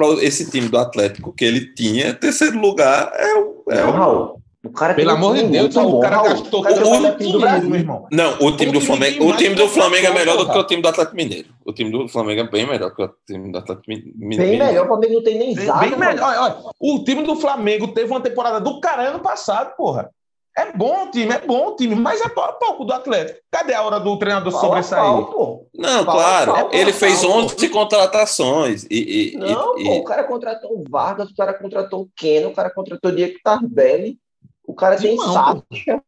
para 0.00 0.24
esse 0.24 0.50
time 0.50 0.68
do 0.68 0.78
Atlético 0.78 1.32
que 1.32 1.44
ele 1.44 1.74
tinha, 1.74 2.14
terceiro 2.14 2.58
lugar 2.58 3.12
é 3.14 3.34
o. 3.34 3.62
É 3.68 3.82
não, 3.82 3.92
Raul, 3.92 4.40
o 4.64 4.70
cara 4.70 4.94
Pelo 4.94 5.10
amor 5.10 5.36
de 5.36 5.44
Deus, 5.44 5.74
o 5.76 5.82
bom, 5.82 6.00
cara 6.00 6.22
gastou 6.22 6.60
o, 6.60 7.16
time 7.16 7.32
do 7.32 7.40
Brasil, 7.40 7.70
meu 7.70 7.78
irmão. 7.78 8.06
Não, 8.10 8.34
o 8.40 8.56
time, 8.56 8.70
o 8.70 8.72
do 8.74 8.80
Flamengo, 8.80 9.26
o 9.26 9.36
time 9.36 9.54
do 9.54 9.68
Flamengo 9.68 10.06
é 10.06 10.14
melhor 10.14 10.36
do 10.36 10.50
que 10.50 10.58
o 10.58 10.64
time 10.64 10.82
do 10.82 10.88
Atlético 10.88 11.16
Mineiro. 11.16 11.48
O 11.64 11.72
time 11.72 11.90
do 11.90 12.08
Flamengo 12.08 12.40
é 12.42 12.50
bem 12.50 12.66
melhor 12.66 12.94
que 12.94 13.02
o 13.02 13.10
time 13.26 13.52
do 13.52 13.58
Atlético 13.58 13.86
Mineiro. 13.88 14.42
Bem 14.42 14.58
melhor, 14.58 14.84
o 14.84 14.88
Flamengo 14.88 15.14
não 15.14 15.22
tem 15.22 15.38
nem 15.38 15.54
zaga. 15.54 15.80
Bem 15.80 15.98
melhor. 15.98 16.28
Olha, 16.28 16.40
olha, 16.42 16.56
o 16.78 17.04
time 17.04 17.22
do 17.22 17.36
Flamengo 17.36 17.88
teve 17.88 18.10
uma 18.10 18.20
temporada 18.20 18.60
do 18.60 18.80
caralho 18.80 19.10
ano 19.10 19.20
passado, 19.20 19.74
porra. 19.76 20.10
É 20.56 20.72
bom 20.72 21.04
o 21.04 21.10
time, 21.10 21.32
é 21.32 21.38
bom 21.38 21.68
o 21.68 21.76
time, 21.76 21.94
mas 21.94 22.20
é 22.20 22.28
pouco 22.28 22.84
do 22.84 22.92
Atlético. 22.92 23.38
Cadê 23.50 23.72
a 23.72 23.82
hora 23.82 24.00
do 24.00 24.18
treinador 24.18 24.52
pau 24.52 24.60
sobressair? 24.60 25.02
Pau, 25.02 25.66
não, 25.74 26.04
pau, 26.04 26.16
claro, 26.16 26.52
pau, 26.52 26.70
ele 26.72 26.92
fez 26.92 27.22
11 27.22 27.68
contratações. 27.68 28.84
E, 28.90 29.32
e 29.34 29.36
não, 29.38 29.78
e, 29.78 29.84
pô, 29.84 29.94
e... 29.94 29.98
o 29.98 30.04
cara 30.04 30.24
contratou 30.24 30.72
o 30.72 30.84
Vargas, 30.88 31.30
o 31.30 31.36
cara 31.36 31.54
contratou 31.54 32.02
o 32.02 32.10
Keno, 32.16 32.48
o 32.48 32.54
cara 32.54 32.70
contratou 32.70 33.10
o 33.10 33.14
Diego 33.14 33.38
Tardelli, 33.44 34.18
o 34.66 34.74
cara 34.74 34.96
tem 34.96 35.16
Sátia, 35.16 36.02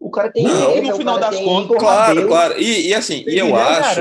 o 0.00 0.10
cara 0.10 0.32
tem 0.32 0.44
não, 0.44 0.72
Reza, 0.72 0.90
no 0.90 0.96
final 0.96 1.18
das 1.18 1.38
contas, 1.38 1.78
claro, 1.78 2.26
claro. 2.26 2.60
E, 2.60 2.88
e 2.88 2.94
assim, 2.94 3.24
e 3.26 3.38
eu 3.38 3.54
acho 3.54 4.00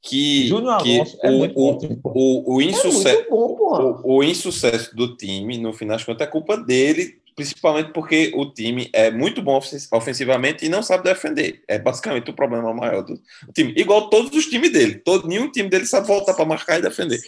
que, 0.00 0.50
que 0.82 1.00
é 1.22 1.30
o, 1.30 1.44
o, 1.54 1.78
o, 2.02 2.54
o, 2.56 2.60
é 2.60 2.64
insucesso, 2.64 3.20
é 3.20 3.28
bom, 3.28 3.56
o, 4.04 4.16
o 4.16 4.24
insucesso 4.24 4.96
do 4.96 5.16
time, 5.16 5.58
no 5.58 5.72
final 5.72 5.96
das 5.96 6.04
contas, 6.04 6.26
é 6.26 6.30
culpa 6.30 6.56
dele 6.56 7.21
principalmente 7.34 7.92
porque 7.92 8.32
o 8.34 8.52
time 8.52 8.90
é 8.92 9.10
muito 9.10 9.42
bom 9.42 9.60
ofensivamente 9.92 10.64
e 10.64 10.68
não 10.68 10.82
sabe 10.82 11.04
defender. 11.04 11.62
É 11.68 11.78
basicamente 11.78 12.30
o 12.30 12.34
problema 12.34 12.72
maior 12.74 13.02
do 13.02 13.20
time. 13.54 13.72
Igual 13.76 14.10
todos 14.10 14.36
os 14.36 14.46
times 14.46 14.72
dele. 14.72 14.96
Todo, 14.96 15.28
nenhum 15.28 15.50
time 15.50 15.68
dele 15.68 15.86
sabe 15.86 16.06
voltar 16.06 16.34
para 16.34 16.44
marcar 16.44 16.78
e 16.78 16.82
defender. 16.82 17.20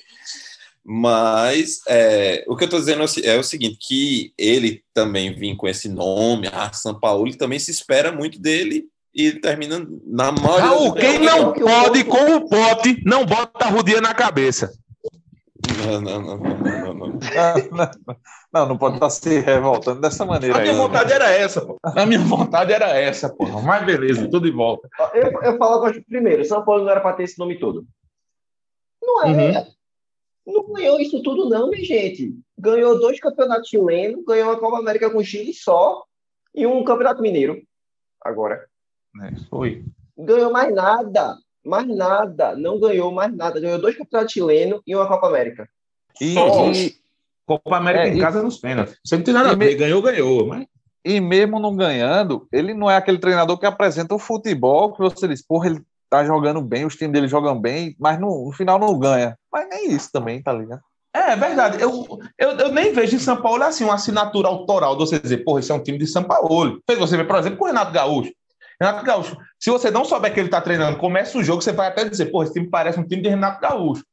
Mas 0.85 1.81
é, 1.89 2.45
o 2.47 2.57
que 2.57 2.65
eu 2.65 2.67
estou 2.67 2.79
dizendo 2.79 3.05
é 3.23 3.39
o 3.39 3.43
seguinte: 3.43 3.79
que 3.81 4.35
ele 4.37 4.83
também 4.93 5.35
vem 5.35 5.57
com 5.57 5.67
esse 5.67 5.89
nome, 5.89 6.49
a 6.53 6.71
São 6.73 6.99
Paulo, 6.99 7.27
ele 7.27 7.37
também 7.37 7.59
se 7.59 7.71
espera 7.71 8.13
muito 8.13 8.39
dele 8.39 8.85
e 9.15 9.33
termina 9.33 9.87
na 10.05 10.33
maioria. 10.33 10.67
Raul, 10.67 10.93
quem 10.93 11.19
não 11.21 11.53
pode 11.53 12.05
com 12.05 12.37
o 12.37 12.49
pote, 12.49 13.01
não 13.05 13.25
bota 13.25 13.65
a 13.65 13.71
rodinha 13.71 14.01
na 14.01 14.13
cabeça. 14.13 14.73
Não, 15.87 16.01
não, 16.01 16.23
não, 16.23 16.39
não, 16.39 16.95
não, 16.95 16.95
não. 16.95 18.69
Não, 18.69 18.79
pode 18.79 18.97
estar 18.97 19.11
se 19.11 19.41
revoltando 19.41 20.01
dessa 20.01 20.25
maneira. 20.25 20.59
A 20.59 20.61
minha 20.61 20.73
aí, 20.73 20.79
vontade 20.79 21.09
né? 21.11 21.15
era 21.15 21.31
essa, 21.31 21.65
pô. 21.65 21.79
A 21.83 22.07
minha 22.07 22.21
vontade 22.21 22.73
era 22.73 22.89
essa, 22.99 23.29
pô. 23.29 23.47
Mas 23.63 23.85
beleza, 23.85 24.29
tudo 24.29 24.41
de 24.41 24.51
volta. 24.51 24.89
Eu, 25.13 25.31
eu 25.43 25.59
falo 25.59 25.75
agora 25.77 26.03
primeiro, 26.09 26.45
São 26.45 26.65
Paulo 26.65 26.85
não 26.85 26.91
era 26.91 27.01
para 27.01 27.17
ter 27.17 27.25
esse 27.25 27.39
nome 27.39 27.59
todo. 27.59 27.87
Não 29.03 29.25
é. 29.25 29.59
Uhum. 29.59 29.67
Não 30.47 30.73
ganhou 30.75 31.01
isso 31.01 31.23
tudo, 31.23 31.49
não, 31.49 31.71
minha 31.71 31.85
gente. 31.85 32.35
Ganhou 32.59 33.01
dois 33.01 33.19
campeonatos 33.19 33.69
chilenos, 33.69 34.25
ganhou 34.25 34.53
a 34.53 34.61
Copa 34.61 34.79
América 34.79 35.11
com 35.11 35.25
Chile 35.25 35.55
só 35.55 36.05
e 36.55 36.67
um 36.67 36.85
campeonato 36.85 37.23
mineiro. 37.23 37.63
Agora. 38.23 38.67
É, 39.23 39.35
foi. 39.49 39.85
Ganhou 40.17 40.53
mais 40.53 40.73
nada 40.75 41.37
mais 41.65 41.87
nada, 41.87 42.57
não 42.57 42.79
ganhou 42.79 43.11
mais 43.13 43.35
nada. 43.35 43.61
Ganhou 43.61 43.81
dois 43.81 43.97
campeonatos 43.97 44.33
chilenos 44.33 44.81
e 44.87 44.95
uma 44.95 45.09
Copa 45.09 45.27
América. 45.27 45.69
E, 46.21 46.35
e... 46.37 46.95
Copa 47.47 47.77
América 47.77 48.07
é, 48.07 48.15
em 48.15 48.19
casa 48.19 48.41
e... 48.41 48.43
nos 48.43 48.59
pênaltis. 48.59 48.99
Você 49.05 49.17
não 49.17 49.25
tem 49.25 49.35
nada 49.35 49.51
a 49.51 49.55
ver, 49.55 49.75
ganhou, 49.75 50.03
ganhou. 50.03 50.47
Mas... 50.47 50.67
E 51.05 51.21
mesmo 51.21 51.59
não 51.59 51.77
ganhando, 51.77 52.49
ele 52.51 52.73
não 52.73 52.91
é 52.91 52.97
aquele 52.97 53.19
treinador 53.19 53.59
que 53.59 53.67
apresenta 53.67 54.15
o 54.15 54.19
futebol 54.19 54.93
que 54.93 55.01
você 55.01 55.29
diz, 55.29 55.47
porra, 55.47 55.67
ele 55.69 55.83
tá 56.09 56.25
jogando 56.25 56.63
bem, 56.63 56.87
os 56.87 56.97
times 56.97 57.13
dele 57.13 57.29
jogam 57.29 57.61
bem, 57.61 57.95
mas 57.99 58.19
no, 58.19 58.47
no 58.47 58.53
final 58.53 58.79
não 58.79 58.99
ganha. 58.99 59.37
Mas 59.53 59.69
nem 59.69 59.91
isso 59.91 60.11
também, 60.11 60.43
tá 60.43 60.53
ligado? 60.53 60.81
É, 61.15 61.33
é 61.33 61.37
verdade. 61.37 61.81
Eu, 61.81 62.07
eu, 62.39 62.51
eu, 62.53 62.73
nem 62.73 62.93
vejo 62.93 63.17
em 63.17 63.21
São 63.21 63.41
Paulo 63.41 63.63
assim 63.63 63.85
uma 63.85 63.95
assinatura 63.95 64.49
autoral 64.49 64.97
de 64.97 65.07
você 65.07 65.19
dizer, 65.19 65.39
porra, 65.45 65.61
esse 65.61 65.71
é 65.71 65.75
um 65.75 65.83
time 65.83 65.99
de 65.99 66.07
São 66.07 66.25
Paulo. 66.25 66.81
Fez 66.87 66.99
você 66.99 67.17
ver, 67.17 67.27
por 67.27 67.37
exemplo, 67.37 67.59
com 67.59 67.65
o 67.65 67.69
Renato 67.69 67.93
Gaúcho. 67.93 68.33
Renato 68.81 69.05
Gaúcho, 69.05 69.37
se 69.59 69.71
você 69.71 69.91
não 69.91 70.05
souber 70.05 70.33
que 70.33 70.41
ele 70.41 70.49
está 70.49 70.61
treinando, 70.61 70.99
começa 70.99 71.39
o 71.39 71.43
jogo, 71.43 71.63
você 71.63 71.73
vai 71.73 71.89
até 71.89 72.09
dizer, 72.09 72.27
pô, 72.27 72.43
esse 72.43 72.53
time 72.53 72.69
parece 72.69 72.99
um 72.99 73.07
time 73.07 73.23
de 73.23 73.29
Renato 73.29 73.61
Gaúcho. 73.61 74.05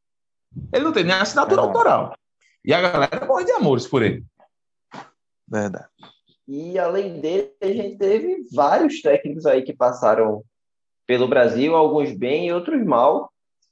Ele 0.73 0.83
não 0.83 0.91
tem 0.91 1.03
nem 1.03 1.13
assinatura 1.13 1.61
é. 1.61 1.63
autoral. 1.63 2.15
E 2.63 2.73
a 2.73 2.81
galera 2.81 3.25
morre 3.25 3.45
de 3.45 3.51
amores 3.51 3.87
por 3.87 4.03
ele. 4.03 4.23
Verdade. 5.47 5.87
E 6.47 6.77
além 6.77 7.19
dele, 7.19 7.51
a 7.61 7.67
gente 7.67 7.97
teve 7.97 8.45
vários 8.51 9.01
técnicos 9.01 9.45
aí 9.45 9.63
que 9.63 9.73
passaram 9.73 10.43
pelo 11.07 11.27
Brasil, 11.27 11.75
alguns 11.75 12.11
bem 12.11 12.47
e 12.47 12.53
outros 12.53 12.83
mal, 12.85 13.31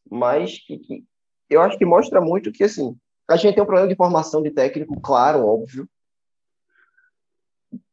mas 0.09 0.57
que, 0.65 0.77
que 0.77 1.03
eu 1.49 1.61
acho 1.61 1.77
que 1.77 1.85
mostra 1.85 2.19
muito 2.19 2.51
que 2.51 2.63
assim, 2.63 2.95
a 3.29 3.35
gente 3.35 3.53
tem 3.53 3.63
um 3.63 3.65
problema 3.65 3.87
de 3.87 3.95
formação 3.95 4.41
de 4.41 4.51
técnico, 4.51 4.99
claro, 4.99 5.45
óbvio, 5.45 5.87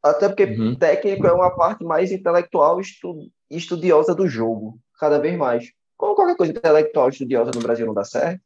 até 0.03 0.29
porque 0.29 0.45
uhum. 0.45 0.75
técnico 0.75 1.27
é 1.27 1.33
uma 1.33 1.51
parte 1.51 1.85
mais 1.85 2.13
intelectual 2.13 2.81
e 2.81 3.57
estudiosa 3.57 4.15
do 4.15 4.27
jogo, 4.27 4.79
cada 4.99 5.19
vez 5.19 5.37
mais. 5.37 5.71
Como 5.97 6.15
qualquer 6.15 6.37
coisa 6.37 6.53
intelectual 6.53 7.09
estudiosa 7.09 7.51
no 7.55 7.61
Brasil 7.61 7.87
não 7.87 7.95
dá 7.95 8.05
certo, 8.05 8.41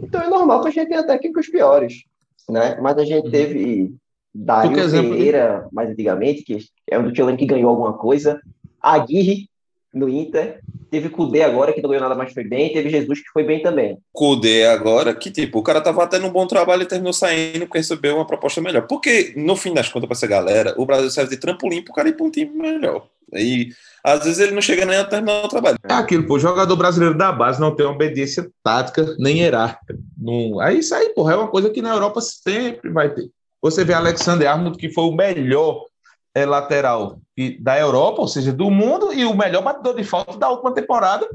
então 0.00 0.20
é 0.20 0.28
normal 0.28 0.62
que 0.62 0.68
a 0.68 0.70
gente 0.70 0.88
tenha 0.88 1.06
técnicos 1.06 1.48
piores, 1.48 2.04
né? 2.48 2.76
Mas 2.80 2.98
a 2.98 3.04
gente 3.04 3.26
uhum. 3.26 3.30
teve 3.30 3.94
Dario 4.34 4.90
Pereira, 4.90 5.68
mais 5.72 5.90
antigamente, 5.90 6.42
que 6.42 6.58
é 6.90 6.98
um 6.98 7.04
do 7.04 7.14
Chileno 7.14 7.36
que 7.36 7.46
ganhou 7.46 7.70
alguma 7.70 7.96
coisa, 7.96 8.40
Aguirre, 8.80 9.48
no 9.92 10.08
Inter, 10.08 10.60
Teve 10.92 11.08
Kudê 11.08 11.42
agora, 11.42 11.72
que 11.72 11.80
não 11.80 11.88
ganhou 11.88 12.02
nada 12.02 12.14
mais 12.14 12.34
foi 12.34 12.44
bem. 12.44 12.70
Teve 12.70 12.90
Jesus, 12.90 13.20
que 13.20 13.30
foi 13.32 13.42
bem 13.42 13.62
também. 13.62 13.96
Kudê 14.12 14.66
agora, 14.66 15.14
que 15.14 15.30
tipo, 15.30 15.58
o 15.58 15.62
cara 15.62 15.80
tava 15.80 16.06
tendo 16.06 16.26
um 16.26 16.30
bom 16.30 16.46
trabalho 16.46 16.82
e 16.82 16.86
terminou 16.86 17.14
saindo 17.14 17.60
porque 17.60 17.78
recebeu 17.78 18.16
uma 18.16 18.26
proposta 18.26 18.60
melhor. 18.60 18.86
Porque, 18.86 19.32
no 19.34 19.56
fim 19.56 19.72
das 19.72 19.88
contas, 19.88 20.06
pra 20.06 20.14
essa 20.14 20.26
galera, 20.26 20.74
o 20.76 20.84
Brasil 20.84 21.08
serve 21.08 21.30
de 21.30 21.40
trampolim 21.40 21.82
pro 21.82 21.94
cara 21.94 22.10
ir 22.10 22.12
pra 22.12 22.26
um 22.26 22.30
time 22.30 22.52
melhor. 22.54 23.06
E 23.32 23.70
às 24.04 24.22
vezes 24.22 24.38
ele 24.38 24.52
não 24.52 24.60
chega 24.60 24.84
nem 24.84 24.98
a 24.98 25.04
terminar 25.04 25.46
o 25.46 25.48
trabalho. 25.48 25.78
É 25.88 25.94
aquilo, 25.94 26.26
pô, 26.26 26.34
o 26.34 26.38
jogador 26.38 26.76
brasileiro 26.76 27.16
da 27.16 27.32
base 27.32 27.58
não 27.58 27.74
tem 27.74 27.86
obediência 27.86 28.50
tática 28.62 29.16
nem 29.18 29.38
hierárquica. 29.38 29.96
Não... 30.18 30.60
Aí 30.60 30.80
isso 30.80 30.94
aí, 30.94 31.08
porra, 31.14 31.32
é 31.32 31.36
uma 31.36 31.48
coisa 31.48 31.70
que 31.70 31.80
na 31.80 31.94
Europa 31.94 32.20
sempre 32.20 32.90
vai 32.90 33.08
ter. 33.08 33.30
Você 33.62 33.82
vê 33.82 33.94
Alexander 33.94 34.50
Arnold, 34.50 34.76
que 34.76 34.90
foi 34.90 35.04
o 35.04 35.12
melhor 35.12 35.86
é, 36.34 36.46
lateral 36.46 37.20
da 37.60 37.78
Europa, 37.78 38.20
ou 38.20 38.28
seja, 38.28 38.52
do 38.52 38.70
mundo, 38.70 39.12
e 39.12 39.24
o 39.24 39.36
melhor 39.36 39.62
batedor 39.62 39.94
de 39.94 40.04
falta 40.04 40.36
da 40.38 40.50
última 40.50 40.72
temporada. 40.72 41.28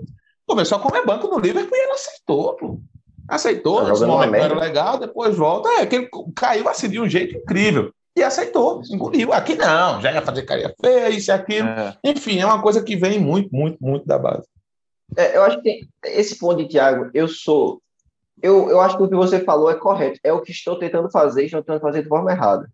Começou 0.45 0.77
a 0.77 0.81
comer 0.81 1.05
banco 1.05 1.27
no 1.27 1.39
Liverpool 1.39 1.77
e 1.77 1.83
ele 1.83 1.91
aceitou, 1.91 2.53
pô. 2.55 2.79
Aceitou, 3.27 3.83
tá 3.83 3.91
esse 3.91 4.05
momento 4.05 4.35
era 4.35 4.55
legal, 4.55 4.97
depois 4.97 5.35
volta. 5.35 5.67
É, 5.81 5.85
que 5.85 5.95
ele 5.97 6.09
caiu 6.33 6.69
assim 6.69 6.89
de 6.89 6.99
um 6.99 7.09
jeito 7.09 7.35
incrível. 7.35 7.91
E 8.15 8.23
aceitou, 8.23 8.81
engoliu. 8.89 9.33
Aqui 9.33 9.53
não, 9.55 10.01
já 10.01 10.11
ia 10.11 10.21
fazer 10.21 10.43
carinha 10.43 10.73
feia, 10.81 11.09
isso 11.09 11.29
e 11.29 11.33
aquilo. 11.33 11.67
É. 11.67 11.95
Enfim, 12.03 12.39
é 12.39 12.45
uma 12.45 12.61
coisa 12.61 12.81
que 12.81 12.95
vem 12.95 13.19
muito, 13.19 13.53
muito, 13.53 13.77
muito 13.79 14.07
da 14.07 14.17
base. 14.17 14.47
É, 15.15 15.37
eu 15.37 15.43
acho 15.43 15.57
que 15.57 15.63
tem 15.63 15.89
esse 16.05 16.39
ponto 16.39 16.57
de 16.57 16.69
Thiago, 16.69 17.11
eu 17.13 17.27
sou. 17.27 17.81
Eu, 18.41 18.69
eu 18.69 18.79
acho 18.79 18.97
que 18.97 19.03
o 19.03 19.09
que 19.09 19.15
você 19.15 19.43
falou 19.43 19.69
é 19.69 19.75
correto. 19.75 20.19
É 20.23 20.31
o 20.31 20.41
que 20.41 20.51
estou 20.51 20.79
tentando 20.79 21.11
fazer, 21.11 21.45
estou 21.45 21.61
tentando 21.61 21.81
fazer 21.81 22.03
de 22.03 22.09
forma 22.09 22.31
errada. 22.31 22.67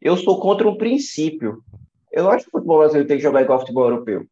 Eu 0.00 0.16
sou 0.16 0.40
contra 0.40 0.68
um 0.68 0.76
princípio. 0.76 1.62
Eu 2.12 2.24
não 2.24 2.30
acho 2.30 2.44
que 2.44 2.48
o 2.48 2.52
futebol 2.52 2.78
brasileiro 2.78 3.08
tem 3.08 3.16
que 3.16 3.22
jogar 3.22 3.42
igual 3.42 3.58
ao 3.58 3.60
futebol 3.60 3.84
europeu. 3.84 4.26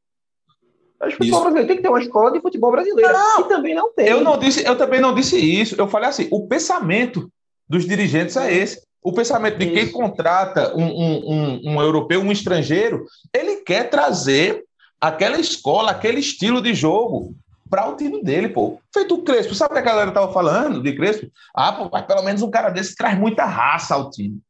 Acho 1.00 1.16
que 1.16 1.22
o 1.22 1.24
futebol 1.24 1.40
brasileiro 1.40 1.68
tem 1.68 1.76
que 1.76 1.82
ter 1.82 1.88
uma 1.88 2.00
escola 2.00 2.32
de 2.32 2.40
futebol 2.40 2.70
brasileiro. 2.70 3.12
Não, 3.12 3.40
e 3.40 3.48
também 3.48 3.74
não 3.74 3.92
tem. 3.92 4.08
Eu, 4.08 4.20
não 4.22 4.38
disse, 4.38 4.64
eu 4.64 4.76
também 4.76 5.00
não 5.00 5.14
disse 5.14 5.36
isso. 5.36 5.74
Eu 5.76 5.88
falei 5.88 6.08
assim: 6.08 6.28
o 6.30 6.46
pensamento 6.46 7.30
dos 7.68 7.86
dirigentes 7.86 8.36
é 8.36 8.52
esse. 8.52 8.82
O 9.02 9.12
pensamento 9.12 9.58
de 9.58 9.70
quem 9.70 9.90
contrata 9.90 10.74
um, 10.74 10.84
um, 10.84 11.30
um, 11.30 11.72
um 11.72 11.82
europeu, 11.82 12.20
um 12.20 12.32
estrangeiro, 12.32 13.04
ele 13.34 13.56
quer 13.56 13.90
trazer 13.90 14.64
aquela 14.98 15.38
escola, 15.38 15.90
aquele 15.90 16.20
estilo 16.20 16.62
de 16.62 16.72
jogo 16.72 17.34
para 17.68 17.86
o 17.88 17.96
time 17.96 18.22
dele, 18.22 18.48
pô. 18.48 18.78
Feito 18.92 19.14
o 19.14 19.22
Crespo. 19.22 19.54
Sabe 19.54 19.72
o 19.72 19.74
que 19.74 19.80
a 19.80 19.92
galera 19.92 20.12
tava 20.12 20.32
falando 20.32 20.82
de 20.82 20.94
Crespo? 20.94 21.26
Ah, 21.54 21.72
pô, 21.72 21.90
mas 21.92 22.06
pelo 22.06 22.22
menos 22.22 22.40
um 22.40 22.50
cara 22.50 22.70
desse 22.70 22.94
traz 22.94 23.18
muita 23.18 23.44
raça 23.44 23.94
ao 23.94 24.10
time. 24.10 24.40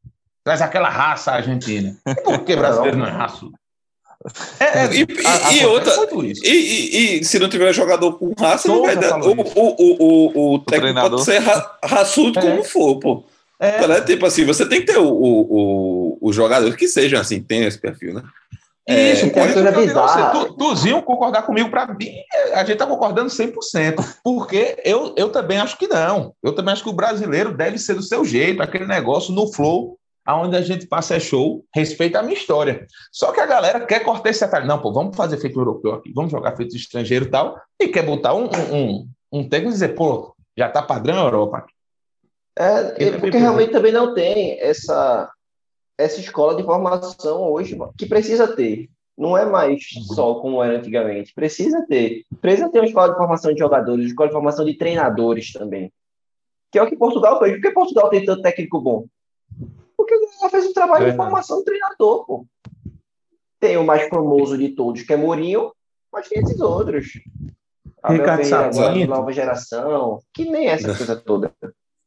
Traz 0.45 0.61
aquela 0.61 0.89
raça 0.89 1.31
argentina. 1.31 1.97
E 2.05 2.15
por 2.21 2.45
que 2.45 2.55
brasileiro 2.55 2.97
não 2.97 3.07
é 3.07 3.09
raça? 3.09 3.47
É, 4.59 4.85
é, 4.85 4.95
e, 4.95 5.07
a, 5.25 5.53
e 5.53 5.65
outra, 5.65 5.93
e, 6.43 6.49
e, 6.49 7.19
e, 7.19 7.25
se 7.25 7.37
não 7.37 7.49
tiver 7.49 7.73
jogador 7.73 8.13
com 8.13 8.31
raça, 8.39 8.67
não 8.67 8.83
vai 8.83 8.95
dar. 8.95 9.19
O, 9.21 9.31
o, 9.31 9.41
o, 9.55 9.97
o, 9.99 10.53
o 10.55 10.59
técnico 10.59 10.99
pode 10.99 11.23
ser 11.23 11.39
ra, 11.39 11.77
raçudo 11.83 12.39
é. 12.39 12.41
como 12.41 12.63
for, 12.63 12.99
pô. 12.99 13.23
É. 13.59 13.77
Então, 13.77 13.91
é. 13.91 14.01
Tipo 14.01 14.25
assim, 14.25 14.45
você 14.45 14.67
tem 14.67 14.81
que 14.81 14.87
ter 14.87 14.97
o, 14.97 15.07
o, 15.07 16.17
o, 16.21 16.33
jogador 16.33 16.75
que 16.75 16.87
seja 16.87 17.19
assim, 17.19 17.41
tem 17.41 17.63
esse 17.63 17.79
perfil, 17.79 18.13
né? 18.13 18.23
É, 18.87 19.13
isso, 19.13 19.29
por 19.31 19.47
isso 19.47 19.53
que 19.53 19.91
eu 19.91 20.31
tu, 20.31 20.53
Tuzinho 20.53 21.01
concordar 21.01 21.41
comigo, 21.41 21.71
para 21.71 21.87
mim, 21.87 22.11
a 22.53 22.59
gente 22.59 22.73
está 22.73 22.85
concordando 22.85 23.29
100%, 23.29 24.19
porque 24.23 24.77
eu, 24.85 25.13
eu 25.17 25.29
também 25.29 25.57
acho 25.57 25.77
que 25.77 25.87
não. 25.87 26.33
Eu 26.43 26.53
também 26.53 26.71
acho 26.71 26.83
que 26.83 26.89
o 26.89 26.93
brasileiro 26.93 27.51
deve 27.55 27.79
ser 27.79 27.95
do 27.95 28.03
seu 28.03 28.23
jeito, 28.23 28.61
aquele 28.61 28.85
negócio 28.85 29.33
no 29.33 29.51
flow, 29.51 29.97
aonde 30.25 30.57
a 30.57 30.61
gente 30.61 30.87
passa 30.87 31.15
é 31.15 31.19
show, 31.19 31.63
respeita 31.73 32.19
a 32.19 32.23
minha 32.23 32.33
história. 32.33 32.87
Só 33.11 33.31
que 33.31 33.39
a 33.39 33.45
galera 33.45 33.85
quer 33.85 33.99
cortar 34.03 34.29
esse 34.29 34.43
atalho. 34.43 34.65
Não, 34.65 34.81
pô, 34.81 34.91
vamos 34.91 35.15
fazer 35.15 35.37
feito 35.37 35.59
europeu 35.59 35.93
aqui, 35.93 36.11
vamos 36.13 36.31
jogar 36.31 36.55
feito 36.55 36.75
estrangeiro 36.75 37.25
e 37.25 37.29
tal, 37.29 37.61
e 37.79 37.87
quer 37.87 38.03
botar 38.03 38.33
um, 38.33 38.49
um, 38.73 39.07
um 39.31 39.47
técnico 39.47 39.71
e 39.71 39.73
dizer, 39.73 39.89
pô, 39.89 40.35
já 40.57 40.69
tá 40.69 40.81
padrão 40.81 41.23
Europa. 41.23 41.65
É, 42.57 43.11
porque 43.19 43.37
realmente 43.37 43.71
também 43.71 43.91
não 43.91 44.13
tem 44.13 44.59
essa 44.61 45.29
essa 45.97 46.19
escola 46.19 46.55
de 46.55 46.63
formação 46.63 47.41
hoje 47.51 47.77
que 47.97 48.05
precisa 48.05 48.53
ter. 48.53 48.89
Não 49.17 49.37
é 49.37 49.45
mais 49.45 49.81
só 50.13 50.35
como 50.35 50.61
era 50.61 50.77
antigamente. 50.77 51.33
Precisa 51.33 51.85
ter. 51.87 52.23
Precisa 52.41 52.69
ter 52.69 52.79
uma 52.79 52.87
escola 52.87 53.11
de 53.11 53.17
formação 53.17 53.53
de 53.53 53.59
jogadores, 53.59 54.03
uma 54.03 54.09
escola 54.09 54.27
de 54.27 54.33
formação 54.33 54.65
de 54.65 54.77
treinadores 54.77 55.53
também. 55.53 55.91
Que 56.69 56.79
é 56.79 56.83
o 56.83 56.87
que 56.87 56.97
Portugal 56.97 57.39
fez. 57.39 57.53
Por 57.53 57.61
que 57.61 57.71
Portugal 57.71 58.09
tem 58.09 58.25
tanto 58.25 58.41
técnico 58.41 58.81
bom? 58.81 59.05
Ela 60.45 60.51
fez 60.51 60.67
um 60.67 60.73
trabalho 60.73 61.07
é. 61.07 61.09
de 61.09 61.17
formação 61.17 61.59
de 61.59 61.65
treinador, 61.65 62.25
pô. 62.25 62.45
Tem 63.59 63.77
o 63.77 63.83
mais 63.83 64.07
famoso 64.09 64.55
de 64.55 64.69
todos, 64.69 65.01
que 65.01 65.11
é 65.11 65.17
Mourinho, 65.17 65.71
mas 66.13 66.27
tem 66.27 66.39
esses 66.39 66.59
outros. 66.59 67.07
Ricardo 68.07 68.45
Ferreira, 68.45 69.07
nova 69.07 69.33
geração, 69.33 70.19
que 70.31 70.45
nem 70.45 70.67
essa 70.67 70.95
coisa 70.95 71.15
toda. 71.15 71.51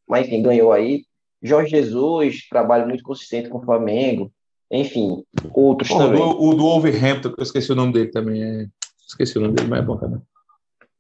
Mas 0.07 0.29
quem 0.29 0.41
ganhou 0.41 0.73
aí 0.73 1.03
Jorge 1.43 1.71
Jesus, 1.71 2.47
trabalho 2.49 2.87
muito 2.87 3.03
consistente 3.03 3.49
com 3.49 3.59
o 3.59 3.65
Flamengo. 3.65 4.31
Enfim, 4.71 5.25
outros 5.53 5.89
Pô, 5.89 5.99
também. 5.99 6.21
O 6.21 6.55
do 6.55 6.63
Wolverhampton, 6.63 7.33
que 7.33 7.41
eu 7.41 7.45
esqueci 7.45 7.73
o 7.73 7.77
nome 7.77 7.93
dele 7.93 8.09
também. 8.09 8.43
É... 8.43 8.67
Esqueci 9.07 9.37
o 9.37 9.41
nome 9.41 9.55
dele, 9.55 9.69
mas 9.69 9.81
é 9.81 9.83
bom 9.83 9.97
também. 9.97 10.21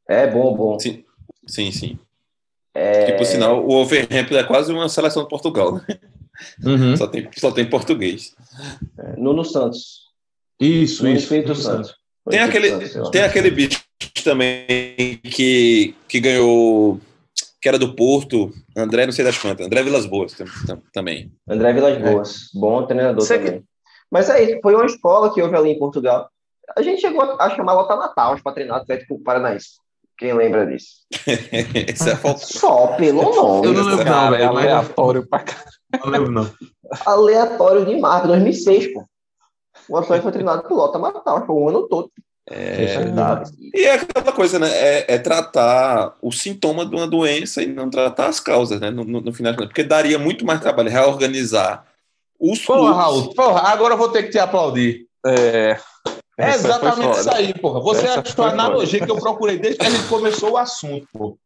É 0.09 0.27
bom, 0.27 0.57
bom. 0.57 0.79
Sim, 0.81 1.05
sim. 1.47 1.71
sim. 1.71 1.99
É... 2.75 3.07
Que, 3.07 3.13
por 3.13 3.27
sinal, 3.27 3.65
o 3.65 3.69
Wolverhampton 3.69 4.37
é 4.37 4.45
quase 4.45 4.73
uma 4.73 4.89
seleção 4.89 5.23
de 5.23 5.29
Portugal, 5.29 5.75
né? 5.75 5.85
Uhum. 6.65 6.97
Só, 6.97 7.07
tem, 7.07 7.29
só 7.37 7.51
tem 7.51 7.69
português. 7.69 8.35
É, 8.99 9.17
Nuno 9.17 9.45
Santos. 9.45 10.09
Isso, 10.61 11.03
Nuno 11.03 11.17
isso. 11.17 11.25
Espírito 11.25 11.55
Santo. 11.55 11.95
Tem 12.29 12.41
aquele, 12.41 12.87
Santos, 12.87 13.11
tem 13.11 13.23
aquele 13.23 13.51
bicho 13.51 13.83
também 14.23 15.19
que, 15.23 15.95
que 16.07 16.21
ganhou 16.21 17.01
que 17.61 17.69
era 17.69 17.79
do 17.79 17.95
Porto, 17.95 18.53
André, 18.77 19.05
não 19.05 19.13
sei 19.13 19.25
das 19.25 19.37
quantas, 19.37 19.67
André 19.67 19.83
Vilas 19.83 20.07
Boas 20.07 20.37
também. 20.93 21.33
André 21.49 21.73
Vilas 21.73 21.97
é. 21.97 22.01
Boas, 22.01 22.37
é. 22.55 22.59
bom 22.59 22.87
treinador 22.87 23.21
Você 23.21 23.39
também. 23.39 23.61
Que... 23.61 23.67
Mas 24.11 24.31
é 24.31 24.43
isso, 24.43 24.61
foi 24.63 24.75
uma 24.75 24.87
escola 24.87 25.33
que 25.33 25.43
houve 25.43 25.57
ali 25.57 25.71
em 25.71 25.79
Portugal. 25.79 26.31
A 26.77 26.83
gente 26.83 27.01
chegou 27.01 27.23
a 27.23 27.51
chamar 27.51 27.75
Lota 27.75 27.97
Natal 27.97 28.39
para 28.43 28.53
treinar 28.53 28.79
Atlético 28.79 29.21
Paranaense. 29.23 29.79
Quem 30.19 30.35
lembra 30.35 30.67
disso? 30.67 30.89
isso 31.89 32.09
é 32.09 32.37
Só 32.37 32.89
pelo 32.97 33.23
nome. 33.23 33.69
Eu 33.69 33.73
não 33.73 33.85
lembro, 33.85 34.05
não, 34.05 34.31
velho. 34.31 34.49
Aleatório 34.49 35.29
pra 35.29 35.39
caralho. 35.39 35.69
Não 36.05 36.11
lembro, 36.11 36.33
não. 36.33 36.51
Aleatório 37.07 37.87
de 37.87 37.97
marca, 38.01 38.27
2006, 38.27 38.93
pô. 38.93 39.05
O 39.89 39.97
Antônio 39.97 40.23
foi 40.23 40.33
treinado 40.33 40.65
por 40.65 40.75
Lota 40.75 40.99
Natal, 40.99 41.47
foi 41.47 41.55
o 41.55 41.69
ano 41.69 41.89
todo. 41.89 42.11
É, 42.51 43.05
e 43.75 43.85
é 43.85 43.95
aquela 43.95 44.33
coisa, 44.33 44.59
né? 44.59 44.71
É, 44.71 45.15
é, 45.15 45.19
tratar 45.19 46.15
o 46.23 46.33
sintoma 46.33 46.85
de 46.85 46.97
uma 46.97 47.07
doença 47.07 47.63
e 47.63 47.67
não 47.67 47.91
tratar 47.91 48.27
as 48.27 48.41
causas, 48.41 48.81
né? 48.81 48.91
No, 48.91 49.05
no, 49.05 49.21
no 49.21 49.33
final, 49.33 49.55
porque 49.55 49.85
daria 49.85 50.19
muito 50.19 50.47
mais 50.47 50.61
trabalho 50.61 50.91
reorganizar 50.91 51.85
os 52.41 52.65
Porra, 52.65 52.95
Raul, 52.95 53.35
porra, 53.35 53.69
agora 53.69 53.95
eu 53.95 53.99
vou 53.99 54.09
ter 54.11 54.23
que 54.23 54.31
te 54.31 54.39
aplaudir. 54.39 55.07
É. 55.27 55.79
É 56.39 56.55
exatamente 56.55 57.19
isso 57.19 57.31
aí, 57.31 57.53
porra. 57.55 57.81
Você 57.81 58.05
Essa 58.07 58.21
achou 58.21 58.45
a 58.45 58.51
analogia 58.51 59.05
que 59.05 59.11
eu 59.11 59.17
procurei 59.17 59.59
desde 59.59 59.79
que 59.79 59.87
a 59.87 59.91
gente 59.91 60.09
começou 60.09 60.53
o 60.53 60.57
assunto, 60.57 61.07
porra. 61.13 61.37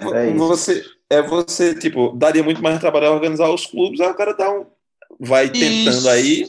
É 0.00 0.32
você, 0.34 0.84
é 1.08 1.22
você, 1.22 1.74
tipo, 1.74 2.12
daria 2.14 2.42
muito 2.42 2.62
mais 2.62 2.78
trabalho 2.78 3.12
organizar 3.12 3.48
os 3.48 3.64
clubes, 3.64 4.00
agora 4.00 4.34
dá 4.34 4.50
um, 4.50 4.66
vai 5.18 5.48
tentando 5.48 5.96
isso. 5.96 6.08
aí 6.08 6.46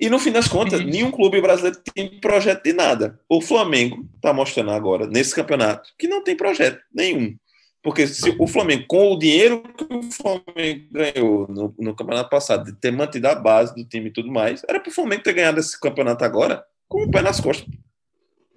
e 0.00 0.08
no 0.08 0.18
fim 0.18 0.32
das 0.32 0.48
contas, 0.48 0.82
nenhum 0.82 1.10
clube 1.10 1.42
brasileiro 1.42 1.78
tem 1.94 2.18
projeto 2.20 2.62
de 2.62 2.72
nada. 2.72 3.20
O 3.28 3.42
Flamengo 3.42 4.08
está 4.16 4.32
mostrando 4.32 4.70
agora, 4.70 5.06
nesse 5.06 5.34
campeonato, 5.34 5.90
que 5.98 6.08
não 6.08 6.24
tem 6.24 6.34
projeto 6.34 6.80
nenhum. 6.92 7.36
Porque 7.82 8.06
se 8.06 8.34
o 8.38 8.46
Flamengo, 8.46 8.84
com 8.88 9.12
o 9.12 9.18
dinheiro 9.18 9.62
que 9.76 9.84
o 9.84 10.02
Flamengo 10.02 10.86
ganhou 10.90 11.46
no, 11.48 11.74
no 11.78 11.94
campeonato 11.94 12.30
passado, 12.30 12.64
de 12.64 12.72
ter 12.72 12.90
mantido 12.90 13.28
a 13.28 13.34
base 13.34 13.74
do 13.74 13.84
time 13.84 14.08
e 14.08 14.12
tudo 14.12 14.32
mais, 14.32 14.62
era 14.66 14.80
para 14.80 14.90
o 14.90 14.94
Flamengo 14.94 15.22
ter 15.22 15.34
ganhado 15.34 15.60
esse 15.60 15.78
campeonato 15.78 16.24
agora 16.24 16.64
com 16.90 17.04
o 17.04 17.10
pé 17.10 17.22
nas 17.22 17.40
costas. 17.40 17.72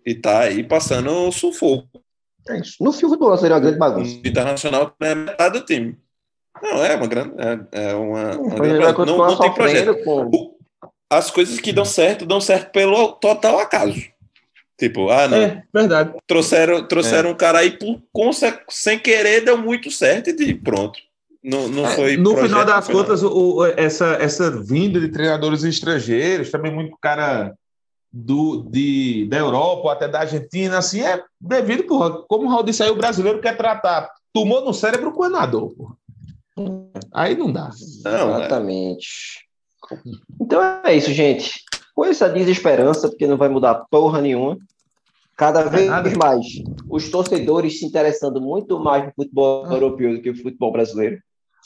E 0.06 0.16
tá 0.16 0.40
aí 0.40 0.64
passando 0.64 1.10
o 1.10 1.32
sufoco. 1.32 1.88
É 2.50 2.60
isso. 2.60 2.84
No 2.84 2.92
fio 2.92 3.08
do 3.16 3.38
seria 3.38 3.56
uma 3.56 3.62
grande 3.62 3.78
bagunça. 3.78 4.16
O 4.16 4.28
Internacional 4.28 4.94
é 5.00 5.16
metade 5.16 5.60
do 5.60 5.66
time. 5.66 5.98
Não, 6.62 6.84
é 6.84 6.96
uma 6.96 7.08
grande. 7.08 7.34
É, 7.38 7.90
é 7.90 7.96
uma, 7.96 8.38
uma 8.38 8.56
grande, 8.56 9.06
não, 9.06 9.18
não 9.18 9.40
tem 9.40 9.54
projeto. 9.54 10.04
Com... 10.04 10.58
As 11.10 11.32
coisas 11.32 11.60
que 11.60 11.72
dão 11.72 11.86
certo, 11.86 12.26
dão 12.26 12.42
certo 12.42 12.72
pelo 12.72 13.14
total 13.14 13.60
acaso. 13.60 14.02
Tipo, 14.78 15.10
ah, 15.10 15.28
não. 15.28 15.38
É, 15.38 15.64
verdade. 15.72 16.14
Trouxeram, 16.28 16.88
trouxeram 16.88 17.30
é. 17.30 17.34
um 17.34 17.36
cara 17.36 17.60
aí 17.60 17.78
por, 17.78 18.02
sem 18.70 19.00
querer, 19.00 19.46
deu 19.46 19.58
muito 19.58 19.92
certo 19.92 20.30
e 20.30 20.54
pronto. 20.56 21.00
Não, 21.44 21.68
não 21.68 21.86
é, 21.86 21.96
foi. 21.96 22.18
No 22.18 22.36
final 22.36 22.66
das 22.66 22.88
contas, 22.88 23.22
o, 23.22 23.64
essa, 23.78 24.18
essa 24.20 24.50
vinda 24.50 25.00
de 25.00 25.10
treinadores 25.10 25.64
estrangeiros, 25.64 26.50
também 26.50 26.74
muito 26.74 26.98
cara 27.00 27.54
do, 28.14 28.64
de, 28.70 29.26
da 29.28 29.38
Europa, 29.38 29.92
até 29.92 30.08
da 30.08 30.20
Argentina, 30.20 30.78
assim, 30.78 31.02
é 31.02 31.24
devido, 31.42 31.86
porra, 31.86 32.12
como 32.28 32.46
o 32.46 32.50
Raul 32.50 32.64
disse 32.64 32.84
aí, 32.84 32.92
o 32.92 32.96
brasileiro 32.96 33.42
quer 33.42 33.58
tratar. 33.58 34.08
Tomou 34.32 34.64
no 34.64 34.74
cérebro 34.74 35.10
o 35.10 35.14
coordenador, 35.14 35.74
porra. 35.76 35.96
Aí 37.12 37.36
não 37.36 37.52
dá. 37.52 37.72
Não, 38.04 38.36
Exatamente. 38.38 39.48
Então 40.40 40.62
é 40.86 40.96
isso, 40.96 41.12
gente. 41.12 41.64
Com 41.96 42.06
essa 42.06 42.30
desesperança, 42.30 43.10
porque 43.10 43.26
não 43.26 43.38
vai 43.38 43.50
mudar 43.50 43.86
porra 43.90 44.22
nenhuma, 44.22 44.58
cada 45.36 45.64
vez 45.64 45.90
é 45.90 46.16
mais 46.16 46.46
os 46.88 47.10
torcedores 47.10 47.80
se 47.80 47.86
interessando 47.86 48.40
muito 48.40 48.80
mais 48.80 49.06
no 49.06 49.14
futebol 49.14 49.66
ah. 49.66 49.74
europeu 49.74 50.16
do 50.16 50.22
que 50.22 50.32
no 50.32 50.38
futebol 50.38 50.72
brasileiro. 50.72 51.20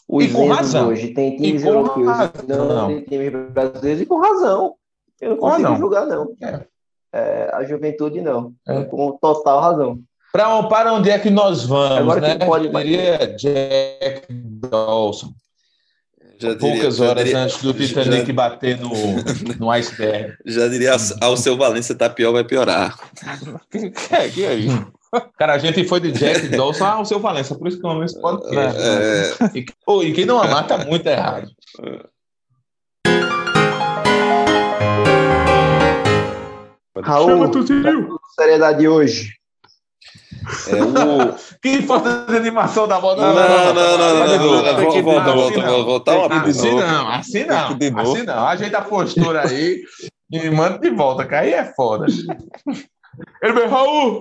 Os 0.07 0.23
e 0.23 0.29
com 0.29 0.47
razão. 0.47 0.87
hoje 0.87 1.13
tem 1.13 1.35
times 1.35 1.65
europeus, 1.65 2.07
não, 2.47 2.67
não, 2.67 2.87
tem 2.87 3.01
times 3.01 3.51
brasileiros, 3.51 4.01
e 4.01 4.05
com 4.05 4.19
razão. 4.21 4.75
Eu 5.21 5.31
não 5.31 5.37
consigo 5.37 5.69
não. 5.69 5.77
julgar, 5.77 6.05
não. 6.05 6.35
É. 6.41 6.65
É, 7.13 7.49
a 7.53 7.63
juventude, 7.63 8.21
não. 8.21 8.53
É. 8.67 8.83
Com 8.83 9.17
total 9.17 9.61
razão. 9.61 9.99
Para 10.31 10.63
para 10.63 10.93
onde 10.93 11.09
é 11.09 11.17
que 11.17 11.29
nós 11.29 11.65
vamos, 11.65 11.97
Agora 11.97 12.21
né? 12.21 12.45
Pode... 12.45 12.69
Diria 12.69 13.35
Jack 13.35 14.27
Dawson. 14.29 15.31
Já 16.39 16.55
Poucas 16.55 16.97
diria, 16.97 17.09
horas 17.09 17.23
diria, 17.23 17.39
antes 17.39 17.63
do 17.63 17.73
Titanic 17.73 18.27
já, 18.27 18.33
bater 18.33 18.79
no, 18.79 18.91
no 19.57 19.71
iceberg. 19.71 20.35
Já 20.45 20.67
diria, 20.67 20.95
ao 21.21 21.35
seu 21.35 21.57
Valência 21.57 21.95
tá 21.95 22.07
pior, 22.09 22.31
vai 22.31 22.43
piorar. 22.43 22.95
é, 24.11 24.29
que 24.29 24.45
aí? 24.45 24.67
Cara, 25.39 25.53
a 25.53 25.57
gente 25.57 25.83
foi 25.85 25.99
de 25.99 26.11
Jack 26.11 26.49
Dawson 26.49 26.85
ao 26.85 27.05
seu 27.05 27.19
Valência, 27.19 27.55
por 27.55 27.67
isso 27.67 27.79
que 27.79 27.85
eu 27.85 27.89
amo 27.89 28.03
esse 28.03 28.19
podcast. 28.21 28.79
É... 28.79 29.57
E, 29.57 29.65
oh, 29.87 30.03
e 30.03 30.13
quem 30.13 30.25
não 30.25 30.39
amar 30.39 30.67
tá 30.67 30.77
muito 30.77 31.07
errado. 31.07 31.49
Raul, 37.01 37.51
seriedade 38.35 38.79
de 38.79 38.87
hoje. 38.87 39.37
É 40.67 40.83
o... 40.83 41.35
que 41.61 41.81
falta 41.81 42.25
de 42.25 42.37
animação 42.37 42.87
da 42.87 42.99
bola. 42.99 43.17
Não, 43.17 43.33
não, 43.33 43.73
não, 43.73 43.97
não, 43.97 44.37
não. 44.37 45.03
Volta, 45.03 45.33
volta, 45.33 46.13
volta. 46.13 46.35
Assim 46.35 46.75
não, 46.75 47.09
assim 47.09 47.43
não. 47.45 47.99
Assim 47.99 48.23
não. 48.23 48.47
Ajeita 48.47 48.77
a 48.77 48.81
postura 48.81 49.47
aí 49.47 49.83
e 50.31 50.49
manda 50.49 50.77
de 50.79 50.89
volta, 50.89 51.25
que 51.25 51.35
aí 51.35 51.53
é 51.53 51.65
foda. 51.73 52.05
Ele 53.41 53.53
veio, 53.53 53.69
Raul! 53.69 54.19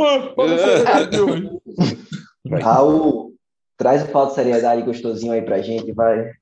Raul, 2.62 3.34
traz 3.76 4.02
o 4.02 4.06
falta 4.06 4.30
de 4.30 4.34
seriedade 4.36 4.82
gostosinho 4.82 5.32
aí 5.32 5.42
pra 5.42 5.62
gente, 5.62 5.92
vai. 5.92 6.32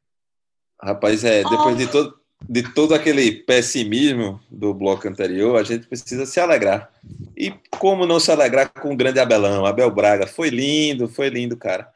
Rapaz, 0.82 1.24
é, 1.24 1.43
depois 1.43 1.76
de 1.76 1.87
todo, 1.87 2.14
de 2.49 2.62
todo 2.74 2.95
aquele 2.95 3.32
pessimismo 3.32 4.40
do 4.51 4.74
bloco 4.74 5.09
anterior, 5.09 5.59
a 5.59 5.62
gente 5.62 5.86
precisa 5.86 6.26
se 6.26 6.38
alegrar. 6.38 6.90
E 7.36 7.53
como 7.70 8.07
não 8.07 8.20
se 8.20 8.30
alegrar 8.30 8.70
com 8.72 8.92
o 8.92 8.97
grande 8.97 9.18
Abelão, 9.18 9.64
Abel 9.64 9.90
Braga? 9.90 10.26
Foi 10.26 10.51
lindo, 10.51 11.09
foi 11.09 11.28
lindo, 11.28 11.57
cara. 11.57 11.88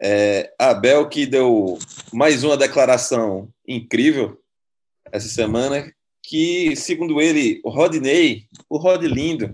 É, 0.00 0.52
Abel 0.58 1.08
que 1.08 1.26
deu 1.26 1.78
mais 2.12 2.44
uma 2.44 2.56
declaração 2.56 3.48
incrível 3.66 4.40
essa 5.10 5.28
semana, 5.28 5.92
que, 6.22 6.76
segundo 6.76 7.20
ele, 7.20 7.60
o 7.64 7.70
Rodney, 7.70 8.46
o 8.68 8.76
Rod 8.76 9.02
Lindo, 9.02 9.50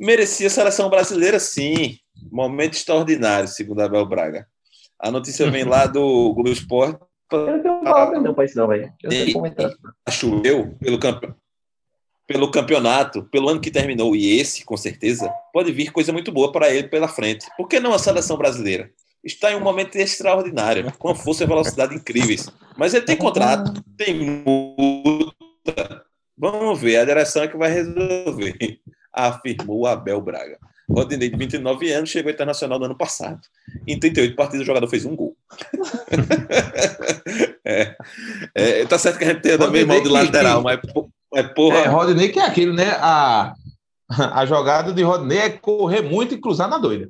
merecia 0.00 0.46
a 0.46 0.50
seleção 0.50 0.88
brasileira, 0.88 1.38
sim. 1.38 1.98
Momento 2.32 2.74
extraordinário, 2.74 3.48
segundo 3.48 3.80
Abel 3.80 4.06
Braga. 4.06 4.48
A 4.98 5.10
notícia 5.10 5.48
vem 5.50 5.64
lá 5.64 5.86
do 5.86 6.32
Globo 6.34 6.50
Esporte 6.50 6.98
eu 7.36 7.46
não 7.46 7.62
tenho 7.62 7.80
palavra 7.82 8.20
não 8.20 8.34
pra 8.34 8.44
isso, 8.44 8.56
não, 8.56 8.68
velho. 8.68 8.92
Acho 10.06 10.40
eu, 10.44 10.74
pelo, 10.80 10.98
campe... 10.98 11.32
pelo 12.26 12.50
campeonato, 12.50 13.24
pelo 13.24 13.48
ano 13.48 13.60
que 13.60 13.70
terminou, 13.70 14.16
e 14.16 14.38
esse, 14.38 14.64
com 14.64 14.76
certeza, 14.76 15.32
pode 15.52 15.72
vir 15.72 15.92
coisa 15.92 16.12
muito 16.12 16.32
boa 16.32 16.50
para 16.50 16.70
ele 16.70 16.88
pela 16.88 17.08
frente. 17.08 17.46
Por 17.56 17.68
que 17.68 17.80
não 17.80 17.92
a 17.92 17.98
seleção 17.98 18.36
brasileira? 18.36 18.90
Está 19.22 19.52
em 19.52 19.56
um 19.56 19.60
momento 19.60 19.96
extraordinário, 19.96 20.92
com 20.98 21.10
a 21.10 21.14
força 21.14 21.44
e 21.44 21.46
velocidade 21.46 21.94
incríveis. 21.94 22.48
Mas 22.76 22.94
ele 22.94 23.04
tem 23.04 23.16
contrato, 23.16 23.82
tem 23.96 24.14
multa. 24.14 26.04
Vamos 26.36 26.80
ver, 26.80 26.98
a 26.98 27.04
direção 27.04 27.42
é 27.42 27.48
que 27.48 27.56
vai 27.56 27.70
resolver, 27.70 28.56
afirmou 29.12 29.86
Abel 29.86 30.20
Braga. 30.20 30.58
Rodinei, 30.88 31.28
de 31.28 31.36
29 31.36 31.92
anos, 31.92 32.08
chegou 32.08 32.32
Internacional 32.32 32.78
no 32.78 32.86
ano 32.86 32.96
passado. 32.96 33.40
Em 33.86 33.98
38 33.98 34.34
partidas, 34.34 34.62
o 34.62 34.66
jogador 34.66 34.88
fez 34.88 35.04
um 35.04 35.14
gol. 35.14 35.27
é, 37.64 37.96
é, 38.54 38.86
tá 38.86 38.98
certo 38.98 39.18
que 39.18 39.24
a 39.24 39.28
gente 39.28 39.40
tem 39.40 39.58
também 39.58 39.84
mal 39.84 40.00
de 40.00 40.08
lateral, 40.08 40.62
mas, 40.62 40.78
mas 41.32 41.52
porra. 41.52 41.78
É, 41.78 41.86
Rodinei 41.86 42.28
que 42.28 42.38
é 42.38 42.44
aquilo, 42.44 42.74
né? 42.74 42.90
A, 43.00 43.54
a 44.08 44.46
jogada 44.46 44.92
de 44.92 45.02
Rodinei 45.02 45.38
é 45.38 45.50
correr 45.50 46.02
muito 46.02 46.34
e 46.34 46.40
cruzar 46.40 46.68
na 46.68 46.78
doida. 46.78 47.08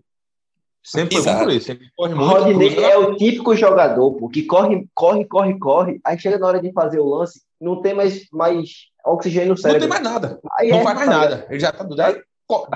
Sempre 0.82 1.20
foi 1.20 1.34
por 1.34 1.50
isso. 1.50 1.72
Ele 1.72 1.90
corre 1.96 2.14
muito, 2.14 2.30
Rodinei 2.30 2.78
é 2.78 2.96
o 2.96 3.16
típico 3.16 3.56
jogador, 3.56 4.12
pô, 4.12 4.28
que 4.28 4.44
corre, 4.44 4.86
corre, 4.94 5.24
corre, 5.24 5.58
corre. 5.58 6.00
Aí 6.04 6.18
chega 6.18 6.38
na 6.38 6.46
hora 6.46 6.62
de 6.62 6.72
fazer 6.72 7.00
o 7.00 7.08
lance, 7.08 7.42
não 7.60 7.82
tem 7.82 7.94
mais, 7.94 8.26
mais 8.32 8.86
oxigênio 9.04 9.50
no 9.50 9.56
cérebro. 9.56 9.86
Não 9.86 9.96
tem 9.96 10.02
mais 10.02 10.14
nada. 10.14 10.40
Aí 10.58 10.70
não 10.70 10.80
é, 10.80 10.84
faz 10.84 10.96
mais 10.96 11.10
nada. 11.10 11.46
Ele 11.50 11.60
já 11.60 11.72
tá 11.72 11.84
do 11.84 12.00
aí, 12.00 12.22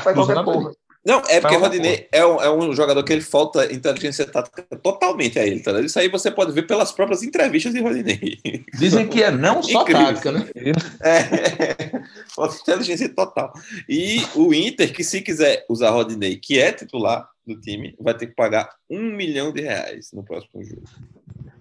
faz 0.02 0.16
qualquer 0.16 0.44
porra. 0.44 0.72
Não, 1.04 1.20
é 1.28 1.40
porque 1.40 1.56
o 1.56 1.58
Rodinei 1.58 2.06
é 2.12 2.24
um, 2.24 2.40
é 2.40 2.50
um 2.50 2.72
jogador 2.72 3.02
que 3.02 3.12
ele 3.12 3.22
falta 3.22 3.72
inteligência 3.72 4.24
tática 4.24 4.62
totalmente 4.76 5.36
a 5.36 5.44
ele, 5.44 5.60
tá? 5.60 5.80
Isso 5.80 5.98
aí 5.98 6.08
você 6.08 6.30
pode 6.30 6.52
ver 6.52 6.64
pelas 6.64 6.92
próprias 6.92 7.24
entrevistas 7.24 7.72
de 7.72 7.80
Rodinei. 7.80 8.38
Dizem 8.78 9.08
que 9.08 9.20
é 9.20 9.30
não 9.30 9.60
só 9.62 9.82
Incrível. 9.82 10.06
tática, 10.06 10.32
né? 10.32 10.46
É, 11.02 12.02
falta 12.34 12.56
inteligência 12.56 13.08
total. 13.08 13.52
E 13.88 14.22
o 14.36 14.54
Inter, 14.54 14.92
que 14.92 15.02
se 15.02 15.20
quiser 15.20 15.64
usar 15.68 15.90
Rodinei, 15.90 16.36
que 16.36 16.60
é 16.60 16.70
titular 16.72 17.28
do 17.44 17.60
time, 17.60 17.96
vai 17.98 18.14
ter 18.14 18.28
que 18.28 18.34
pagar 18.34 18.70
um 18.88 19.02
milhão 19.02 19.52
de 19.52 19.62
reais 19.62 20.10
no 20.12 20.22
próximo 20.22 20.62
jogo. 20.62 20.82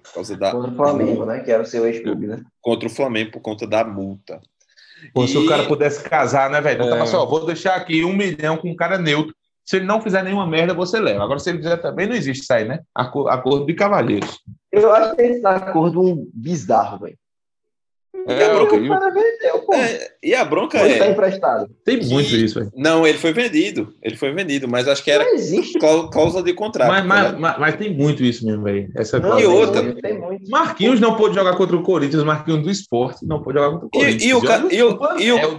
Por 0.03 0.13
causa 0.13 0.37
da... 0.37 0.51
Contra 0.51 0.71
o 0.71 0.75
Flamengo, 0.75 1.25
né? 1.25 1.39
Que 1.39 1.51
era 1.51 1.63
o 1.63 1.65
seu 1.65 1.87
ex-clube, 1.87 2.27
né? 2.27 2.43
Contra 2.61 2.87
o 2.87 2.91
Flamengo 2.91 3.31
por 3.31 3.41
conta 3.41 3.65
da 3.65 3.83
multa. 3.83 4.39
Pô, 5.13 5.23
e... 5.23 5.27
Se 5.27 5.37
o 5.37 5.47
cara 5.47 5.65
pudesse 5.65 6.03
casar, 6.03 6.49
né, 6.49 6.61
velho? 6.61 6.83
É. 6.83 7.01
Assim, 7.01 7.15
ó, 7.15 7.25
vou 7.25 7.45
deixar 7.45 7.75
aqui 7.75 8.03
um 8.03 8.15
milhão 8.15 8.57
com 8.57 8.69
um 8.69 8.75
cara 8.75 8.97
neutro. 8.97 9.35
Se 9.63 9.77
ele 9.77 9.85
não 9.85 10.01
fizer 10.01 10.23
nenhuma 10.23 10.45
merda, 10.45 10.73
você 10.73 10.99
leva. 10.99 11.23
Agora, 11.23 11.39
se 11.39 11.49
ele 11.49 11.59
fizer 11.59 11.77
também, 11.77 12.07
não 12.07 12.15
existe 12.15 12.43
isso 12.43 12.53
aí, 12.53 12.67
né? 12.67 12.81
Acordo 12.95 13.65
de 13.65 13.73
cavalheiros. 13.73 14.39
Eu 14.71 14.91
acho 14.91 15.15
que 15.15 15.21
esse 15.21 15.45
acordo 15.45 16.01
um 16.01 16.27
bizarro, 16.33 16.99
velho. 16.99 17.17
É, 18.27 18.39
e 18.39 18.43
a 18.43 18.53
bronca, 18.53 18.77
vendeu, 18.77 19.73
é, 19.73 20.11
e 20.23 20.35
a 20.35 20.45
bronca 20.45 20.77
é. 20.77 20.97
Tá 20.97 21.07
emprestado. 21.07 21.69
Tem 21.83 21.97
muito 22.05 22.35
isso, 22.35 22.59
velho. 22.59 22.71
Não, 22.75 23.05
ele 23.05 23.17
foi 23.17 23.33
vendido. 23.33 23.93
Ele 24.01 24.15
foi 24.15 24.31
vendido, 24.31 24.67
mas 24.67 24.87
acho 24.87 25.03
que 25.03 25.11
era 25.11 25.25
causa 26.11 26.43
de 26.43 26.53
contrato. 26.53 26.89
Mas, 26.89 27.05
mas, 27.05 27.39
mas, 27.39 27.59
mas, 27.59 27.75
tem 27.75 27.93
muito 27.93 28.23
isso 28.23 28.45
mesmo, 28.45 28.63
velho. 28.63 28.91
Essa 28.95 29.19
não, 29.19 29.39
e 29.39 29.45
outra. 29.45 29.81
Marquinhos 30.49 30.99
não 30.99 31.15
pôde 31.15 31.35
jogar 31.35 31.55
contra 31.55 31.75
o 31.75 31.83
Corinthians, 31.83 32.23
Marquinhos 32.23 32.63
do 32.63 32.69
esporte 32.69 33.25
não 33.25 33.41
pôde 33.41 33.57
jogar 33.57 33.71
contra 33.71 33.87
o 33.87 33.89
Corinthians. 33.89 34.23
E, 34.23 34.27
e 34.27 34.33
o, 34.33 34.41
ca... 34.41 34.57
e, 34.69 34.83
o, 34.83 35.19
e, 35.19 35.31
o, 35.31 35.57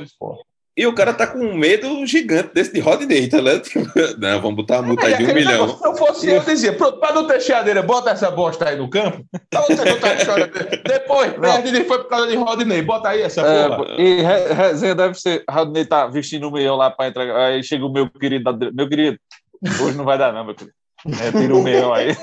e 0.75 0.87
o 0.87 0.95
cara 0.95 1.13
tá 1.13 1.27
com 1.27 1.39
um 1.39 1.55
medo 1.55 2.07
gigante 2.07 2.55
desse 2.55 2.73
de 2.73 2.81
Rodney, 2.81 3.29
tá 3.29 3.39
ligado? 3.39 3.69
Não, 4.19 4.41
vamos 4.41 4.57
botar 4.57 4.81
uma 4.81 4.89
multa 4.89 5.09
é, 5.09 5.17
de 5.19 5.25
um 5.25 5.35
milhão. 5.35 5.77
Se 5.77 5.87
eu 5.87 5.95
fosse 5.95 6.31
eu, 6.31 6.41
dizia, 6.41 6.73
pronto, 6.73 6.99
pra 6.99 7.13
não 7.13 7.27
ter 7.27 7.41
chiadeira, 7.43 7.83
bota 7.83 8.11
essa 8.11 8.31
bosta 8.31 8.69
aí 8.69 8.77
no 8.77 8.89
campo. 8.89 9.23
Depois, 10.87 11.33
perde 11.35 11.85
foi 11.85 11.99
por 11.99 12.09
causa 12.09 12.27
de 12.27 12.37
Rodney, 12.37 12.83
bota 12.83 13.11
aí 13.11 13.21
essa 13.21 13.43
é, 13.43 13.69
porra. 13.69 13.95
E 13.99 14.23
resenha 14.23 14.95
deve 14.95 15.15
ser, 15.15 15.45
Rodney 15.51 15.85
tá 15.85 16.07
vestindo 16.07 16.49
o 16.49 16.53
meio 16.53 16.75
lá 16.75 16.91
pra 16.91 17.09
entrar, 17.09 17.37
aí 17.37 17.63
chega 17.63 17.85
o 17.85 17.93
meu 17.93 18.09
querido, 18.09 18.59
meu 18.73 18.89
querido, 18.89 19.19
hoje 19.83 19.97
não 19.97 20.05
vai 20.05 20.17
dar 20.17 20.33
não, 20.33 20.45
meu 20.45 20.55
querido. 20.55 20.75
É, 21.07 21.33
tira 21.33 21.57
o 21.57 21.63
meu 21.63 21.93
aí. 21.93 22.11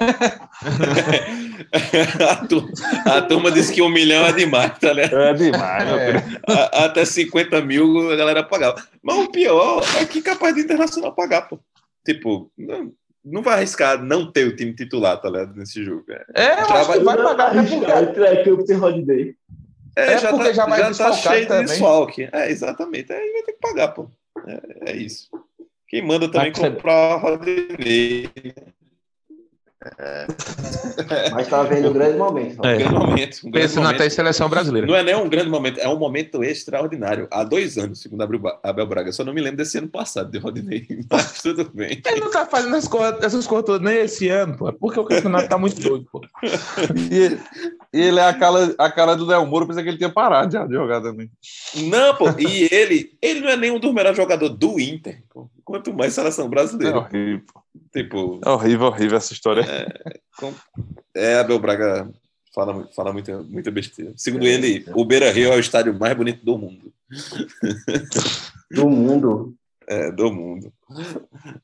a, 2.30 2.36
turma, 2.47 2.69
a, 3.05 3.21
turma, 3.21 3.51
disse 3.51 3.73
que 3.73 3.82
um 3.82 3.89
milhão 3.89 4.25
é 4.25 4.32
demais, 4.32 4.80
tá 4.80 4.93
ligado? 4.93 5.17
É 5.17 5.34
demais, 5.34 5.89
é. 5.89 6.23
Até 6.73 7.03
50 7.03 7.61
mil 7.61 8.09
a 8.11 8.15
galera 8.15 8.41
pagava. 8.43 8.82
Mas 9.03 9.17
o 9.17 9.30
pior 9.30 9.84
é 9.99 10.05
que 10.05 10.21
capaz 10.21 10.55
de 10.55 10.61
internacional 10.61 11.13
pagar, 11.13 11.41
pô. 11.49 11.59
Tipo, 12.05 12.49
não, 12.57 12.93
não 13.23 13.41
vai 13.41 13.55
arriscar 13.55 14.01
não 14.01 14.32
ter 14.32 14.47
o 14.47 14.55
time 14.55 14.73
titular, 14.73 15.19
tá 15.19 15.30
ligado? 15.30 15.55
Nesse 15.55 15.84
jogo. 15.84 16.05
É, 16.09 16.25
é 16.34 16.65
já 16.65 16.84
vai, 16.84 16.99
vai 16.99 17.17
pagar. 17.17 17.53
É, 19.95 20.13
é, 20.13 20.17
já 20.17 20.32
tá, 20.32 20.53
já, 20.53 20.65
vai 20.65 20.93
já 20.93 20.93
tá 20.93 21.13
cheio 21.13 21.47
também. 21.47 21.65
de 21.65 21.71
desfalque. 21.71 22.30
É, 22.32 22.49
exatamente. 22.49 23.11
Aí 23.11 23.32
vai 23.34 23.43
ter 23.43 23.53
que 23.53 23.59
pagar, 23.59 23.89
pô. 23.89 24.09
É, 24.47 24.91
é 24.91 24.95
isso. 24.95 25.30
Quem 25.90 26.06
manda 26.06 26.32
também 26.32 26.52
tá 26.52 26.70
comprar 26.70 27.18
Rodinei. 27.18 28.30
É. 29.82 30.27
Mas 31.32 31.45
está 31.45 31.63
vendo 31.63 31.89
um 31.89 31.93
grande 31.93 32.17
momento. 32.17 32.65
É. 32.65 32.75
Um 32.75 32.77
grande 32.77 32.93
momento. 32.93 33.38
Um 33.45 33.51
grande 33.51 33.67
Pensando 33.67 33.88
até 33.88 34.05
em 34.05 34.09
seleção 34.09 34.49
brasileira. 34.49 34.86
Não 34.86 34.95
é 34.95 35.03
nem 35.03 35.15
um 35.15 35.30
grande 35.30 35.49
momento, 35.49 35.80
é 35.80 35.88
um 35.88 35.97
momento 35.97 36.43
extraordinário. 36.43 37.30
Há 37.32 37.45
dois 37.45 37.77
anos, 37.77 38.01
segundo 38.01 38.21
Abel 38.61 38.86
Braga. 38.88 39.11
Só 39.13 39.23
não 39.23 39.34
me 39.34 39.39
lembro 39.39 39.57
desse 39.57 39.77
ano 39.77 39.88
passado 39.88 40.30
de 40.30 40.38
Rodinei, 40.38 40.86
mas 41.09 41.41
tudo 41.41 41.69
bem. 41.73 42.01
Ele 42.05 42.19
não 42.19 42.27
está 42.27 42.45
fazendo 42.45 42.75
essas 42.75 42.89
coisas, 42.89 43.23
essas 43.23 43.47
coisas 43.47 43.80
nem 43.80 43.99
esse 43.99 44.27
ano, 44.27 44.57
pô. 44.57 44.73
Porque 44.73 44.99
o 44.99 45.05
campeonato 45.05 45.45
está 45.45 45.57
muito 45.57 45.80
doido, 45.80 46.05
pô. 46.11 46.21
E 47.09 47.15
ele, 47.17 47.39
ele 47.93 48.19
é 48.19 48.27
a 48.27 48.34
cara, 48.34 48.75
a 48.77 48.91
cara 48.91 49.15
do 49.15 49.25
Del 49.25 49.45
Moro, 49.45 49.65
pensei 49.65 49.84
que 49.84 49.89
ele 49.89 49.97
tinha 49.97 50.11
parado 50.11 50.67
de 50.67 50.73
jogar 50.73 51.01
também. 51.01 51.32
Não, 51.75 52.15
pô. 52.15 52.25
E 52.38 52.67
ele, 52.69 53.17
ele 53.21 53.39
não 53.39 53.49
é 53.49 53.55
nem 53.55 53.71
um 53.71 53.80
dos 53.80 53.93
melhores 53.93 54.17
jogadores 54.17 54.57
do 54.57 54.77
Inter, 54.77 55.23
pô. 55.30 55.49
Quanto 55.63 55.93
mais 55.93 56.13
seleção 56.13 56.49
brasileira. 56.49 56.97
É 56.97 56.99
horrível. 56.99 57.43
Tipo, 57.91 58.39
é 58.43 58.49
horrível, 58.49 58.88
horrível 58.88 59.17
essa 59.17 59.34
história. 59.34 59.61
É, 59.61 60.20
é 61.15 61.39
Abel 61.39 61.59
Braga 61.59 62.09
fala, 62.53 62.88
fala 62.95 63.13
muita, 63.13 63.41
muita 63.43 63.72
besteira. 63.72 64.13
Segundo 64.15 64.45
é, 64.45 64.49
ele, 64.49 64.86
é. 64.88 64.91
o 64.93 65.05
Beira 65.05 65.32
Rio 65.32 65.51
é 65.51 65.55
o 65.55 65.59
estádio 65.59 65.97
mais 65.97 66.15
bonito 66.15 66.43
do 66.43 66.57
mundo. 66.57 66.93
Do 68.72 68.89
mundo? 68.89 69.55
É, 69.88 70.11
do 70.11 70.32
mundo. 70.32 70.72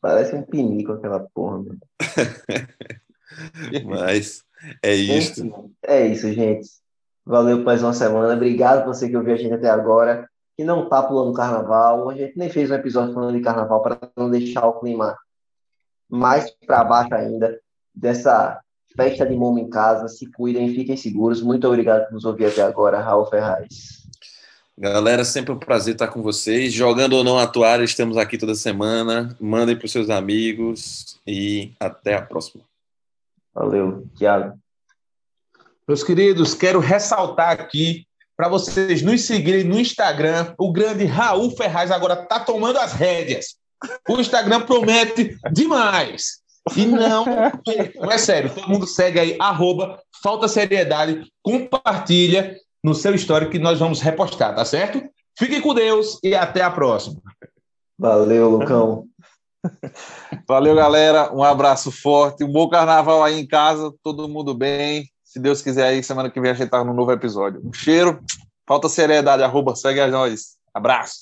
Parece 0.02 0.36
um 0.36 0.42
pinico 0.42 0.94
aquela 0.94 1.20
porra, 1.20 1.60
mano. 1.60 1.80
Mas 3.86 4.44
é 4.82 4.96
isso. 4.96 5.68
É 5.84 6.08
isso, 6.08 6.32
gente. 6.32 6.68
Valeu 7.26 7.58
por 7.58 7.66
mais 7.66 7.84
uma 7.84 7.94
semana. 7.94 8.34
Obrigado 8.34 8.84
por 8.84 8.94
você 8.94 9.10
que 9.10 9.18
ouviu 9.18 9.34
a 9.34 9.38
gente 9.38 9.54
até 9.54 9.70
agora 9.70 10.30
que 10.58 10.64
não 10.64 10.88
tá 10.88 11.04
pulando 11.04 11.36
carnaval. 11.36 12.10
A 12.10 12.16
gente 12.16 12.38
nem 12.38 12.50
fez 12.50 12.72
um 12.72 12.76
episódio 12.76 13.14
falando 13.14 13.36
de 13.36 13.44
carnaval 13.44 13.82
para 13.82 14.00
não 14.16 14.30
deixar 14.30 14.66
o 14.66 14.80
clima 14.80 15.16
mais 16.16 16.50
para 16.66 16.84
baixo 16.84 17.14
ainda 17.14 17.60
dessa 17.94 18.60
festa 18.96 19.26
de 19.26 19.36
Momo 19.36 19.60
em 19.60 19.70
casa. 19.70 20.08
Se 20.08 20.26
cuidem, 20.32 20.74
fiquem 20.74 20.98
seguros. 20.98 21.42
Muito 21.42 21.68
obrigado 21.68 22.06
por 22.06 22.14
nos 22.14 22.26
ouvir 22.26 22.46
até 22.46 22.62
agora, 22.62 23.00
Raul 23.00 23.26
Ferraz. 23.26 24.06
Galera, 24.78 25.24
sempre 25.24 25.54
um 25.54 25.60
prazer 25.60 25.94
estar 25.94 26.10
com 26.10 26.22
vocês. 26.22 26.74
Jogando 26.74 27.14
ou 27.14 27.24
não 27.24 27.40
atuar, 27.40 27.82
estamos 27.82 28.18
aqui 28.18 28.38
toda 28.38 28.56
semana. 28.56 29.36
Mandem 29.40 29.76
para 29.76 29.86
os 29.86 29.92
seus 29.92 30.10
amigos 30.10 31.20
e 31.26 31.72
até 31.80 32.16
a 32.16 32.22
próxima. 32.22 32.64
Valeu, 33.54 34.06
Thiago. 34.18 34.60
Meus 35.88 36.04
queridos, 36.04 36.54
quero 36.54 36.80
ressaltar 36.80 37.52
aqui 37.52 38.06
para 38.36 38.50
vocês 38.50 39.02
nos 39.02 39.22
seguirem 39.22 39.64
no 39.64 39.80
Instagram. 39.80 40.54
O 40.58 40.74
grande 40.74 41.06
Raul 41.06 41.56
Ferraz 41.56 41.90
agora 41.90 42.22
está 42.22 42.40
tomando 42.40 42.78
as 42.78 42.92
rédeas. 42.92 43.56
O 44.10 44.20
Instagram 44.20 44.62
promete 44.62 45.38
demais. 45.52 46.44
E 46.76 46.86
não, 46.86 47.26
não 47.96 48.12
é 48.12 48.18
sério, 48.18 48.52
todo 48.54 48.68
mundo 48.68 48.88
segue 48.88 49.20
aí, 49.20 49.38
arroba, 49.40 50.00
falta 50.24 50.48
seriedade, 50.48 51.32
compartilha 51.44 52.58
no 52.84 52.96
seu 52.96 53.14
histórico 53.14 53.52
que 53.52 53.60
nós 53.60 53.78
vamos 53.78 54.02
repostar, 54.02 54.56
tá 54.56 54.66
certo? 54.66 55.02
Fiquem 55.38 55.62
com 55.62 55.74
Deus 55.74 56.18
e 56.24 56.34
até 56.34 56.62
a 56.62 56.72
próxima. 56.72 57.22
Valeu, 57.98 58.50
Lucão. 58.50 59.06
Valeu, 60.48 60.76
galera. 60.76 61.34
Um 61.34 61.44
abraço 61.44 61.92
forte. 61.92 62.44
Um 62.44 62.52
bom 62.52 62.70
carnaval 62.70 63.24
aí 63.24 63.40
em 63.40 63.48
casa. 63.48 63.94
Todo 64.04 64.30
mundo 64.30 64.54
bem. 64.54 65.10
Se 65.24 65.40
Deus 65.40 65.62
quiser 65.62 65.88
aí, 65.88 66.04
semana 66.04 66.30
que 66.30 66.40
vem 66.40 66.52
a 66.52 66.54
gente 66.54 66.70
tá 66.70 66.84
no 66.84 66.94
novo 66.94 67.12
episódio. 67.12 67.62
Um 67.64 67.74
cheiro. 67.74 68.24
Falta 68.68 68.88
seriedade. 68.88 69.44
Arroba, 69.44 69.76
segue 69.76 70.00
a 70.00 70.08
nós. 70.08 70.58
Abraço. 70.74 71.22